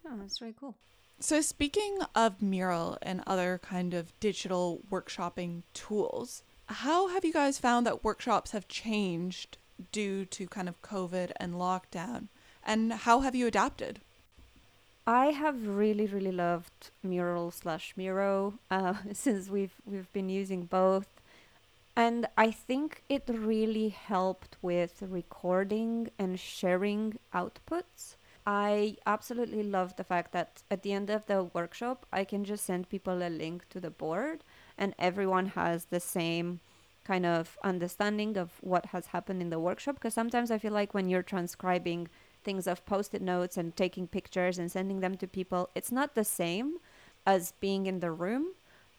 Oh, 0.07 0.17
that's 0.19 0.41
really 0.41 0.55
cool. 0.59 0.77
So 1.19 1.41
speaking 1.41 1.99
of 2.15 2.43
mural 2.43 2.99
and 3.01 3.23
other 3.27 3.59
kind 3.63 3.95
of 3.95 4.19
digital 4.21 4.83
workshopping 4.91 5.63
tools, 5.73 6.43
how 6.67 7.09
have 7.09 7.25
you 7.25 7.33
guys 7.33 7.59
found 7.59 7.87
that 7.87 8.05
workshops 8.05 8.51
have 8.51 8.69
changed 8.69 9.57
due 9.93 10.25
to 10.27 10.47
kind 10.47 10.69
of 10.69 10.83
COVID 10.83 11.33
and 11.37 11.55
lockdown? 11.55 12.29
And 12.63 12.93
how 12.93 13.21
have 13.21 13.35
you 13.35 13.47
adapted? 13.47 14.01
I 15.07 15.27
have 15.27 15.69
really, 15.69 16.07
really 16.07 16.33
loved 16.33 16.91
Mural 17.03 17.53
slash 17.53 17.95
Miro 17.97 18.55
uh, 18.71 18.95
since 19.13 19.49
we've 19.49 19.75
we've 19.85 20.13
been 20.13 20.29
using 20.29 20.65
both, 20.65 21.07
and 21.95 22.27
I 22.37 22.51
think 22.51 23.03
it 23.09 23.23
really 23.29 23.91
helped 23.91 24.57
with 24.63 25.03
recording 25.03 26.11
and 26.19 26.41
sharing 26.41 27.19
outputs. 27.33 28.17
I 28.49 28.97
absolutely 29.07 29.63
love 29.63 29.97
the 29.97 30.05
fact 30.05 30.33
that 30.33 30.63
at 30.71 30.83
the 30.83 30.93
end 30.93 31.11
of 31.11 31.27
the 31.27 31.45
workshop, 31.45 32.07
I 32.13 32.25
can 32.25 32.45
just 32.45 32.65
send 32.65 32.89
people 32.89 33.23
a 33.23 33.31
link 33.31 33.69
to 33.71 33.81
the 33.81 33.91
board, 33.91 34.43
and 34.77 34.93
everyone 34.99 35.47
has 35.47 35.87
the 35.87 36.01
same 36.01 36.61
kind 37.05 37.25
of 37.25 37.57
understanding 37.63 38.37
of 38.37 38.51
what 38.61 38.87
has 38.87 39.07
happened 39.07 39.41
in 39.41 39.51
the 39.51 39.61
workshop. 39.61 39.95
Because 39.97 40.15
sometimes 40.15 40.51
I 40.51 40.59
feel 40.59 40.73
like 40.73 40.95
when 40.95 41.09
you're 41.09 41.23
transcribing 41.23 42.09
things 42.47 42.67
of 42.67 42.85
post-it 42.87 43.21
notes 43.21 43.57
and 43.59 43.77
taking 43.77 44.07
pictures 44.07 44.57
and 44.59 44.73
sending 44.73 45.01
them 45.01 45.17
to 45.17 45.27
people 45.27 45.69
it's 45.75 45.93
not 45.93 46.15
the 46.15 46.25
same 46.25 46.69
as 47.27 47.53
being 47.61 47.87
in 47.87 48.01
the 48.01 48.11
room 48.11 48.45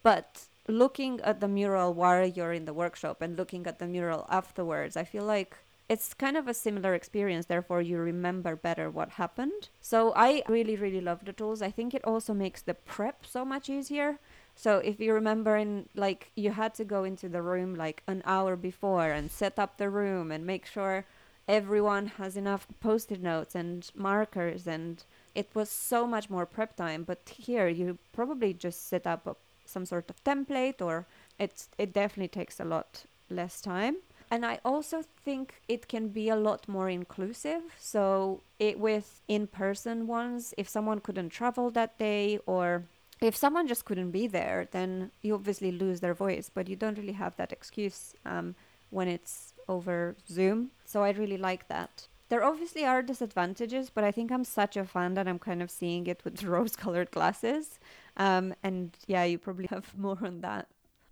but 0.04 0.46
looking 0.68 1.20
at 1.22 1.40
the 1.40 1.48
mural 1.48 1.94
while 1.94 2.28
you're 2.28 2.54
in 2.54 2.66
the 2.66 2.80
workshop 2.84 3.22
and 3.22 3.38
looking 3.38 3.66
at 3.66 3.80
the 3.80 3.88
mural 3.88 4.28
afterwards 4.30 4.96
i 4.96 5.04
feel 5.04 5.24
like 5.24 5.58
it's 5.90 6.14
kind 6.14 6.36
of 6.36 6.48
a 6.48 6.54
similar 6.54 6.94
experience 6.94 7.46
therefore 7.46 7.82
you 7.82 7.98
remember 7.98 8.56
better 8.56 8.90
what 8.90 9.12
happened. 9.12 9.70
So 9.82 10.14
i 10.16 10.44
really 10.48 10.76
really 10.76 11.02
love 11.02 11.24
the 11.26 11.34
tools. 11.34 11.62
I 11.62 11.72
think 11.72 11.94
it 11.94 12.04
also 12.04 12.34
makes 12.34 12.62
the 12.62 12.74
prep 12.74 13.26
so 13.26 13.46
much 13.46 13.70
easier. 13.70 14.20
So 14.56 14.80
if 14.80 15.00
you 15.00 15.14
remember 15.14 15.56
in 15.56 15.88
like 15.96 16.32
you 16.36 16.52
had 16.52 16.74
to 16.76 16.84
go 16.84 17.04
into 17.04 17.30
the 17.30 17.42
room 17.42 17.76
like 17.76 18.04
an 18.08 18.22
hour 18.26 18.56
before 18.56 19.12
and 19.12 19.32
set 19.32 19.58
up 19.58 19.78
the 19.78 19.90
room 19.90 20.32
and 20.32 20.46
make 20.46 20.66
sure 20.66 21.06
everyone 21.48 22.08
has 22.08 22.36
enough 22.36 22.68
post-it 22.80 23.22
notes 23.22 23.56
and 23.56 23.90
markers 23.96 24.68
and 24.68 25.04
it 25.34 25.50
was 25.54 25.70
so 25.70 26.06
much 26.06 26.30
more 26.30 26.46
prep 26.46 26.76
time. 26.76 27.04
But 27.04 27.20
here 27.38 27.68
you 27.68 27.98
probably 28.12 28.54
just 28.54 28.88
set 28.88 29.08
up 29.08 29.26
a, 29.28 29.36
some 29.66 29.86
sort 29.86 30.10
of 30.10 30.24
template 30.24 30.82
or 30.82 31.06
it's 31.40 31.70
it 31.78 31.94
definitely 31.94 32.30
takes 32.30 32.60
a 32.60 32.66
lot 32.66 33.06
less 33.30 33.62
time. 33.62 33.98
And 34.30 34.46
i 34.46 34.60
also 34.66 35.04
think 35.24 35.62
it 35.70 35.88
can 35.88 36.10
be 36.10 36.28
a 36.28 36.36
lot 36.36 36.68
more 36.68 36.90
inclusive. 36.90 37.62
So 37.80 38.42
it 38.60 38.78
with 38.80 39.22
in-person 39.28 40.08
ones 40.08 40.54
if 40.58 40.68
someone 40.68 41.00
couldn't 41.00 41.30
travel 41.30 41.70
that 41.72 41.98
day 41.98 42.40
or 42.46 42.84
if 43.22 43.36
someone 43.36 43.68
just 43.68 43.86
couldn't 43.86 44.12
be 44.12 44.28
there 44.28 44.68
then 44.72 45.12
you 45.22 45.34
obviously 45.34 45.72
lose 45.72 46.02
their 46.02 46.14
voice. 46.14 46.52
But 46.54 46.68
you 46.68 46.76
don't 46.76 46.98
really 46.98 47.14
have 47.14 47.38
that 47.38 47.54
excuse 47.54 48.16
um, 48.26 48.56
when 48.90 49.08
it's 49.08 49.47
over 49.68 50.16
Zoom. 50.30 50.72
So 50.86 51.04
I 51.04 51.12
really 51.12 51.38
like 51.38 51.68
that. 51.68 52.08
there 52.30 52.44
obviously 52.44 52.84
are 52.86 53.02
disadvantages, 53.02 53.90
but 53.90 54.04
I 54.04 54.12
think 54.12 54.32
I'm 54.32 54.44
such 54.44 54.76
a 54.76 54.84
fan 54.84 55.14
that 55.14 55.28
I'm 55.28 55.40
kind 55.40 55.62
of 55.62 55.72
seeing 55.72 56.08
it 56.08 56.24
with 56.26 56.44
rose 56.54 56.76
colored 56.76 57.12
glasses. 57.12 57.80
Um, 58.18 58.54
and 58.64 58.98
yeah, 59.08 59.24
you 59.24 59.38
probably 59.38 59.68
have 59.72 59.98
more 59.98 60.18
on 60.22 60.42
that. 60.42 60.68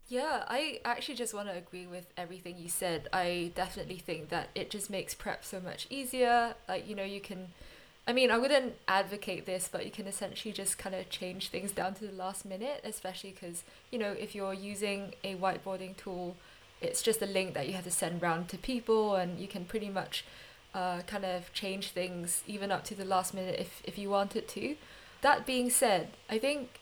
Yeah, 0.08 0.44
I 0.48 0.82
actually 0.86 1.16
just 1.16 1.34
want 1.34 1.48
to 1.48 1.56
agree 1.58 1.88
with 1.88 2.06
everything 2.16 2.58
you 2.60 2.70
said. 2.70 3.08
I 3.12 3.52
definitely 3.56 3.98
think 3.98 4.30
that 4.30 4.50
it 4.54 4.70
just 4.70 4.90
makes 4.90 5.16
prep 5.16 5.44
so 5.44 5.60
much 5.60 5.88
easier. 5.90 6.54
Like, 6.68 6.88
you 6.88 6.96
know, 6.96 7.04
you 7.04 7.20
can, 7.20 7.48
I 8.08 8.14
mean, 8.14 8.30
I 8.30 8.38
wouldn't 8.38 8.76
advocate 8.88 9.48
this, 9.48 9.68
but 9.72 9.84
you 9.84 9.90
can 9.92 10.06
essentially 10.06 10.54
just 10.54 10.78
kind 10.78 10.94
of 10.94 11.10
change 11.10 11.50
things 11.50 11.72
down 11.72 11.96
to 11.96 12.06
the 12.06 12.14
last 12.14 12.46
minute, 12.46 12.82
especially 12.84 13.32
because, 13.32 13.64
you 13.92 13.98
know, 13.98 14.12
if 14.12 14.36
you're 14.36 14.54
using 14.54 15.14
a 15.24 15.36
whiteboarding 15.36 15.98
tool, 15.98 16.36
it's 16.82 17.02
just 17.02 17.22
a 17.22 17.26
link 17.26 17.54
that 17.54 17.68
you 17.68 17.74
have 17.74 17.84
to 17.86 17.92
send 17.92 18.22
round 18.22 18.50
to 18.50 18.58
people, 18.58 19.16
and 19.16 19.40
you 19.40 19.48
can 19.48 19.66
pretty 19.66 19.90
much 19.90 20.26
uh, 20.74 21.02
kind 21.08 21.26
of 21.26 21.52
change 21.54 21.90
things 21.90 22.44
even 22.46 22.72
up 22.72 22.84
to 22.86 22.96
the 22.96 23.06
last 23.06 23.34
minute 23.34 23.60
if, 23.60 23.82
if 23.86 23.98
you 23.98 24.10
wanted 24.10 24.48
to. 24.50 24.76
That 25.22 25.46
being 25.46 25.70
said, 25.70 26.10
I 26.30 26.38
think 26.38 26.80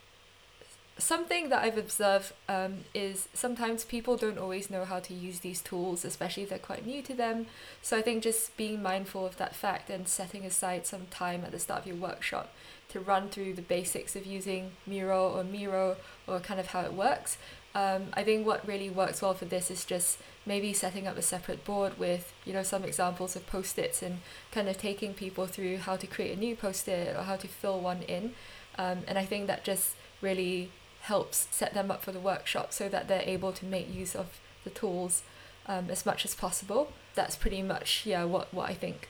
something 0.98 1.50
that 1.50 1.64
I've 1.64 1.78
observed 1.78 2.34
um, 2.48 2.86
is 2.94 3.28
sometimes 3.34 3.84
people 3.84 4.16
don't 4.18 4.38
always 4.38 4.70
know 4.70 4.86
how 4.86 5.00
to 5.00 5.14
use 5.14 5.40
these 5.40 5.62
tools, 5.62 6.06
especially 6.06 6.44
if 6.44 6.50
they're 6.50 6.60
quite 6.60 6.86
new 6.86 7.02
to 7.04 7.14
them. 7.14 7.48
So 7.82 7.98
I 7.98 8.02
think 8.02 8.24
just 8.24 8.56
being 8.58 8.82
mindful 8.82 9.26
of 9.26 9.38
that 9.38 9.56
fact 9.56 9.90
and 9.90 10.08
setting 10.08 10.46
aside 10.46 10.86
some 10.86 11.08
time 11.10 11.44
at 11.44 11.52
the 11.52 11.60
start 11.60 11.82
of 11.82 11.88
your 11.88 11.96
workshop 11.96 12.54
to 12.90 13.00
run 13.00 13.30
through 13.30 13.54
the 13.54 13.62
basics 13.62 14.16
of 14.16 14.26
using 14.26 14.72
Miro 14.86 15.32
or 15.32 15.44
Miro 15.44 15.98
or 16.28 16.40
kind 16.40 16.60
of 16.60 16.68
how 16.68 16.82
it 16.82 16.94
works. 16.94 17.38
Um, 17.76 18.08
I 18.14 18.24
think 18.24 18.46
what 18.46 18.68
really 18.68 18.90
works 18.90 19.22
well 19.22 19.34
for 19.34 19.46
this 19.46 19.72
is 19.72 19.84
just 19.84 20.20
maybe 20.46 20.74
setting 20.74 21.08
up 21.08 21.18
a 21.18 21.22
separate 21.24 21.66
board 21.66 21.98
with 21.98 22.32
you 22.46 22.54
know 22.54 22.62
some 22.62 22.84
examples 22.84 23.36
of 23.36 23.48
post-its 23.48 24.04
and 24.04 24.20
kind 24.52 24.70
of 24.70 24.78
taking 24.78 25.14
people 25.14 25.48
through 25.48 25.78
how 25.78 25.96
to 25.96 26.06
create 26.06 26.38
a 26.38 26.40
new 26.40 26.56
post-it 26.56 27.16
or 27.16 27.24
how 27.24 27.36
to 27.36 27.48
fill 27.48 27.80
one 27.80 28.04
in. 28.04 28.34
Um, 28.78 29.00
and 29.08 29.18
I 29.18 29.26
think 29.26 29.48
that 29.48 29.64
just 29.64 29.96
really 30.22 30.70
helps 31.02 31.48
set 31.52 31.74
them 31.74 31.92
up 31.92 32.04
for 32.04 32.12
the 32.12 32.20
workshop 32.20 32.74
so 32.74 32.88
that 32.90 33.08
they're 33.08 33.24
able 33.26 33.52
to 33.54 33.66
make 33.66 33.94
use 33.94 34.16
of 34.16 34.40
the 34.64 34.70
tools 34.70 35.24
um, 35.68 35.90
as 35.90 36.06
much 36.06 36.26
as 36.26 36.36
possible. 36.36 36.92
That's 37.16 37.36
pretty 37.36 37.62
much 37.64 38.06
yeah 38.06 38.24
what 38.24 38.54
what 38.54 38.70
I 38.70 38.74
think. 38.74 39.10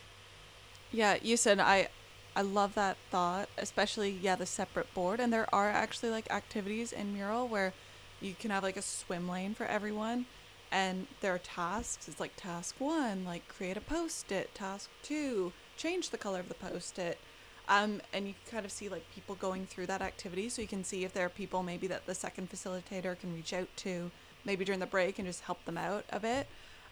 Yeah, 0.92 1.18
you 1.22 1.36
said 1.36 1.60
I 1.60 1.90
I 2.36 2.42
love 2.42 2.76
that 2.76 2.96
thought, 3.12 3.50
especially 3.58 4.12
yeah 4.12 4.36
the 4.38 4.46
separate 4.46 4.94
board 4.94 5.20
and 5.20 5.34
there 5.34 5.54
are 5.54 5.70
actually 5.70 6.12
like 6.12 6.32
activities 6.32 6.94
in 6.94 7.14
Mural 7.14 7.48
where 7.48 7.74
you 8.24 8.36
can 8.40 8.52
have 8.52 8.64
like 8.64 8.78
a 8.78 8.82
swim 8.82 9.28
lane 9.28 9.54
for 9.54 9.66
everyone 9.66 10.26
and 10.72 11.06
there 11.22 11.34
are 11.36 11.40
tasks. 11.40 12.08
It's 12.08 12.20
like 12.20 12.34
task 12.36 12.76
1 12.80 13.26
like 13.26 13.48
create 13.48 13.78
a 13.78 13.82
post-it, 13.82 14.54
task 14.56 14.90
2 15.04 15.52
change 15.78 16.10
the 16.10 16.18
color 16.18 16.40
of 16.40 16.48
the 16.48 16.56
post-it. 16.56 17.18
Um, 17.70 18.02
and 18.12 18.28
you 18.28 18.34
kind 18.52 18.66
of 18.66 18.72
see 18.72 18.90
like 18.90 19.06
people 19.16 19.36
going 19.36 19.66
through 19.66 19.86
that 19.88 20.02
activity. 20.02 20.50
So 20.50 20.62
you 20.62 20.68
can 20.68 20.84
see 20.84 21.06
if 21.06 21.14
there 21.14 21.26
are 21.26 21.30
people 21.30 21.64
maybe 21.64 21.88
that 21.88 22.06
the 22.06 22.16
second 22.16 22.50
facilitator 22.50 23.18
can 23.18 23.34
reach 23.34 23.54
out 23.54 23.70
to 23.78 24.12
maybe 24.46 24.66
during 24.66 24.80
the 24.80 24.86
break 24.86 25.20
and 25.20 25.28
just 25.28 25.42
help 25.42 25.64
them 25.66 25.78
out 25.78 26.06
a 26.10 26.20
bit 26.20 26.48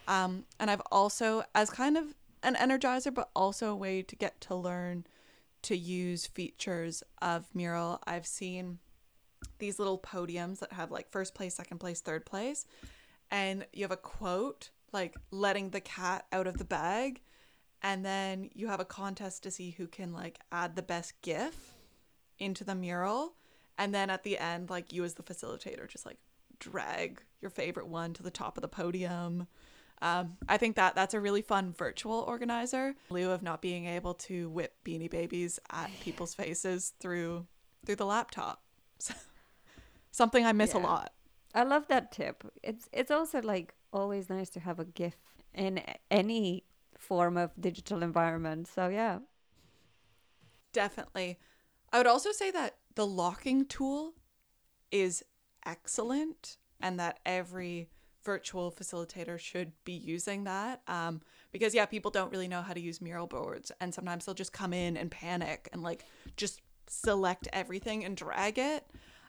um, 0.08 0.44
and 0.58 0.70
i've 0.70 0.82
also 0.90 1.42
as 1.54 1.70
kind 1.70 1.96
of 1.96 2.14
an 2.42 2.54
energizer 2.54 3.12
but 3.12 3.30
also 3.34 3.70
a 3.70 3.76
way 3.76 4.02
to 4.02 4.16
get 4.16 4.40
to 4.40 4.54
learn 4.54 5.04
to 5.62 5.76
use 5.76 6.26
features 6.26 7.02
of 7.20 7.48
mural 7.54 8.00
i've 8.06 8.26
seen 8.26 8.78
these 9.62 9.78
little 9.78 9.98
podiums 9.98 10.58
that 10.58 10.72
have 10.72 10.90
like 10.90 11.08
first 11.08 11.34
place 11.34 11.54
second 11.54 11.78
place 11.78 12.00
third 12.00 12.26
place 12.26 12.66
and 13.30 13.64
you 13.72 13.82
have 13.82 13.92
a 13.92 13.96
quote 13.96 14.70
like 14.92 15.14
letting 15.30 15.70
the 15.70 15.80
cat 15.80 16.26
out 16.32 16.48
of 16.48 16.58
the 16.58 16.64
bag 16.64 17.22
and 17.80 18.04
then 18.04 18.50
you 18.54 18.66
have 18.66 18.80
a 18.80 18.84
contest 18.84 19.44
to 19.44 19.52
see 19.52 19.70
who 19.70 19.86
can 19.86 20.12
like 20.12 20.40
add 20.50 20.74
the 20.74 20.82
best 20.82 21.14
gif 21.22 21.74
into 22.40 22.64
the 22.64 22.74
mural 22.74 23.34
and 23.78 23.94
then 23.94 24.10
at 24.10 24.24
the 24.24 24.36
end 24.36 24.68
like 24.68 24.92
you 24.92 25.04
as 25.04 25.14
the 25.14 25.22
facilitator 25.22 25.88
just 25.88 26.04
like 26.04 26.18
drag 26.58 27.22
your 27.40 27.50
favorite 27.50 27.86
one 27.86 28.12
to 28.14 28.22
the 28.22 28.30
top 28.30 28.56
of 28.56 28.62
the 28.62 28.68
podium. 28.68 29.46
Um, 30.00 30.36
i 30.48 30.56
think 30.56 30.74
that 30.74 30.96
that's 30.96 31.14
a 31.14 31.20
really 31.20 31.42
fun 31.42 31.72
virtual 31.72 32.24
organizer. 32.26 32.88
In 32.88 33.14
lieu 33.14 33.30
of 33.30 33.44
not 33.44 33.62
being 33.62 33.86
able 33.86 34.14
to 34.14 34.50
whip 34.50 34.74
beanie 34.84 35.08
babies 35.08 35.60
at 35.70 35.88
people's 36.00 36.34
faces 36.34 36.94
through 36.98 37.46
through 37.86 37.96
the 37.96 38.06
laptop 38.06 38.62
something 40.12 40.46
i 40.46 40.52
miss 40.52 40.74
Yeah. 40.74 40.80
a 40.80 40.82
lot 40.82 41.12
I 41.54 41.64
love 41.64 41.86
that 41.88 42.12
tip. 42.12 42.44
It's 42.62 42.88
it's 42.94 43.10
also 43.10 43.42
like 43.42 43.74
always 43.92 44.30
nice 44.30 44.48
to 44.56 44.60
have 44.60 44.80
a 44.80 44.86
GIF 44.86 45.16
in 45.52 45.82
any 46.10 46.64
form 46.96 47.36
of 47.36 47.50
digital 47.60 48.02
environment. 48.02 48.68
So 48.68 48.88
yeah, 48.88 49.18
Definitely. 50.72 51.38
I 51.92 51.98
would 51.98 52.06
also 52.06 52.32
say 52.32 52.50
that 52.52 52.76
the 52.94 53.06
locking 53.06 53.66
tool 53.66 54.14
is 54.90 55.22
excellent 55.66 56.56
and 56.80 56.98
that 56.98 57.20
every 57.26 57.90
virtual 58.24 58.72
facilitator 58.72 59.38
should 59.38 59.72
be 59.84 59.92
using 59.92 60.44
that. 60.44 60.80
Um, 60.88 61.20
because, 61.50 61.74
yeah, 61.74 61.86
people 61.86 62.10
don't 62.10 62.30
really 62.30 62.48
know 62.48 62.62
how 62.62 62.72
to 62.72 62.80
use 62.80 63.00
mural 63.00 63.26
boards 63.26 63.70
and 63.80 63.92
sometimes 63.92 64.24
they'll 64.24 64.34
just 64.34 64.52
come 64.52 64.72
in 64.72 64.96
and 64.96 65.10
panic 65.10 65.68
and 65.72 65.82
like 65.82 66.04
just 66.36 66.62
select 66.86 67.48
everything 67.52 68.04
and 68.04 68.16
drag 68.16 68.58
it. 68.58 68.86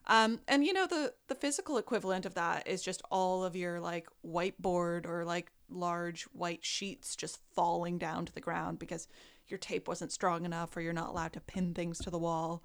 Um, 0.07 0.39
and 0.47 0.65
you 0.65 0.73
know 0.73 0.85
the 0.85 1.13
the 1.27 1.35
physical 1.35 1.77
equivalent 1.77 2.25
of 2.25 2.33
that 2.33 2.67
is 2.67 2.81
just 2.81 3.01
all 3.09 3.43
of 3.43 3.55
your 3.55 3.79
like 3.79 4.07
whiteboard 4.25 5.05
or 5.05 5.23
like 5.23 5.51
large 5.69 6.23
white 6.33 6.63
sheets 6.63 7.15
just 7.15 7.39
falling 7.55 7.97
down 7.97 8.25
to 8.25 8.33
the 8.33 8.41
ground 8.41 8.79
because 8.79 9.07
your 9.47 9.57
tape 9.57 9.87
wasn't 9.87 10.11
strong 10.11 10.45
enough 10.45 10.75
or 10.75 10.81
you're 10.81 10.93
not 10.93 11.09
allowed 11.09 11.33
to 11.33 11.39
pin 11.39 11.73
things 11.73 11.99
to 11.99 12.09
the 12.09 12.19
wall. 12.19 12.63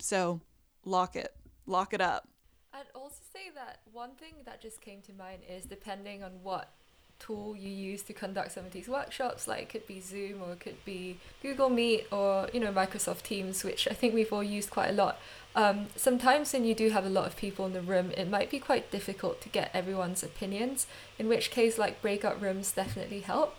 So 0.00 0.40
lock 0.84 1.16
it, 1.16 1.34
lock 1.66 1.92
it 1.92 2.00
up. 2.00 2.28
I'd 2.72 2.86
also 2.94 3.20
say 3.32 3.50
that 3.54 3.80
one 3.92 4.14
thing 4.14 4.34
that 4.44 4.60
just 4.60 4.80
came 4.80 5.00
to 5.02 5.12
mind 5.12 5.42
is 5.48 5.64
depending 5.64 6.22
on 6.22 6.32
what 6.42 6.72
tool 7.20 7.54
you 7.56 7.68
use 7.68 8.02
to 8.02 8.12
conduct 8.12 8.52
some 8.52 8.64
of 8.64 8.72
these 8.72 8.88
workshops, 8.88 9.46
like 9.46 9.62
it 9.62 9.68
could 9.68 9.86
be 9.86 10.00
Zoom 10.00 10.42
or 10.42 10.52
it 10.52 10.60
could 10.60 10.84
be 10.84 11.18
Google 11.42 11.68
Meet 11.68 12.06
or 12.10 12.48
you 12.52 12.58
know 12.60 12.72
Microsoft 12.72 13.22
Teams, 13.22 13.62
which 13.62 13.86
I 13.88 13.94
think 13.94 14.14
we've 14.14 14.32
all 14.32 14.42
used 14.42 14.70
quite 14.70 14.88
a 14.88 14.92
lot. 14.92 15.18
Um, 15.54 15.88
sometimes 15.96 16.52
when 16.52 16.64
you 16.64 16.74
do 16.74 16.90
have 16.90 17.04
a 17.04 17.10
lot 17.10 17.26
of 17.26 17.36
people 17.36 17.66
in 17.66 17.72
the 17.72 17.82
room, 17.82 18.12
it 18.16 18.30
might 18.30 18.50
be 18.50 18.58
quite 18.58 18.90
difficult 18.90 19.40
to 19.42 19.48
get 19.48 19.70
everyone's 19.74 20.22
opinions. 20.22 20.86
In 21.18 21.28
which 21.28 21.50
case, 21.50 21.76
like 21.78 22.00
breakout 22.00 22.40
rooms 22.40 22.72
definitely 22.72 23.20
help. 23.20 23.56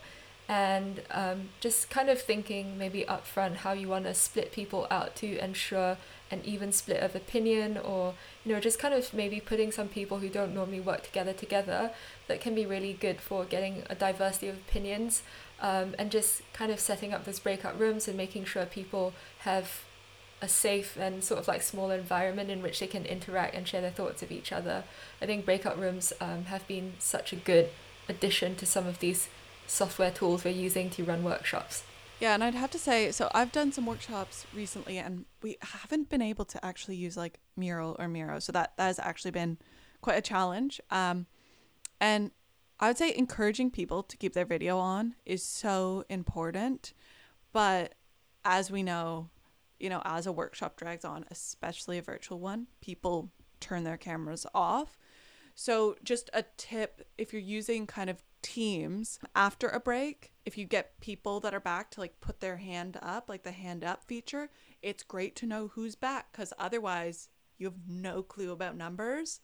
And 0.48 1.02
um, 1.10 1.50
just 1.60 1.88
kind 1.88 2.10
of 2.10 2.20
thinking 2.20 2.76
maybe 2.76 3.04
upfront 3.08 3.56
how 3.56 3.72
you 3.72 3.88
want 3.88 4.04
to 4.04 4.14
split 4.14 4.52
people 4.52 4.86
out 4.90 5.16
to 5.16 5.38
ensure 5.38 5.96
an 6.30 6.40
even 6.44 6.72
split 6.72 7.02
of 7.02 7.14
opinion 7.14 7.76
or 7.76 8.14
you 8.44 8.52
know 8.52 8.58
just 8.58 8.78
kind 8.78 8.94
of 8.94 9.12
maybe 9.12 9.38
putting 9.38 9.70
some 9.70 9.86
people 9.86 10.18
who 10.18 10.30
don't 10.30 10.54
normally 10.54 10.80
work 10.80 11.02
together 11.02 11.34
together 11.34 11.90
that 12.26 12.40
can 12.40 12.54
be 12.54 12.64
really 12.64 12.94
good 12.94 13.20
for 13.20 13.44
getting 13.44 13.82
a 13.90 13.94
diversity 13.94 14.48
of 14.48 14.56
opinions 14.56 15.22
um, 15.60 15.94
and 15.98 16.10
just 16.10 16.42
kind 16.54 16.72
of 16.72 16.80
setting 16.80 17.12
up 17.12 17.24
those 17.24 17.38
breakout 17.38 17.78
rooms 17.78 18.08
and 18.08 18.16
making 18.16 18.44
sure 18.44 18.64
people 18.64 19.12
have 19.40 19.82
a 20.40 20.48
safe 20.48 20.96
and 20.98 21.22
sort 21.22 21.38
of 21.38 21.46
like 21.46 21.62
small 21.62 21.90
environment 21.90 22.50
in 22.50 22.62
which 22.62 22.80
they 22.80 22.86
can 22.86 23.06
interact 23.06 23.54
and 23.54 23.68
share 23.68 23.80
their 23.80 23.92
thoughts 23.92 24.22
with 24.22 24.32
each 24.32 24.50
other. 24.50 24.82
I 25.20 25.26
think 25.26 25.44
breakout 25.44 25.78
rooms 25.78 26.12
um, 26.20 26.46
have 26.46 26.66
been 26.66 26.94
such 26.98 27.32
a 27.32 27.36
good 27.36 27.70
addition 28.08 28.56
to 28.56 28.66
some 28.66 28.88
of 28.88 28.98
these 28.98 29.28
software 29.66 30.10
tools 30.10 30.44
we're 30.44 30.50
using 30.50 30.90
to 30.90 31.04
run 31.04 31.24
workshops. 31.24 31.84
Yeah, 32.20 32.34
and 32.34 32.44
I'd 32.44 32.54
have 32.54 32.70
to 32.70 32.78
say, 32.78 33.10
so 33.10 33.28
I've 33.34 33.50
done 33.50 33.72
some 33.72 33.84
workshops 33.84 34.46
recently, 34.54 34.98
and 34.98 35.24
we 35.42 35.56
haven't 35.60 36.08
been 36.08 36.22
able 36.22 36.44
to 36.44 36.64
actually 36.64 36.94
use 36.94 37.16
like 37.16 37.40
Mural 37.56 37.96
or 37.98 38.06
Miro, 38.06 38.38
so 38.38 38.52
that 38.52 38.74
that 38.76 38.86
has 38.86 39.00
actually 39.00 39.32
been 39.32 39.58
quite 40.00 40.18
a 40.18 40.22
challenge. 40.22 40.80
Um, 40.90 41.26
and 42.00 42.30
I 42.78 42.88
would 42.88 42.98
say 42.98 43.12
encouraging 43.16 43.70
people 43.72 44.04
to 44.04 44.16
keep 44.16 44.34
their 44.34 44.44
video 44.44 44.78
on 44.78 45.16
is 45.26 45.42
so 45.42 46.04
important, 46.08 46.92
but 47.52 47.94
as 48.44 48.70
we 48.70 48.82
know, 48.82 49.30
you 49.80 49.88
know, 49.88 50.02
as 50.04 50.26
a 50.26 50.32
workshop 50.32 50.76
drags 50.76 51.04
on, 51.04 51.24
especially 51.30 51.98
a 51.98 52.02
virtual 52.02 52.38
one, 52.38 52.68
people 52.80 53.32
turn 53.58 53.84
their 53.84 53.96
cameras 53.96 54.46
off. 54.54 54.96
So, 55.54 55.96
just 56.04 56.30
a 56.32 56.44
tip 56.56 57.06
if 57.18 57.32
you're 57.32 57.42
using 57.42 57.86
kind 57.86 58.08
of 58.08 58.22
teams 58.42 59.18
after 59.34 59.68
a 59.68 59.80
break, 59.80 60.32
if 60.44 60.58
you 60.58 60.64
get 60.66 61.00
people 61.00 61.40
that 61.40 61.54
are 61.54 61.60
back 61.60 61.90
to 61.92 62.00
like 62.00 62.20
put 62.20 62.40
their 62.40 62.56
hand 62.56 62.98
up, 63.00 63.28
like 63.28 63.42
the 63.42 63.52
hand 63.52 63.84
up 63.84 64.04
feature, 64.04 64.50
it's 64.82 65.02
great 65.02 65.36
to 65.36 65.46
know 65.46 65.68
who's 65.68 65.94
back 65.94 66.32
because 66.32 66.52
otherwise 66.58 67.28
you 67.58 67.66
have 67.66 67.88
no 67.88 68.22
clue 68.22 68.50
about 68.50 68.76
numbers. 68.76 69.40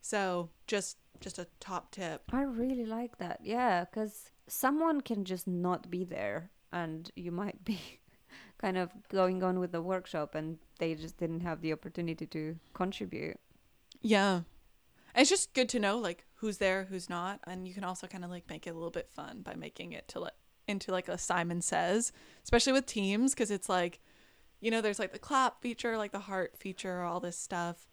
So, 0.00 0.50
just 0.66 0.96
just 1.20 1.38
a 1.38 1.48
top 1.60 1.90
tip. 1.90 2.22
I 2.32 2.42
really 2.42 2.86
like 2.86 3.18
that. 3.18 3.40
Yeah, 3.42 3.84
because 3.84 4.30
someone 4.46 5.00
can 5.00 5.24
just 5.24 5.46
not 5.46 5.90
be 5.90 6.04
there, 6.04 6.50
and 6.72 7.10
you 7.16 7.32
might 7.32 7.64
be 7.64 7.80
kind 8.58 8.78
of 8.78 8.90
going 9.08 9.42
on 9.42 9.58
with 9.58 9.72
the 9.72 9.82
workshop, 9.82 10.34
and 10.34 10.58
they 10.78 10.94
just 10.94 11.18
didn't 11.18 11.40
have 11.40 11.60
the 11.60 11.72
opportunity 11.72 12.26
to 12.26 12.56
contribute. 12.74 13.38
Yeah. 14.00 14.42
It's 15.14 15.30
just 15.30 15.52
good 15.52 15.68
to 15.70 15.80
know 15.80 15.98
like 15.98 16.24
who's 16.38 16.58
there, 16.58 16.84
who's 16.84 17.08
not, 17.08 17.40
and 17.46 17.66
you 17.66 17.74
can 17.74 17.84
also 17.84 18.06
kind 18.06 18.24
of 18.24 18.30
like 18.30 18.48
make 18.48 18.66
it 18.66 18.70
a 18.70 18.74
little 18.74 18.90
bit 18.90 19.10
fun 19.12 19.42
by 19.42 19.54
making 19.54 19.92
it 19.92 20.08
to 20.08 20.20
let 20.20 20.34
into 20.66 20.92
like 20.92 21.08
a 21.08 21.18
Simon 21.18 21.62
Says, 21.62 22.12
especially 22.44 22.72
with 22.72 22.86
teams, 22.86 23.34
because 23.34 23.50
it's 23.50 23.68
like, 23.68 24.00
you 24.60 24.70
know, 24.70 24.80
there's 24.80 24.98
like 24.98 25.12
the 25.12 25.18
clap 25.18 25.62
feature, 25.62 25.96
like 25.96 26.12
the 26.12 26.18
heart 26.20 26.56
feature, 26.56 27.02
all 27.02 27.20
this 27.20 27.38
stuff. 27.38 27.88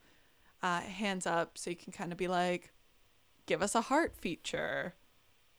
Uh, 0.63 0.81
hands 0.81 1.27
up, 1.27 1.57
so 1.59 1.69
you 1.69 1.75
can 1.75 1.93
kind 1.93 2.11
of 2.11 2.17
be 2.17 2.27
like, 2.27 2.71
give 3.45 3.61
us 3.61 3.75
a 3.75 3.81
heart 3.81 4.15
feature, 4.17 4.95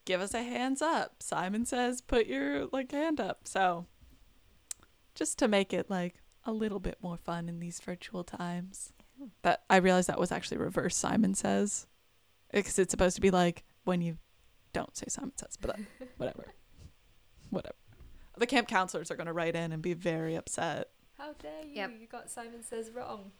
give 0.05 0.20
us 0.20 0.34
a 0.34 0.43
hands 0.43 0.82
up. 0.82 1.22
Simon 1.22 1.64
says, 1.64 2.01
put 2.01 2.26
your 2.26 2.66
like 2.72 2.91
hand 2.91 3.20
up. 3.20 3.43
So 3.45 3.87
just 5.14 5.39
to 5.39 5.49
make 5.49 5.72
it 5.72 5.89
like 5.89 6.16
a 6.45 6.53
little 6.53 6.80
bit 6.80 6.99
more 7.03 7.16
fun 7.16 7.49
in 7.49 7.61
these 7.61 7.80
virtual 7.80 8.24
times. 8.24 8.93
That 9.43 9.62
I 9.70 9.76
realized 9.76 10.09
that 10.09 10.18
was 10.18 10.32
actually 10.32 10.59
reverse 10.59 10.97
Simon 10.97 11.34
says, 11.34 11.87
because 12.63 12.79
it's 12.79 12.91
supposed 12.91 13.17
to 13.17 13.21
be 13.21 13.31
like 13.31 13.65
when 13.85 14.01
you 14.01 14.17
don't 14.73 14.97
say 14.97 15.07
Simon 15.09 15.33
says, 15.37 15.57
but 15.61 15.71
uh, 15.71 15.75
whatever, 16.17 16.47
whatever. 17.51 17.75
The 18.39 18.47
camp 18.47 18.69
counselors 18.69 19.11
are 19.11 19.17
going 19.17 19.27
to 19.27 19.33
write 19.33 19.55
in 19.55 19.73
and 19.73 19.83
be 19.83 19.95
very 19.95 20.35
upset. 20.35 20.89
How 21.17 21.33
dare 21.35 21.63
you? 21.65 21.75
Yep. 21.75 21.91
You 22.01 22.07
got 22.07 22.31
Simon 22.31 22.63
Says 22.63 22.91
wrong. 22.95 23.33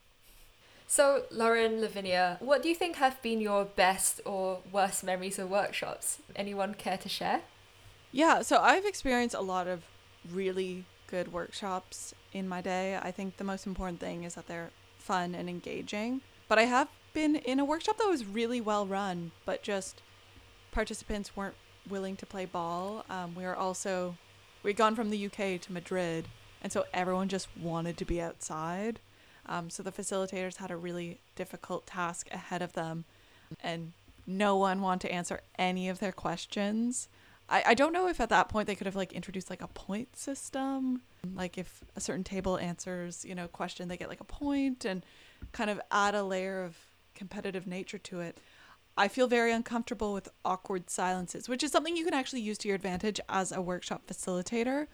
So, 0.87 1.23
Lauren, 1.29 1.81
Lavinia, 1.81 2.37
what 2.39 2.63
do 2.63 2.69
you 2.69 2.75
think 2.75 2.95
have 2.95 3.21
been 3.21 3.41
your 3.41 3.65
best 3.65 4.21
or 4.25 4.59
worst 4.71 5.03
memories 5.03 5.37
of 5.37 5.49
workshops? 5.49 6.19
Anyone 6.35 6.73
care 6.73 6.97
to 6.97 7.09
share? 7.09 7.41
Yeah, 8.11 8.41
so 8.41 8.59
I've 8.59 8.85
experienced 8.85 9.35
a 9.35 9.41
lot 9.41 9.67
of 9.67 9.83
really 10.31 10.85
good 11.07 11.31
workshops 11.33 12.15
in 12.31 12.47
my 12.47 12.61
day. 12.61 12.97
I 13.01 13.11
think 13.11 13.37
the 13.37 13.43
most 13.43 13.67
important 13.67 13.99
thing 13.99 14.23
is 14.23 14.35
that 14.35 14.47
they're 14.47 14.71
fun 14.97 15.35
and 15.35 15.49
engaging. 15.49 16.21
But 16.47 16.57
I 16.57 16.63
have 16.63 16.87
been 17.17 17.35
in 17.35 17.59
a 17.59 17.65
workshop 17.65 17.97
that 17.97 18.07
was 18.07 18.23
really 18.27 18.61
well 18.61 18.85
run, 18.85 19.31
but 19.43 19.63
just 19.63 20.03
participants 20.71 21.35
weren't 21.35 21.55
willing 21.89 22.15
to 22.15 22.27
play 22.27 22.45
ball. 22.45 23.03
Um, 23.09 23.33
we 23.33 23.41
were 23.41 23.55
also, 23.55 24.15
we'd 24.61 24.77
gone 24.77 24.95
from 24.95 25.09
the 25.09 25.25
UK 25.25 25.59
to 25.61 25.73
Madrid, 25.73 26.27
and 26.61 26.71
so 26.71 26.85
everyone 26.93 27.27
just 27.27 27.47
wanted 27.59 27.97
to 27.97 28.05
be 28.05 28.21
outside. 28.21 28.99
Um, 29.47 29.71
so 29.71 29.81
the 29.81 29.91
facilitators 29.91 30.57
had 30.57 30.69
a 30.69 30.77
really 30.77 31.19
difficult 31.35 31.87
task 31.87 32.27
ahead 32.31 32.61
of 32.61 32.73
them, 32.73 33.05
and 33.61 33.93
no 34.27 34.55
one 34.55 34.81
wanted 34.81 35.07
to 35.07 35.11
answer 35.11 35.41
any 35.57 35.89
of 35.89 35.97
their 35.97 36.11
questions. 36.11 37.09
I, 37.49 37.63
I 37.67 37.73
don't 37.73 37.93
know 37.93 38.07
if 38.07 38.21
at 38.21 38.29
that 38.29 38.47
point 38.47 38.67
they 38.67 38.75
could 38.75 38.85
have 38.85 38.95
like 38.95 39.11
introduced 39.11 39.49
like 39.49 39.63
a 39.63 39.67
point 39.69 40.15
system. 40.15 41.01
Like 41.33 41.57
if 41.57 41.83
a 41.95 41.99
certain 41.99 42.23
table 42.23 42.59
answers, 42.59 43.25
you 43.25 43.33
know, 43.33 43.47
question, 43.47 43.87
they 43.87 43.97
get 43.97 44.07
like 44.07 44.21
a 44.21 44.25
point 44.25 44.85
and 44.85 45.03
kind 45.51 45.71
of 45.71 45.81
add 45.89 46.13
a 46.13 46.21
layer 46.21 46.63
of 46.63 46.77
competitive 47.17 47.67
nature 47.67 47.97
to 47.97 48.21
it. 48.21 48.37
I 48.95 49.07
feel 49.07 49.27
very 49.27 49.51
uncomfortable 49.51 50.13
with 50.13 50.29
awkward 50.45 50.89
silences, 50.89 51.49
which 51.49 51.61
is 51.61 51.71
something 51.71 51.95
you 51.95 52.05
can 52.05 52.13
actually 52.13 52.41
use 52.41 52.57
to 52.59 52.67
your 52.67 52.75
advantage 52.75 53.19
as 53.29 53.51
a 53.51 53.61
workshop 53.61 54.03
facilitator. 54.07 54.87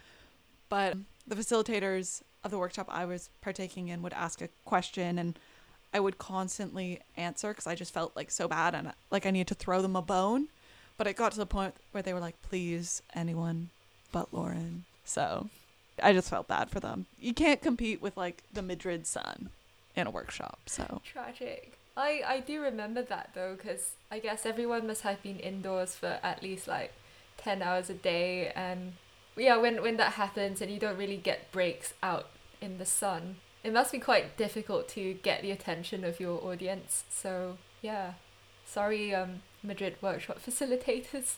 But 0.68 0.98
the 1.28 1.36
facilitators 1.36 2.22
of 2.44 2.52
the 2.52 2.58
workshop 2.58 2.88
I 2.90 3.06
was 3.06 3.30
partaking 3.42 3.88
in 3.88 4.02
would 4.02 4.14
ask 4.14 4.42
a 4.42 4.50
question 4.66 5.20
and 5.20 5.40
I 5.94 6.00
would 6.00 6.18
constantly 6.18 7.00
answer 7.16 7.50
because 7.50 7.68
I 7.68 7.76
just 7.76 7.94
felt 7.94 8.16
like 8.16 8.32
so 8.32 8.48
bad 8.48 8.74
and 8.74 8.92
like 9.12 9.26
I 9.26 9.32
needed 9.32 9.48
to 9.50 9.54
throw 9.56 9.82
them 9.82 9.96
a 9.96 10.02
bone. 10.02 10.48
But 10.98 11.08
it 11.08 11.16
got 11.16 11.32
to 11.34 11.38
the 11.38 11.46
point 11.46 11.76
where 11.92 12.04
they 12.04 12.14
were 12.14 12.20
like, 12.20 12.42
please, 12.42 13.02
anyone 13.16 13.70
but 14.12 14.34
Lauren. 14.34 14.86
So 15.06 15.50
I 16.02 16.14
just 16.14 16.30
felt 16.30 16.48
bad 16.48 16.70
for 16.70 16.80
them. 16.80 17.06
You 17.20 17.34
can't 17.34 17.62
compete 17.62 18.02
with 18.02 18.18
like 18.18 18.44
the 18.52 18.62
Madrid 18.62 19.08
sun 19.08 19.50
in 19.96 20.08
a 20.08 20.12
workshop. 20.12 20.60
So 20.66 21.02
Tragic. 21.06 21.74
I, 21.96 22.22
I 22.26 22.40
do 22.40 22.62
remember 22.62 23.04
that 23.04 23.30
though, 23.36 23.56
because 23.56 23.92
I 24.12 24.20
guess 24.20 24.46
everyone 24.46 24.88
must 24.88 25.02
have 25.02 25.22
been 25.22 25.40
indoors 25.40 25.96
for 25.96 26.20
at 26.24 26.42
least 26.42 26.68
like 26.68 26.94
10 27.38 27.62
hours 27.62 27.90
a 27.90 27.94
day. 27.94 28.52
And 28.56 28.94
yeah, 29.36 29.58
when, 29.58 29.82
when 29.82 29.98
that 29.98 30.14
happens 30.14 30.62
and 30.62 30.72
you 30.72 30.80
don't 30.80 30.98
really 30.98 31.18
get 31.18 31.52
breaks 31.52 31.94
out 32.02 32.28
in 32.62 32.78
the 32.78 32.86
sun, 32.86 33.38
it 33.64 33.72
must 33.72 33.92
be 33.92 34.00
quite 34.00 34.38
difficult 34.38 34.88
to 34.90 35.14
get 35.16 35.42
the 35.42 35.52
attention 35.52 36.04
of 36.04 36.20
your 36.20 36.44
audience. 36.44 37.04
So 37.10 37.58
yeah, 37.82 38.14
sorry, 38.66 39.14
um, 39.14 39.42
Madrid 39.62 39.96
workshop 40.02 40.40
facilitators. 40.46 41.36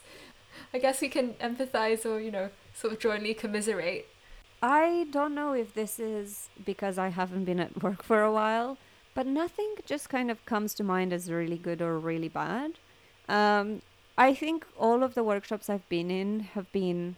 I 0.72 0.78
guess 0.78 1.02
we 1.02 1.10
can 1.10 1.34
empathize 1.34 2.06
or, 2.06 2.18
you 2.18 2.30
know, 2.30 2.48
sort 2.74 2.94
of 2.94 2.98
jointly 2.98 3.34
commiserate. 3.34 4.08
I 4.62 5.06
don't 5.10 5.34
know 5.34 5.52
if 5.52 5.74
this 5.74 5.98
is 6.00 6.48
because 6.64 6.96
I 6.96 7.08
haven't 7.08 7.44
been 7.44 7.60
at 7.60 7.82
work 7.82 8.02
for 8.02 8.22
a 8.22 8.32
while, 8.32 8.78
but 9.16 9.26
nothing 9.26 9.76
just 9.86 10.10
kind 10.10 10.30
of 10.30 10.44
comes 10.44 10.74
to 10.74 10.84
mind 10.84 11.10
as 11.10 11.30
really 11.30 11.56
good 11.56 11.80
or 11.80 11.98
really 11.98 12.28
bad. 12.28 12.72
Um, 13.30 13.80
I 14.18 14.34
think 14.34 14.66
all 14.78 15.02
of 15.02 15.14
the 15.14 15.24
workshops 15.24 15.70
I've 15.70 15.88
been 15.88 16.10
in 16.10 16.40
have 16.54 16.70
been 16.70 17.16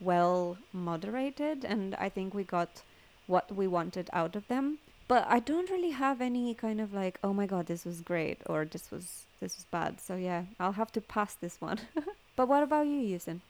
well 0.00 0.56
moderated, 0.72 1.62
and 1.62 1.94
I 1.96 2.08
think 2.08 2.32
we 2.32 2.42
got 2.42 2.82
what 3.26 3.54
we 3.54 3.66
wanted 3.66 4.08
out 4.14 4.34
of 4.34 4.48
them. 4.48 4.78
But 5.08 5.26
I 5.28 5.38
don't 5.38 5.70
really 5.70 5.90
have 5.90 6.22
any 6.22 6.54
kind 6.54 6.80
of 6.80 6.94
like, 6.94 7.18
oh 7.22 7.34
my 7.34 7.46
god, 7.46 7.66
this 7.66 7.84
was 7.84 8.00
great 8.00 8.38
or 8.46 8.64
this 8.64 8.90
was 8.90 9.26
this 9.38 9.56
was 9.56 9.66
bad. 9.70 10.00
So 10.00 10.16
yeah, 10.16 10.44
I'll 10.58 10.72
have 10.72 10.90
to 10.92 11.02
pass 11.02 11.34
this 11.34 11.60
one. 11.60 11.80
but 12.36 12.48
what 12.48 12.62
about 12.62 12.86
you, 12.86 13.00
Yusin? 13.00 13.40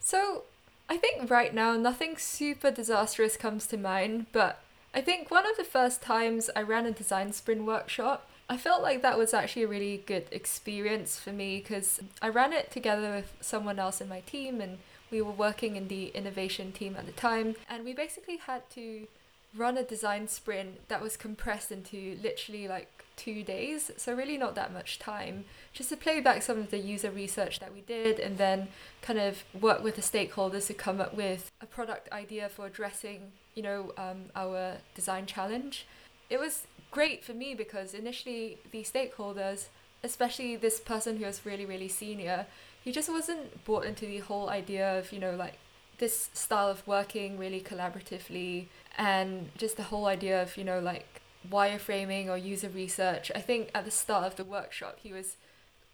So, 0.00 0.42
I 0.88 0.96
think 0.96 1.30
right 1.30 1.54
now 1.54 1.76
nothing 1.76 2.16
super 2.16 2.70
disastrous 2.70 3.36
comes 3.36 3.66
to 3.68 3.76
mind, 3.76 4.26
but 4.32 4.60
I 4.96 5.02
think 5.02 5.30
one 5.30 5.44
of 5.44 5.58
the 5.58 5.64
first 5.64 6.00
times 6.00 6.48
I 6.56 6.62
ran 6.62 6.86
a 6.86 6.90
design 6.90 7.34
sprint 7.34 7.66
workshop, 7.66 8.30
I 8.48 8.56
felt 8.56 8.80
like 8.80 9.02
that 9.02 9.18
was 9.18 9.34
actually 9.34 9.64
a 9.64 9.68
really 9.68 10.02
good 10.06 10.24
experience 10.30 11.20
for 11.20 11.32
me 11.32 11.58
because 11.58 12.00
I 12.22 12.30
ran 12.30 12.54
it 12.54 12.70
together 12.70 13.10
with 13.10 13.34
someone 13.42 13.78
else 13.78 14.00
in 14.00 14.08
my 14.08 14.20
team 14.20 14.58
and 14.62 14.78
we 15.10 15.20
were 15.20 15.32
working 15.32 15.76
in 15.76 15.88
the 15.88 16.06
innovation 16.08 16.72
team 16.72 16.96
at 16.98 17.04
the 17.04 17.12
time. 17.12 17.56
And 17.68 17.84
we 17.84 17.92
basically 17.92 18.38
had 18.38 18.70
to 18.70 19.06
run 19.54 19.76
a 19.76 19.82
design 19.82 20.28
sprint 20.28 20.88
that 20.88 21.02
was 21.02 21.18
compressed 21.18 21.70
into 21.70 22.16
literally 22.22 22.66
like 22.66 23.04
two 23.16 23.42
days, 23.42 23.90
so 23.96 24.14
really 24.14 24.36
not 24.36 24.54
that 24.54 24.72
much 24.72 24.98
time, 24.98 25.44
just 25.72 25.88
to 25.88 25.96
play 25.96 26.20
back 26.20 26.42
some 26.42 26.58
of 26.58 26.70
the 26.70 26.78
user 26.78 27.10
research 27.10 27.60
that 27.60 27.72
we 27.72 27.80
did 27.80 28.18
and 28.18 28.38
then 28.38 28.68
kind 29.02 29.18
of 29.18 29.44
work 29.60 29.82
with 29.82 29.96
the 29.96 30.02
stakeholders 30.02 30.66
to 30.66 30.74
come 30.74 31.00
up 31.00 31.14
with 31.14 31.50
a 31.60 31.66
product 31.66 32.10
idea 32.12 32.48
for 32.48 32.66
addressing, 32.66 33.32
you 33.54 33.62
know, 33.62 33.92
um, 33.96 34.26
our 34.34 34.76
design 34.94 35.26
challenge. 35.26 35.86
It 36.28 36.38
was 36.38 36.66
great 36.90 37.24
for 37.24 37.34
me 37.34 37.54
because 37.54 37.94
initially 37.94 38.58
the 38.70 38.82
stakeholders, 38.82 39.66
especially 40.04 40.56
this 40.56 40.80
person 40.80 41.16
who 41.16 41.24
was 41.24 41.44
really, 41.44 41.66
really 41.66 41.88
senior, 41.88 42.46
he 42.82 42.92
just 42.92 43.08
wasn't 43.08 43.64
bought 43.64 43.84
into 43.84 44.06
the 44.06 44.18
whole 44.18 44.48
idea 44.48 44.98
of, 44.98 45.12
you 45.12 45.18
know, 45.18 45.34
like 45.34 45.58
this 45.98 46.30
style 46.34 46.68
of 46.68 46.86
working 46.86 47.38
really 47.38 47.60
collaboratively 47.60 48.66
and 48.98 49.50
just 49.56 49.76
the 49.76 49.84
whole 49.84 50.06
idea 50.06 50.40
of, 50.40 50.56
you 50.56 50.64
know, 50.64 50.78
like 50.78 51.22
wireframing 51.50 52.28
or 52.28 52.36
user 52.36 52.68
research. 52.68 53.30
I 53.34 53.40
think 53.40 53.70
at 53.74 53.84
the 53.84 53.90
start 53.90 54.24
of 54.24 54.36
the 54.36 54.44
workshop, 54.44 54.98
he 55.02 55.12
was 55.12 55.36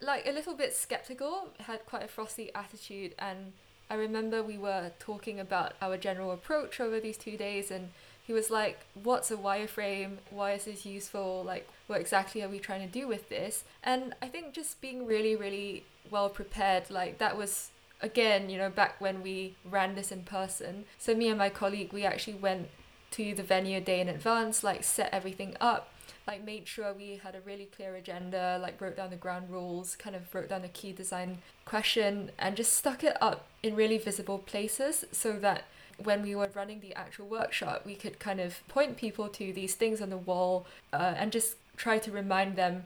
like 0.00 0.26
a 0.26 0.32
little 0.32 0.54
bit 0.54 0.74
skeptical, 0.74 1.48
had 1.60 1.86
quite 1.86 2.02
a 2.02 2.08
frosty 2.08 2.52
attitude. 2.54 3.14
And 3.18 3.52
I 3.88 3.94
remember 3.94 4.42
we 4.42 4.58
were 4.58 4.92
talking 4.98 5.38
about 5.38 5.74
our 5.80 5.96
general 5.96 6.32
approach 6.32 6.80
over 6.80 6.98
these 7.00 7.16
two 7.16 7.36
days, 7.36 7.70
and 7.70 7.90
he 8.26 8.32
was 8.32 8.50
like, 8.50 8.80
What's 9.02 9.30
a 9.30 9.36
wireframe? 9.36 10.18
Why 10.30 10.52
is 10.52 10.64
this 10.64 10.86
useful? 10.86 11.42
Like, 11.44 11.68
what 11.86 12.00
exactly 12.00 12.42
are 12.42 12.48
we 12.48 12.58
trying 12.58 12.86
to 12.86 12.92
do 12.92 13.06
with 13.06 13.28
this? 13.28 13.64
And 13.82 14.14
I 14.22 14.28
think 14.28 14.54
just 14.54 14.80
being 14.80 15.06
really, 15.06 15.36
really 15.36 15.84
well 16.10 16.28
prepared, 16.28 16.90
like, 16.90 17.18
that 17.18 17.36
was 17.36 17.70
again, 18.00 18.50
you 18.50 18.58
know, 18.58 18.68
back 18.68 19.00
when 19.00 19.22
we 19.22 19.54
ran 19.64 19.94
this 19.94 20.10
in 20.10 20.24
person. 20.24 20.84
So, 20.98 21.14
me 21.14 21.28
and 21.28 21.38
my 21.38 21.48
colleague, 21.48 21.92
we 21.92 22.04
actually 22.04 22.34
went 22.34 22.68
to 23.12 23.34
the 23.34 23.42
venue 23.42 23.78
a 23.78 23.80
day 23.80 24.00
in 24.00 24.08
advance, 24.08 24.62
like 24.62 24.84
set 24.84 25.08
everything 25.12 25.56
up, 25.60 25.90
like 26.26 26.44
made 26.44 26.68
sure 26.68 26.92
we 26.92 27.20
had 27.22 27.34
a 27.34 27.40
really 27.40 27.66
clear 27.76 27.94
agenda, 27.94 28.58
like 28.60 28.80
wrote 28.80 28.96
down 28.96 29.10
the 29.10 29.16
ground 29.16 29.50
rules, 29.50 29.96
kind 29.96 30.14
of 30.14 30.34
wrote 30.34 30.48
down 30.48 30.64
a 30.64 30.68
key 30.68 30.92
design 30.92 31.38
question, 31.64 32.30
and 32.38 32.56
just 32.56 32.72
stuck 32.74 33.02
it 33.02 33.16
up 33.20 33.46
in 33.62 33.74
really 33.74 33.98
visible 33.98 34.38
places 34.38 35.04
so 35.12 35.32
that 35.38 35.64
when 36.02 36.22
we 36.22 36.34
were 36.34 36.50
running 36.54 36.80
the 36.80 36.94
actual 36.94 37.26
workshop, 37.26 37.82
we 37.84 37.94
could 37.94 38.18
kind 38.18 38.40
of 38.40 38.66
point 38.68 38.96
people 38.96 39.28
to 39.28 39.52
these 39.52 39.74
things 39.74 40.00
on 40.00 40.10
the 40.10 40.16
wall 40.16 40.66
uh, 40.92 41.14
and 41.16 41.32
just 41.32 41.56
try 41.76 41.98
to 41.98 42.10
remind 42.10 42.56
them 42.56 42.84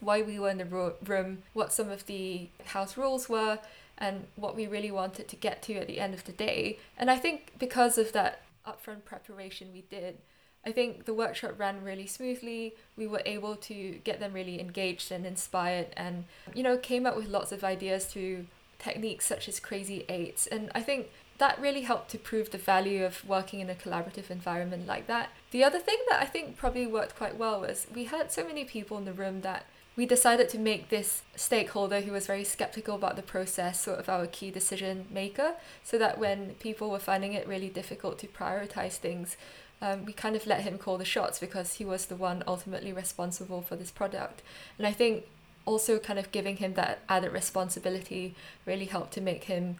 why 0.00 0.22
we 0.22 0.38
were 0.38 0.50
in 0.50 0.58
the 0.58 0.64
ro- 0.64 0.94
room, 1.04 1.42
what 1.52 1.72
some 1.72 1.90
of 1.90 2.06
the 2.06 2.48
house 2.66 2.96
rules 2.96 3.28
were, 3.28 3.58
and 3.98 4.26
what 4.36 4.54
we 4.54 4.66
really 4.66 4.90
wanted 4.90 5.26
to 5.28 5.36
get 5.36 5.62
to 5.62 5.74
at 5.74 5.86
the 5.86 5.98
end 5.98 6.12
of 6.12 6.24
the 6.24 6.32
day. 6.32 6.78
And 6.98 7.10
I 7.10 7.16
think 7.16 7.52
because 7.58 7.96
of 7.98 8.12
that 8.12 8.42
upfront 8.66 9.04
preparation 9.04 9.68
we 9.72 9.84
did, 9.90 10.18
I 10.66 10.72
think 10.72 11.04
the 11.04 11.14
workshop 11.14 11.54
ran 11.58 11.84
really 11.84 12.06
smoothly. 12.06 12.74
We 12.96 13.06
were 13.06 13.22
able 13.24 13.54
to 13.56 14.00
get 14.02 14.18
them 14.18 14.32
really 14.32 14.60
engaged 14.60 15.12
and 15.12 15.24
inspired 15.24 15.88
and, 15.96 16.24
you 16.54 16.64
know, 16.64 16.76
came 16.76 17.06
up 17.06 17.16
with 17.16 17.28
lots 17.28 17.52
of 17.52 17.62
ideas 17.62 18.04
through 18.04 18.46
techniques 18.80 19.26
such 19.26 19.48
as 19.48 19.60
crazy 19.60 20.04
eights. 20.08 20.46
And 20.48 20.70
I 20.74 20.82
think 20.82 21.08
that 21.38 21.60
really 21.60 21.82
helped 21.82 22.10
to 22.10 22.18
prove 22.18 22.50
the 22.50 22.58
value 22.58 23.04
of 23.04 23.26
working 23.28 23.60
in 23.60 23.70
a 23.70 23.74
collaborative 23.74 24.30
environment 24.30 24.86
like 24.86 25.06
that. 25.06 25.30
The 25.52 25.62
other 25.62 25.78
thing 25.78 25.98
that 26.10 26.20
I 26.20 26.26
think 26.26 26.56
probably 26.56 26.86
worked 26.86 27.16
quite 27.16 27.36
well 27.36 27.60
was 27.60 27.86
we 27.94 28.04
had 28.04 28.32
so 28.32 28.44
many 28.44 28.64
people 28.64 28.98
in 28.98 29.04
the 29.04 29.12
room 29.12 29.42
that 29.42 29.66
we 29.96 30.04
decided 30.04 30.48
to 30.50 30.58
make 30.58 30.90
this 30.90 31.22
stakeholder 31.34 32.02
who 32.02 32.12
was 32.12 32.26
very 32.26 32.44
skeptical 32.44 32.94
about 32.94 33.16
the 33.16 33.22
process 33.22 33.80
sort 33.80 33.98
of 33.98 34.08
our 34.08 34.26
key 34.26 34.50
decision 34.50 35.06
maker 35.10 35.54
so 35.82 35.96
that 35.98 36.18
when 36.18 36.50
people 36.60 36.90
were 36.90 36.98
finding 36.98 37.32
it 37.32 37.48
really 37.48 37.70
difficult 37.70 38.18
to 38.18 38.26
prioritize 38.26 38.92
things, 38.92 39.36
um, 39.80 40.04
we 40.04 40.12
kind 40.12 40.36
of 40.36 40.46
let 40.46 40.62
him 40.62 40.76
call 40.76 40.98
the 40.98 41.04
shots 41.04 41.38
because 41.38 41.74
he 41.74 41.84
was 41.84 42.06
the 42.06 42.16
one 42.16 42.42
ultimately 42.46 42.92
responsible 42.92 43.62
for 43.62 43.76
this 43.76 43.90
product. 43.90 44.42
And 44.78 44.86
I 44.86 44.92
think 44.92 45.24
also 45.64 45.98
kind 45.98 46.18
of 46.18 46.30
giving 46.30 46.58
him 46.58 46.74
that 46.74 47.00
added 47.08 47.32
responsibility 47.32 48.34
really 48.66 48.84
helped 48.84 49.12
to 49.14 49.20
make 49.20 49.44
him 49.44 49.76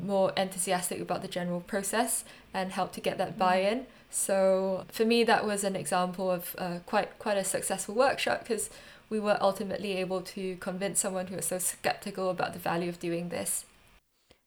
more 0.00 0.32
enthusiastic 0.36 1.00
about 1.00 1.22
the 1.22 1.28
general 1.28 1.60
process 1.60 2.24
and 2.54 2.72
help 2.72 2.92
to 2.92 3.00
get 3.00 3.18
that 3.18 3.34
mm. 3.34 3.38
buy-in. 3.38 3.86
So 4.10 4.84
for 4.88 5.04
me, 5.04 5.24
that 5.24 5.46
was 5.46 5.64
an 5.64 5.76
example 5.76 6.30
of 6.30 6.54
uh, 6.58 6.78
quite 6.86 7.18
quite 7.18 7.36
a 7.36 7.44
successful 7.44 7.94
workshop 7.94 8.40
because 8.40 8.70
we 9.10 9.20
were 9.20 9.36
ultimately 9.40 9.96
able 9.96 10.22
to 10.22 10.56
convince 10.56 11.00
someone 11.00 11.26
who 11.26 11.36
was 11.36 11.46
so 11.46 11.58
skeptical 11.58 12.30
about 12.30 12.52
the 12.54 12.58
value 12.58 12.88
of 12.88 13.00
doing 13.00 13.28
this. 13.28 13.66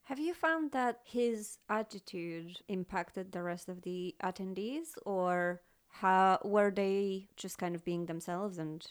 Have 0.05 0.20
you 0.20 0.34
found 0.34 0.72
that 0.72 0.99
his 1.03 1.57
attitude 1.70 2.59
impacted 2.68 3.32
the 3.32 3.43
rest 3.43 3.70
of 3.70 3.84
the 3.84 4.16
attendees, 4.24 4.97
or 5.05 5.61
how 5.89 6.39
were 6.43 6.72
they 6.72 7.28
just 7.36 7.57
kind 7.57 7.76
of 7.76 7.86
being 7.86 8.07
themselves 8.07 8.57
and 8.57 8.86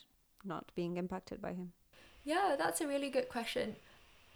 not 0.44 0.70
being 0.74 0.96
impacted 0.96 1.42
by 1.42 1.52
him? 1.52 1.72
Yeah, 2.24 2.54
that's 2.56 2.80
a 2.80 2.86
really 2.86 3.10
good 3.10 3.28
question. 3.28 3.76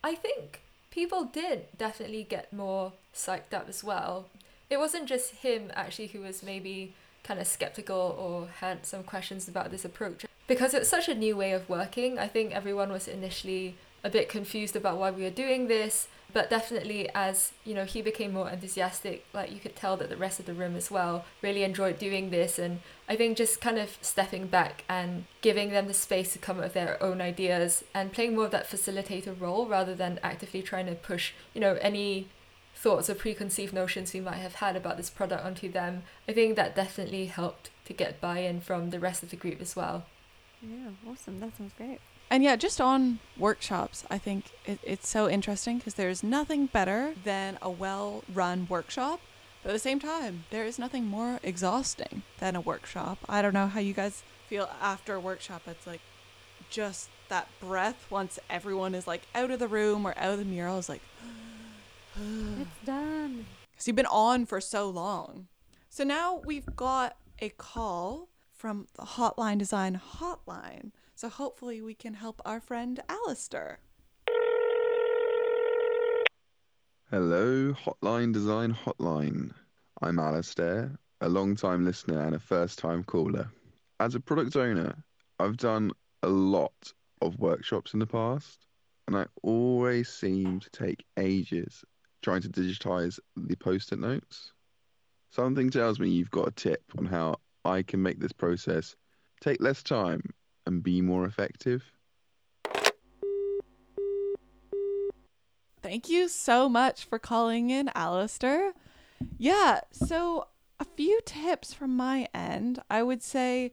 I 0.02 0.14
think 0.14 0.62
people 0.90 1.24
did 1.24 1.66
definitely 1.76 2.24
get 2.24 2.52
more 2.52 2.92
psyched 3.14 3.54
up 3.54 3.68
as 3.68 3.84
well. 3.84 4.28
It 4.68 4.78
wasn't 4.78 5.06
just 5.06 5.36
him 5.36 5.70
actually 5.74 6.08
who 6.08 6.20
was 6.20 6.42
maybe 6.42 6.94
kind 7.26 7.40
of 7.40 7.46
skeptical 7.46 8.16
or 8.18 8.48
had 8.60 8.86
some 8.86 9.02
questions 9.02 9.48
about 9.48 9.70
this 9.70 9.84
approach 9.84 10.24
because 10.46 10.74
it's 10.74 10.88
such 10.88 11.08
a 11.08 11.14
new 11.14 11.36
way 11.36 11.52
of 11.52 11.68
working, 11.68 12.18
I 12.18 12.28
think 12.28 12.54
everyone 12.54 12.92
was 12.92 13.08
initially 13.08 13.76
a 14.04 14.10
bit 14.10 14.28
confused 14.28 14.76
about 14.76 14.98
why 14.98 15.10
we 15.10 15.22
were 15.22 15.30
doing 15.30 15.66
this. 15.66 16.08
But 16.32 16.50
definitely, 16.50 17.08
as 17.14 17.52
you 17.64 17.72
know, 17.72 17.84
he 17.84 18.02
became 18.02 18.34
more 18.34 18.50
enthusiastic. 18.50 19.24
Like 19.32 19.50
you 19.50 19.58
could 19.58 19.74
tell 19.74 19.96
that 19.96 20.10
the 20.10 20.16
rest 20.16 20.38
of 20.38 20.44
the 20.44 20.52
room 20.52 20.76
as 20.76 20.90
well 20.90 21.24
really 21.40 21.62
enjoyed 21.62 21.98
doing 21.98 22.30
this, 22.30 22.58
and 22.58 22.80
I 23.08 23.16
think 23.16 23.38
just 23.38 23.60
kind 23.60 23.78
of 23.78 23.96
stepping 24.02 24.46
back 24.46 24.84
and 24.88 25.24
giving 25.40 25.70
them 25.70 25.86
the 25.86 25.94
space 25.94 26.32
to 26.34 26.38
come 26.38 26.58
up 26.58 26.64
with 26.64 26.74
their 26.74 27.02
own 27.02 27.20
ideas 27.20 27.84
and 27.94 28.12
playing 28.12 28.34
more 28.34 28.44
of 28.44 28.50
that 28.50 28.68
facilitator 28.68 29.40
role 29.40 29.66
rather 29.66 29.94
than 29.94 30.20
actively 30.22 30.62
trying 30.62 30.86
to 30.86 30.94
push, 30.94 31.32
you 31.54 31.60
know, 31.60 31.78
any 31.80 32.28
thoughts 32.76 33.08
or 33.08 33.14
preconceived 33.14 33.72
notions 33.72 34.12
we 34.12 34.20
might 34.20 34.36
have 34.36 34.56
had 34.56 34.76
about 34.76 34.98
this 34.98 35.10
product 35.10 35.44
onto 35.44 35.70
them. 35.70 36.02
I 36.28 36.32
think 36.32 36.56
that 36.56 36.76
definitely 36.76 37.26
helped 37.26 37.70
to 37.86 37.92
get 37.92 38.20
buy-in 38.20 38.60
from 38.60 38.90
the 38.90 39.00
rest 39.00 39.22
of 39.22 39.30
the 39.30 39.36
group 39.36 39.60
as 39.60 39.74
well. 39.74 40.04
Yeah, 40.62 40.90
awesome. 41.10 41.40
That 41.40 41.56
sounds 41.56 41.72
great. 41.76 42.00
And 42.30 42.42
yeah, 42.42 42.56
just 42.56 42.80
on 42.80 43.20
workshops, 43.38 44.04
I 44.10 44.18
think 44.18 44.46
it, 44.66 44.78
it's 44.82 45.08
so 45.08 45.28
interesting 45.28 45.78
because 45.78 45.94
there's 45.94 46.22
nothing 46.22 46.66
better 46.66 47.14
than 47.24 47.58
a 47.62 47.70
well 47.70 48.24
run 48.32 48.66
workshop. 48.68 49.20
But 49.62 49.70
at 49.70 49.72
the 49.72 49.78
same 49.78 49.98
time, 49.98 50.44
there 50.50 50.64
is 50.64 50.78
nothing 50.78 51.06
more 51.06 51.40
exhausting 51.42 52.22
than 52.38 52.56
a 52.56 52.60
workshop. 52.60 53.18
I 53.28 53.42
don't 53.42 53.54
know 53.54 53.68
how 53.68 53.80
you 53.80 53.94
guys 53.94 54.22
feel 54.48 54.68
after 54.80 55.14
a 55.14 55.20
workshop. 55.20 55.62
It's 55.66 55.86
like 55.86 56.02
just 56.68 57.08
that 57.28 57.48
breath 57.60 58.06
once 58.10 58.38
everyone 58.50 58.94
is 58.94 59.06
like 59.06 59.22
out 59.34 59.50
of 59.50 59.58
the 59.58 59.68
room 59.68 60.06
or 60.06 60.14
out 60.16 60.32
of 60.32 60.38
the 60.38 60.44
mural 60.44 60.78
is 60.78 60.88
like. 60.88 61.02
Because 63.76 63.88
you've 63.88 63.96
been 63.96 64.06
on 64.06 64.46
for 64.46 64.58
so 64.58 64.88
long. 64.88 65.48
So 65.90 66.02
now 66.02 66.40
we've 66.46 66.74
got 66.74 67.18
a 67.40 67.50
call 67.50 68.30
from 68.50 68.86
the 68.94 69.02
Hotline 69.02 69.58
Design 69.58 70.00
Hotline. 70.02 70.92
So 71.14 71.28
hopefully 71.28 71.82
we 71.82 71.92
can 71.92 72.14
help 72.14 72.40
our 72.46 72.58
friend 72.58 72.98
Alistair. 73.06 73.80
Hello, 77.10 77.74
Hotline 77.74 78.32
Design 78.32 78.72
Hotline. 78.72 79.50
I'm 80.00 80.18
Alistair, 80.18 80.98
a 81.20 81.28
long 81.28 81.54
time 81.54 81.84
listener 81.84 82.22
and 82.24 82.34
a 82.34 82.38
first 82.38 82.78
time 82.78 83.04
caller. 83.04 83.50
As 84.00 84.14
a 84.14 84.20
product 84.20 84.56
owner, 84.56 85.04
I've 85.38 85.58
done 85.58 85.92
a 86.22 86.28
lot 86.28 86.94
of 87.20 87.38
workshops 87.38 87.92
in 87.92 88.00
the 88.00 88.06
past, 88.06 88.64
and 89.06 89.14
I 89.18 89.26
always 89.42 90.08
seem 90.08 90.60
to 90.60 90.70
take 90.70 91.04
ages 91.18 91.84
trying 92.26 92.42
to 92.42 92.48
digitize 92.48 93.20
the 93.36 93.54
post 93.54 93.92
it 93.92 94.00
notes. 94.00 94.50
Something 95.30 95.70
tells 95.70 96.00
me 96.00 96.08
you've 96.08 96.32
got 96.32 96.48
a 96.48 96.50
tip 96.50 96.82
on 96.98 97.04
how 97.04 97.36
I 97.64 97.84
can 97.84 98.02
make 98.02 98.18
this 98.18 98.32
process 98.32 98.96
take 99.40 99.60
less 99.60 99.80
time 99.80 100.22
and 100.66 100.82
be 100.82 101.00
more 101.00 101.24
effective. 101.24 101.84
Thank 105.80 106.08
you 106.08 106.26
so 106.26 106.68
much 106.68 107.04
for 107.04 107.20
calling 107.20 107.70
in, 107.70 107.92
Alistair. 107.94 108.72
Yeah, 109.38 109.82
so 109.92 110.48
a 110.80 110.84
few 110.84 111.20
tips 111.24 111.72
from 111.72 111.96
my 111.96 112.26
end. 112.34 112.82
I 112.90 113.04
would 113.04 113.22
say 113.22 113.72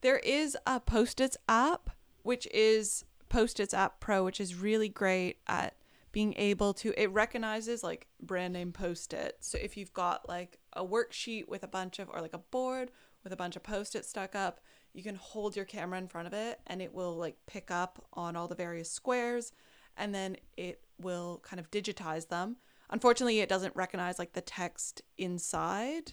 there 0.00 0.20
is 0.20 0.56
a 0.66 0.80
Post-its 0.80 1.36
app, 1.46 1.90
which 2.22 2.48
is 2.54 3.04
Post-its 3.28 3.74
app 3.74 4.00
Pro, 4.00 4.24
which 4.24 4.40
is 4.40 4.54
really 4.54 4.88
great 4.88 5.36
at 5.46 5.74
being 6.12 6.34
able 6.36 6.74
to 6.74 6.92
it 7.00 7.10
recognizes 7.10 7.82
like 7.82 8.06
brand 8.20 8.52
name 8.52 8.72
post-it. 8.72 9.38
So 9.40 9.58
if 9.58 9.76
you've 9.76 9.92
got 9.92 10.28
like 10.28 10.58
a 10.74 10.84
worksheet 10.84 11.48
with 11.48 11.64
a 11.64 11.68
bunch 11.68 11.98
of 11.98 12.08
or 12.10 12.20
like 12.20 12.34
a 12.34 12.38
board 12.38 12.90
with 13.24 13.32
a 13.32 13.36
bunch 13.36 13.56
of 13.56 13.62
post-it 13.62 14.04
stuck 14.04 14.34
up. 14.34 14.60
You 14.92 15.02
can 15.02 15.14
hold 15.14 15.56
your 15.56 15.64
camera 15.64 15.98
in 15.98 16.08
front 16.08 16.26
of 16.26 16.34
it 16.34 16.60
and 16.66 16.82
it 16.82 16.92
will 16.92 17.16
like 17.16 17.36
pick 17.46 17.70
up 17.70 18.04
on 18.12 18.36
all 18.36 18.48
the 18.48 18.54
various 18.54 18.90
squares 18.90 19.52
and 19.96 20.14
then 20.14 20.36
it 20.56 20.80
will 21.00 21.40
kind 21.42 21.60
of 21.60 21.70
digitize 21.70 22.28
them. 22.28 22.56
Unfortunately, 22.90 23.40
it 23.40 23.48
doesn't 23.48 23.74
recognize 23.74 24.18
like 24.18 24.34
the 24.34 24.40
text 24.40 25.02
inside 25.16 26.12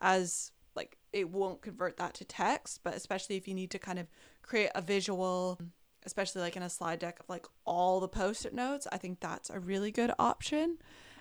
as 0.00 0.52
like 0.74 0.96
it 1.12 1.30
won't 1.30 1.62
convert 1.62 1.96
that 1.96 2.14
to 2.14 2.24
text, 2.24 2.80
but 2.84 2.94
especially 2.94 3.36
if 3.36 3.48
you 3.48 3.54
need 3.54 3.70
to 3.70 3.78
kind 3.78 3.98
of 3.98 4.06
create 4.42 4.70
a 4.74 4.80
visual 4.80 5.58
especially 6.04 6.42
like 6.42 6.56
in 6.56 6.62
a 6.62 6.70
slide 6.70 6.98
deck 6.98 7.20
of 7.20 7.28
like 7.28 7.46
all 7.64 8.00
the 8.00 8.08
post-it 8.08 8.54
notes, 8.54 8.86
I 8.92 8.98
think 8.98 9.20
that's 9.20 9.50
a 9.50 9.60
really 9.60 9.90
good 9.90 10.12
option. 10.18 10.78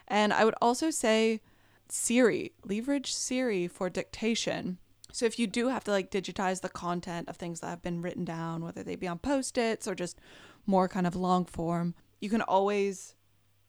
And 0.07 0.33
I 0.33 0.45
would 0.45 0.55
also 0.61 0.89
say 0.89 1.41
Siri, 1.89 2.53
leverage 2.65 3.13
Siri 3.13 3.67
for 3.67 3.89
dictation. 3.89 4.77
So 5.11 5.25
if 5.25 5.37
you 5.37 5.47
do 5.47 5.67
have 5.67 5.83
to 5.85 5.91
like 5.91 6.09
digitize 6.09 6.61
the 6.61 6.69
content 6.69 7.27
of 7.29 7.35
things 7.35 7.59
that 7.59 7.67
have 7.67 7.81
been 7.81 8.01
written 8.01 8.25
down, 8.25 8.63
whether 8.63 8.83
they 8.83 8.95
be 8.95 9.07
on 9.07 9.19
post-its 9.19 9.87
or 9.87 9.95
just 9.95 10.19
more 10.65 10.87
kind 10.87 11.05
of 11.05 11.15
long 11.15 11.45
form, 11.45 11.95
you 12.19 12.29
can 12.29 12.41
always 12.41 13.15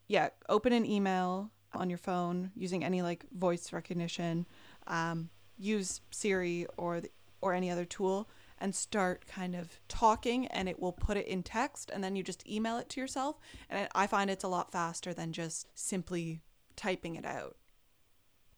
yeah, 0.09 0.29
open 0.49 0.73
an 0.73 0.85
email 0.85 1.51
on 1.73 1.89
your 1.89 1.99
phone 1.99 2.51
using 2.55 2.85
any 2.85 3.01
like 3.03 3.25
voice 3.33 3.73
recognition, 3.73 4.47
um, 4.87 5.31
use 5.59 6.01
Siri 6.11 6.67
or 6.77 7.01
the, 7.01 7.11
or 7.41 7.55
any 7.55 7.71
other 7.71 7.85
tool 7.85 8.29
and 8.63 8.77
start 8.77 9.27
kind 9.27 9.57
of 9.57 9.81
talking 9.89 10.47
and 10.47 10.69
it 10.69 10.81
will 10.81 10.93
put 10.93 11.17
it 11.17 11.27
in 11.27 11.43
text 11.43 11.91
and 11.93 12.03
then 12.03 12.15
you 12.15 12.23
just 12.23 12.49
email 12.49 12.79
it 12.79 12.89
to 12.89 13.01
yourself 13.01 13.41
and 13.69 13.89
I 13.93 14.07
find 14.07 14.31
it's 14.31 14.45
a 14.45 14.49
lot 14.49 14.71
faster 14.71 15.13
than 15.13 15.33
just 15.33 15.67
simply 15.75 16.41
typing 16.77 17.17
it 17.17 17.27
out. 17.27 17.57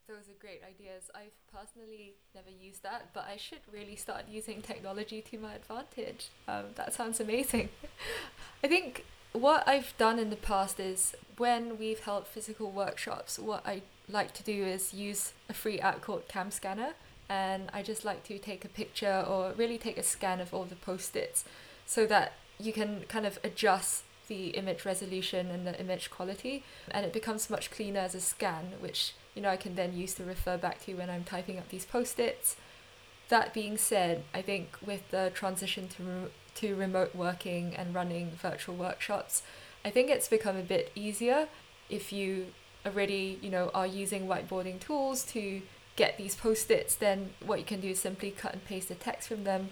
Those 0.07 0.29
are 0.29 0.39
great 0.39 0.61
ideas. 0.63 1.11
I've 1.15 1.33
personally 1.51 2.17
never 2.35 2.51
used 2.51 2.83
that, 2.83 3.15
but 3.15 3.27
I 3.27 3.39
should 3.39 3.61
really 3.73 3.97
start 3.97 4.25
using 4.29 4.61
technology 4.61 5.23
to 5.23 5.39
my 5.39 5.55
advantage. 5.55 6.29
Um, 6.47 6.65
that 6.75 6.93
sounds 6.93 7.21
amazing. 7.21 7.71
I 8.63 8.69
think 8.69 9.07
what 9.33 9.67
I've 9.67 9.97
done 9.97 10.19
in 10.19 10.29
the 10.29 10.37
past 10.37 10.79
is 10.79 11.17
when 11.39 11.79
we've 11.79 12.01
held 12.01 12.27
physical 12.27 12.71
workshops, 12.71 13.39
what 13.39 13.67
I 13.67 13.81
like 14.07 14.35
to 14.35 14.43
do 14.43 14.65
is 14.65 14.93
use 14.93 15.33
a 15.49 15.55
free 15.55 15.81
app 15.81 16.03
called 16.03 16.29
Cam 16.29 16.51
Scanner, 16.51 16.93
and 17.29 17.71
I 17.73 17.83
just 17.83 18.05
like 18.05 18.25
to 18.25 18.39
take 18.39 18.65
a 18.65 18.69
picture 18.69 19.25
or 19.27 19.53
really 19.57 19.79
take 19.79 19.99
a 19.99 20.03
scan 20.03 20.41
of 20.41 20.53
all 20.53 20.65
the 20.65 20.77
post 20.77 21.17
its 21.17 21.45
so 21.87 22.07
that 22.07 22.35
you 22.59 22.73
can 22.73 23.05
kind 23.09 23.27
of 23.27 23.39
adjust 23.43 24.05
the 24.29 24.49
image 24.49 24.85
resolution 24.85 25.51
and 25.51 25.67
the 25.67 25.79
image 25.79 26.11
quality, 26.11 26.65
and 26.91 27.05
it 27.05 27.13
becomes 27.13 27.51
much 27.51 27.71
cleaner 27.71 28.01
as 28.01 28.15
a 28.15 28.21
scan, 28.21 28.73
which 28.81 29.15
you 29.35 29.43
know 29.43 29.51
I 29.51 29.57
can 29.57 29.75
then 29.75 29.97
use 29.97 30.15
to 30.15 30.25
refer 30.25 30.57
back 30.57 30.83
to 30.85 30.95
when 30.95 31.11
I'm 31.11 31.25
typing 31.25 31.59
up 31.59 31.69
these 31.69 31.85
post-its. 31.85 32.57
That 33.29 33.55
being 33.55 33.77
said, 33.77 34.25
I 34.33 34.43
think 34.43 34.77
with 34.85 35.11
the 35.11 35.31
transition 35.35 35.89
to 35.89 36.03
re- 36.03 36.31
to 36.57 36.75
remote 36.77 37.15
working 37.15 37.75
and 37.75 37.95
running 37.95 38.31
virtual 38.31 38.77
workshops, 38.77 39.43
I 39.85 39.91
think 39.91 40.09
it's 40.09 40.29
become 40.29 40.57
a 40.57 40.63
bit 40.63 40.93
easier 40.95 41.49
if 41.91 42.13
you 42.13 42.47
already, 42.87 43.39
you 43.43 43.51
know, 43.51 43.71
are 43.75 43.87
using 43.87 44.27
whiteboarding 44.27 44.79
tools 44.79 45.25
to 45.25 45.63
get 45.97 46.19
these 46.19 46.35
post-its, 46.35 46.95
then 46.95 47.31
what 47.45 47.59
you 47.59 47.65
can 47.65 47.81
do 47.81 47.91
is 47.91 48.01
simply 48.01 48.31
cut 48.31 48.53
and 48.53 48.65
paste 48.65 48.89
the 48.89 48.95
text 48.95 49.29
from 49.29 49.45
them, 49.45 49.71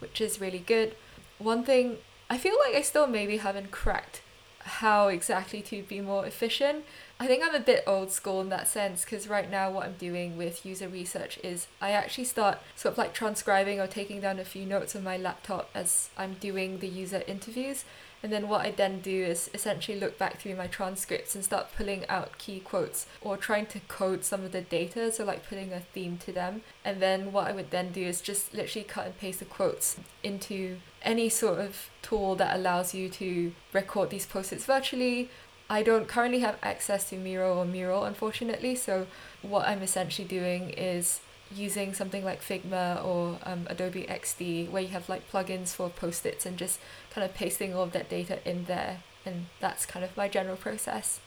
which 0.00 0.20
is 0.20 0.40
really 0.40 0.58
good. 0.58 0.94
One 1.38 1.64
thing 1.64 1.98
I 2.28 2.38
feel 2.38 2.56
like 2.66 2.74
I 2.74 2.82
still 2.82 3.06
maybe 3.06 3.38
haven't 3.38 3.70
cracked 3.70 4.22
how 4.60 5.08
exactly 5.08 5.60
to 5.62 5.82
be 5.82 6.00
more 6.00 6.24
efficient. 6.24 6.84
I 7.22 7.28
think 7.28 7.44
I'm 7.44 7.54
a 7.54 7.60
bit 7.60 7.84
old 7.86 8.10
school 8.10 8.40
in 8.40 8.48
that 8.48 8.66
sense 8.66 9.04
because 9.04 9.28
right 9.28 9.48
now 9.48 9.70
what 9.70 9.86
I'm 9.86 9.94
doing 9.96 10.36
with 10.36 10.66
user 10.66 10.88
research 10.88 11.38
is 11.44 11.68
I 11.80 11.92
actually 11.92 12.24
start 12.24 12.58
sort 12.74 12.94
of 12.94 12.98
like 12.98 13.14
transcribing 13.14 13.78
or 13.78 13.86
taking 13.86 14.20
down 14.20 14.40
a 14.40 14.44
few 14.44 14.66
notes 14.66 14.96
on 14.96 15.04
my 15.04 15.16
laptop 15.16 15.70
as 15.72 16.10
I'm 16.18 16.34
doing 16.34 16.80
the 16.80 16.88
user 16.88 17.22
interviews. 17.28 17.84
And 18.24 18.32
then 18.32 18.48
what 18.48 18.66
I 18.66 18.72
then 18.72 18.98
do 18.98 19.24
is 19.24 19.48
essentially 19.54 20.00
look 20.00 20.18
back 20.18 20.40
through 20.40 20.56
my 20.56 20.66
transcripts 20.66 21.36
and 21.36 21.44
start 21.44 21.68
pulling 21.76 22.08
out 22.08 22.38
key 22.38 22.58
quotes 22.58 23.06
or 23.20 23.36
trying 23.36 23.66
to 23.66 23.78
code 23.86 24.24
some 24.24 24.44
of 24.44 24.50
the 24.50 24.60
data, 24.60 25.12
so 25.12 25.24
like 25.24 25.48
putting 25.48 25.72
a 25.72 25.78
theme 25.78 26.18
to 26.24 26.32
them. 26.32 26.62
And 26.84 27.00
then 27.00 27.30
what 27.30 27.46
I 27.46 27.52
would 27.52 27.70
then 27.70 27.92
do 27.92 28.02
is 28.02 28.20
just 28.20 28.52
literally 28.52 28.84
cut 28.84 29.06
and 29.06 29.16
paste 29.16 29.38
the 29.38 29.44
quotes 29.44 29.96
into 30.24 30.78
any 31.02 31.28
sort 31.28 31.60
of 31.60 31.88
tool 32.00 32.34
that 32.36 32.56
allows 32.56 32.94
you 32.94 33.08
to 33.10 33.52
record 33.72 34.10
these 34.10 34.26
post-its 34.26 34.64
virtually. 34.64 35.30
I 35.68 35.82
don't 35.82 36.06
currently 36.06 36.40
have 36.40 36.58
access 36.62 37.08
to 37.10 37.16
Miro 37.16 37.58
or 37.58 37.64
Mural, 37.64 38.04
unfortunately, 38.04 38.74
so 38.74 39.06
what 39.40 39.66
I'm 39.66 39.82
essentially 39.82 40.28
doing 40.28 40.70
is 40.70 41.20
using 41.54 41.94
something 41.94 42.24
like 42.24 42.42
Figma 42.42 43.04
or 43.04 43.38
um, 43.44 43.66
Adobe 43.68 44.04
XD, 44.04 44.70
where 44.70 44.82
you 44.82 44.88
have 44.88 45.08
like 45.08 45.30
plugins 45.30 45.68
for 45.68 45.88
post-its 45.88 46.46
and 46.46 46.56
just 46.56 46.78
kind 47.10 47.24
of 47.24 47.34
pasting 47.34 47.74
all 47.74 47.82
of 47.82 47.92
that 47.92 48.08
data 48.08 48.38
in 48.48 48.64
there. 48.64 48.98
And 49.24 49.46
that's 49.60 49.86
kind 49.86 50.04
of 50.04 50.16
my 50.16 50.28
general 50.28 50.56
process. 50.56 51.20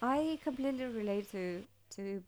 I 0.00 0.38
completely 0.42 0.84
relate 0.84 1.30
to 1.32 1.64
to 1.96 2.22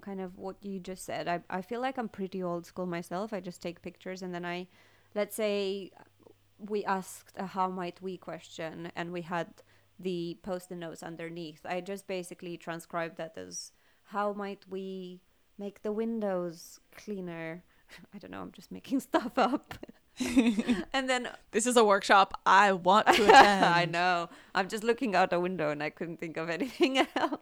kind 0.00 0.20
of 0.20 0.38
what 0.38 0.56
you 0.62 0.78
just 0.78 1.04
said. 1.04 1.28
I 1.28 1.40
I 1.50 1.62
feel 1.62 1.80
like 1.80 1.98
I'm 1.98 2.08
pretty 2.08 2.42
old 2.42 2.66
school 2.66 2.86
myself. 2.86 3.32
I 3.32 3.40
just 3.40 3.62
take 3.62 3.82
pictures 3.82 4.22
and 4.22 4.32
then 4.34 4.44
I 4.44 4.68
let's 5.14 5.34
say 5.34 5.90
we 6.58 6.84
asked 6.84 7.34
a 7.36 7.46
how 7.46 7.68
might 7.68 8.00
we 8.00 8.16
question 8.16 8.90
and 8.96 9.12
we 9.12 9.22
had 9.22 9.48
the 9.98 10.38
post-it 10.42 10.76
notes 10.76 11.02
underneath. 11.02 11.60
I 11.64 11.80
just 11.80 12.06
basically 12.06 12.56
transcribed 12.56 13.16
that 13.16 13.36
as 13.36 13.72
how 14.04 14.32
might 14.32 14.64
we 14.68 15.20
make 15.58 15.82
the 15.82 15.92
windows 15.92 16.80
cleaner. 16.94 17.64
I 18.14 18.18
don't 18.18 18.30
know, 18.30 18.42
I'm 18.42 18.52
just 18.52 18.70
making 18.70 19.00
stuff 19.08 19.32
up. 19.36 19.74
and 20.92 21.10
then 21.10 21.28
this 21.50 21.66
is 21.66 21.76
a 21.76 21.84
workshop 21.84 22.40
I 22.46 22.72
want 22.72 23.06
to 23.06 23.24
attend. 23.24 23.64
I 23.64 23.84
know. 23.84 24.30
I'm 24.54 24.68
just 24.68 24.82
looking 24.82 25.14
out 25.14 25.32
a 25.32 25.40
window 25.40 25.70
and 25.70 25.82
I 25.82 25.90
couldn't 25.90 26.20
think 26.20 26.38
of 26.38 26.48
anything 26.48 27.06
else. 27.16 27.40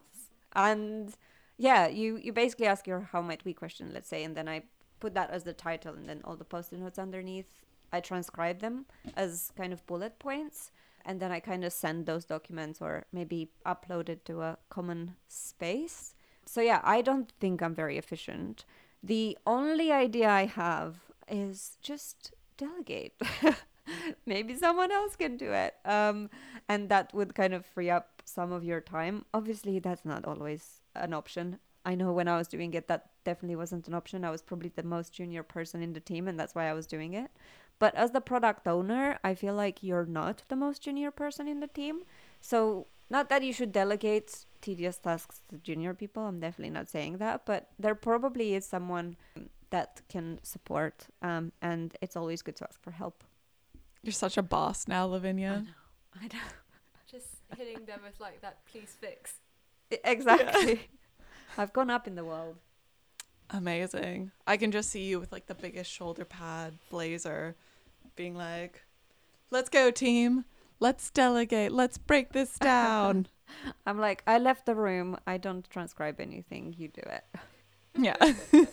And 0.53 1.13
yeah, 1.57 1.87
you 1.87 2.17
you 2.17 2.33
basically 2.33 2.65
ask 2.65 2.85
your 2.85 3.09
how 3.13 3.21
might 3.21 3.45
we 3.45 3.53
question, 3.53 3.91
let's 3.93 4.09
say, 4.09 4.25
and 4.25 4.35
then 4.35 4.49
I 4.49 4.63
put 4.99 5.13
that 5.13 5.29
as 5.29 5.43
the 5.43 5.53
title 5.53 5.93
and 5.93 6.09
then 6.09 6.19
all 6.25 6.35
the 6.35 6.43
post-it 6.43 6.79
notes 6.79 6.99
underneath 6.99 7.63
I 7.91 8.01
transcribe 8.01 8.59
them 8.59 8.85
as 9.15 9.51
kind 9.55 9.71
of 9.73 9.85
bullet 9.85 10.19
points 10.19 10.71
and 11.05 11.19
then 11.19 11.31
I 11.31 11.39
kind 11.39 11.63
of 11.63 11.71
send 11.71 12.05
those 12.05 12.25
documents 12.25 12.81
or 12.81 13.05
maybe 13.13 13.51
upload 13.65 14.09
it 14.09 14.25
to 14.25 14.41
a 14.41 14.57
common 14.69 15.15
space. 15.27 16.15
So 16.45 16.61
yeah, 16.61 16.81
I 16.83 17.01
don't 17.01 17.31
think 17.39 17.61
I'm 17.61 17.75
very 17.75 17.97
efficient. 17.97 18.65
The 19.03 19.37
only 19.45 19.91
idea 19.91 20.29
I 20.29 20.45
have 20.45 20.97
is 21.27 21.77
just 21.81 22.33
delegate. 22.57 23.13
maybe 24.25 24.55
someone 24.55 24.91
else 24.91 25.15
can 25.15 25.37
do 25.37 25.51
it. 25.51 25.75
Um, 25.85 26.29
and 26.67 26.89
that 26.89 27.13
would 27.13 27.35
kind 27.35 27.53
of 27.53 27.65
free 27.65 27.89
up 27.89 28.21
some 28.25 28.51
of 28.51 28.63
your 28.63 28.81
time. 28.81 29.25
Obviously, 29.33 29.79
that's 29.79 30.05
not 30.05 30.25
always 30.25 30.81
an 30.95 31.13
option. 31.13 31.59
I 31.85 31.93
know 31.93 32.11
when 32.13 32.27
I 32.27 32.37
was 32.37 32.47
doing 32.47 32.73
it, 32.73 32.87
that 32.87 33.11
definitely 33.23 33.55
wasn't 33.55 33.87
an 33.87 33.93
option. 33.93 34.25
I 34.25 34.31
was 34.31 34.41
probably 34.41 34.71
the 34.75 34.83
most 34.83 35.13
junior 35.13 35.43
person 35.43 35.83
in 35.83 35.93
the 35.93 35.99
team, 35.99 36.27
and 36.27 36.39
that's 36.39 36.55
why 36.55 36.67
I 36.67 36.73
was 36.73 36.87
doing 36.87 37.13
it. 37.13 37.29
But 37.79 37.93
as 37.95 38.11
the 38.11 38.21
product 38.21 38.67
owner, 38.67 39.19
I 39.23 39.35
feel 39.35 39.53
like 39.53 39.83
you're 39.83 40.05
not 40.05 40.43
the 40.47 40.55
most 40.55 40.83
junior 40.83 41.11
person 41.11 41.47
in 41.47 41.59
the 41.59 41.67
team. 41.67 42.03
So, 42.39 42.87
not 43.09 43.29
that 43.29 43.43
you 43.43 43.53
should 43.53 43.71
delegate 43.71 44.45
tedious 44.61 44.97
tasks 44.97 45.41
to 45.49 45.57
junior 45.57 45.93
people, 45.93 46.23
I'm 46.23 46.39
definitely 46.39 46.71
not 46.71 46.89
saying 46.89 47.17
that, 47.17 47.45
but 47.45 47.69
there 47.77 47.93
probably 47.93 48.55
is 48.55 48.65
someone 48.65 49.15
that 49.69 50.01
can 50.09 50.39
support, 50.41 51.07
um, 51.21 51.51
and 51.61 51.95
it's 52.01 52.15
always 52.15 52.41
good 52.41 52.55
to 52.57 52.63
ask 52.63 52.81
for 52.81 52.91
help. 52.91 53.23
You're 54.01 54.13
such 54.13 54.37
a 54.37 54.43
boss 54.43 54.87
now, 54.87 55.05
Lavinia. 55.05 55.65
I 56.19 56.21
know. 56.21 56.31
I 56.33 56.35
know. 56.35 56.43
Just 57.11 57.27
hitting 57.57 57.85
them 57.85 57.99
with 58.03 58.19
like 58.19 58.41
that, 58.41 58.65
please 58.65 58.95
fix. 58.99 59.33
Exactly. 59.91 60.73
Yeah. 60.73 60.79
I've 61.57 61.73
gone 61.73 61.89
up 61.89 62.07
in 62.07 62.15
the 62.15 62.25
world. 62.25 62.55
Amazing. 63.51 64.31
I 64.47 64.57
can 64.57 64.71
just 64.71 64.89
see 64.89 65.03
you 65.03 65.19
with 65.19 65.31
like 65.31 65.45
the 65.45 65.53
biggest 65.53 65.91
shoulder 65.91 66.25
pad 66.25 66.73
blazer 66.89 67.55
being 68.15 68.35
like, 68.35 68.83
let's 69.51 69.69
go, 69.69 69.91
team. 69.91 70.45
Let's 70.79 71.09
delegate. 71.09 71.71
Let's 71.71 71.97
break 71.97 72.33
this 72.33 72.53
down. 72.59 73.27
I'm 73.85 73.99
like, 73.99 74.23
I 74.27 74.37
left 74.37 74.65
the 74.65 74.75
room. 74.75 75.17
I 75.25 75.37
don't 75.37 75.69
transcribe 75.69 76.19
anything. 76.19 76.75
You 76.77 76.89
do 76.89 77.01
it. 77.05 77.23
Yeah. 77.97 78.15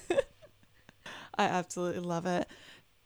I 1.39 1.45
absolutely 1.45 2.01
love 2.01 2.27
it. 2.27 2.47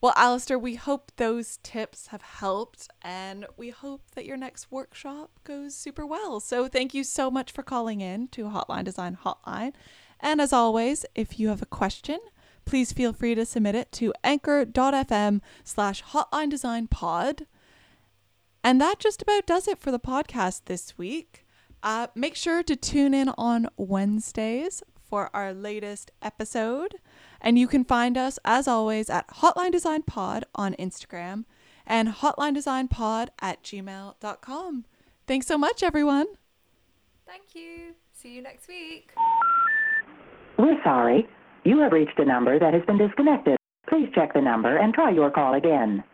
Well, 0.00 0.12
Alistair, 0.14 0.58
we 0.58 0.74
hope 0.74 1.10
those 1.16 1.58
tips 1.62 2.08
have 2.08 2.22
helped 2.22 2.88
and 3.02 3.46
we 3.56 3.70
hope 3.70 4.02
that 4.14 4.26
your 4.26 4.36
next 4.36 4.70
workshop 4.70 5.30
goes 5.42 5.74
super 5.74 6.04
well. 6.04 6.38
So, 6.38 6.68
thank 6.68 6.92
you 6.92 7.02
so 7.02 7.30
much 7.30 7.50
for 7.50 7.62
calling 7.62 8.02
in 8.02 8.28
to 8.28 8.44
Hotline 8.44 8.84
Design 8.84 9.16
Hotline. 9.24 9.72
And 10.20 10.40
as 10.40 10.52
always, 10.52 11.06
if 11.14 11.40
you 11.40 11.48
have 11.48 11.62
a 11.62 11.66
question, 11.66 12.18
please 12.66 12.92
feel 12.92 13.12
free 13.12 13.34
to 13.34 13.46
submit 13.46 13.74
it 13.74 13.90
to 13.92 14.12
anchor.fm 14.22 15.40
slash 15.64 16.02
hotline 16.02 16.50
design 16.50 16.88
pod. 16.88 17.46
And 18.62 18.80
that 18.80 18.98
just 18.98 19.22
about 19.22 19.46
does 19.46 19.68
it 19.68 19.78
for 19.78 19.90
the 19.90 19.98
podcast 20.00 20.62
this 20.66 20.98
week. 20.98 21.46
Uh, 21.82 22.08
make 22.14 22.34
sure 22.34 22.62
to 22.64 22.74
tune 22.74 23.14
in 23.14 23.30
on 23.38 23.68
Wednesdays 23.76 24.82
for 25.08 25.30
our 25.32 25.54
latest 25.54 26.10
episode. 26.20 26.96
And 27.40 27.58
you 27.58 27.68
can 27.68 27.84
find 27.84 28.18
us, 28.18 28.38
as 28.44 28.66
always, 28.66 29.08
at 29.08 29.28
Hotline 29.28 29.70
Design 29.70 30.02
Pod 30.02 30.44
on 30.54 30.74
Instagram 30.74 31.44
and 31.86 32.08
Hotline 32.08 32.54
Design 32.54 32.88
Pod 32.88 33.30
at 33.40 33.62
gmail.com. 33.62 34.84
Thanks 35.26 35.46
so 35.46 35.56
much, 35.56 35.82
everyone. 35.82 36.26
Thank 37.26 37.54
you. 37.54 37.94
See 38.12 38.34
you 38.34 38.42
next 38.42 38.66
week. 38.66 39.12
We're 40.58 40.82
sorry. 40.82 41.28
You 41.66 41.80
have 41.80 41.90
reached 41.90 42.16
a 42.20 42.24
number 42.24 42.60
that 42.60 42.74
has 42.74 42.84
been 42.86 42.96
disconnected. 42.96 43.56
Please 43.88 44.08
check 44.14 44.34
the 44.34 44.40
number 44.40 44.76
and 44.76 44.94
try 44.94 45.10
your 45.10 45.32
call 45.32 45.54
again. 45.54 46.04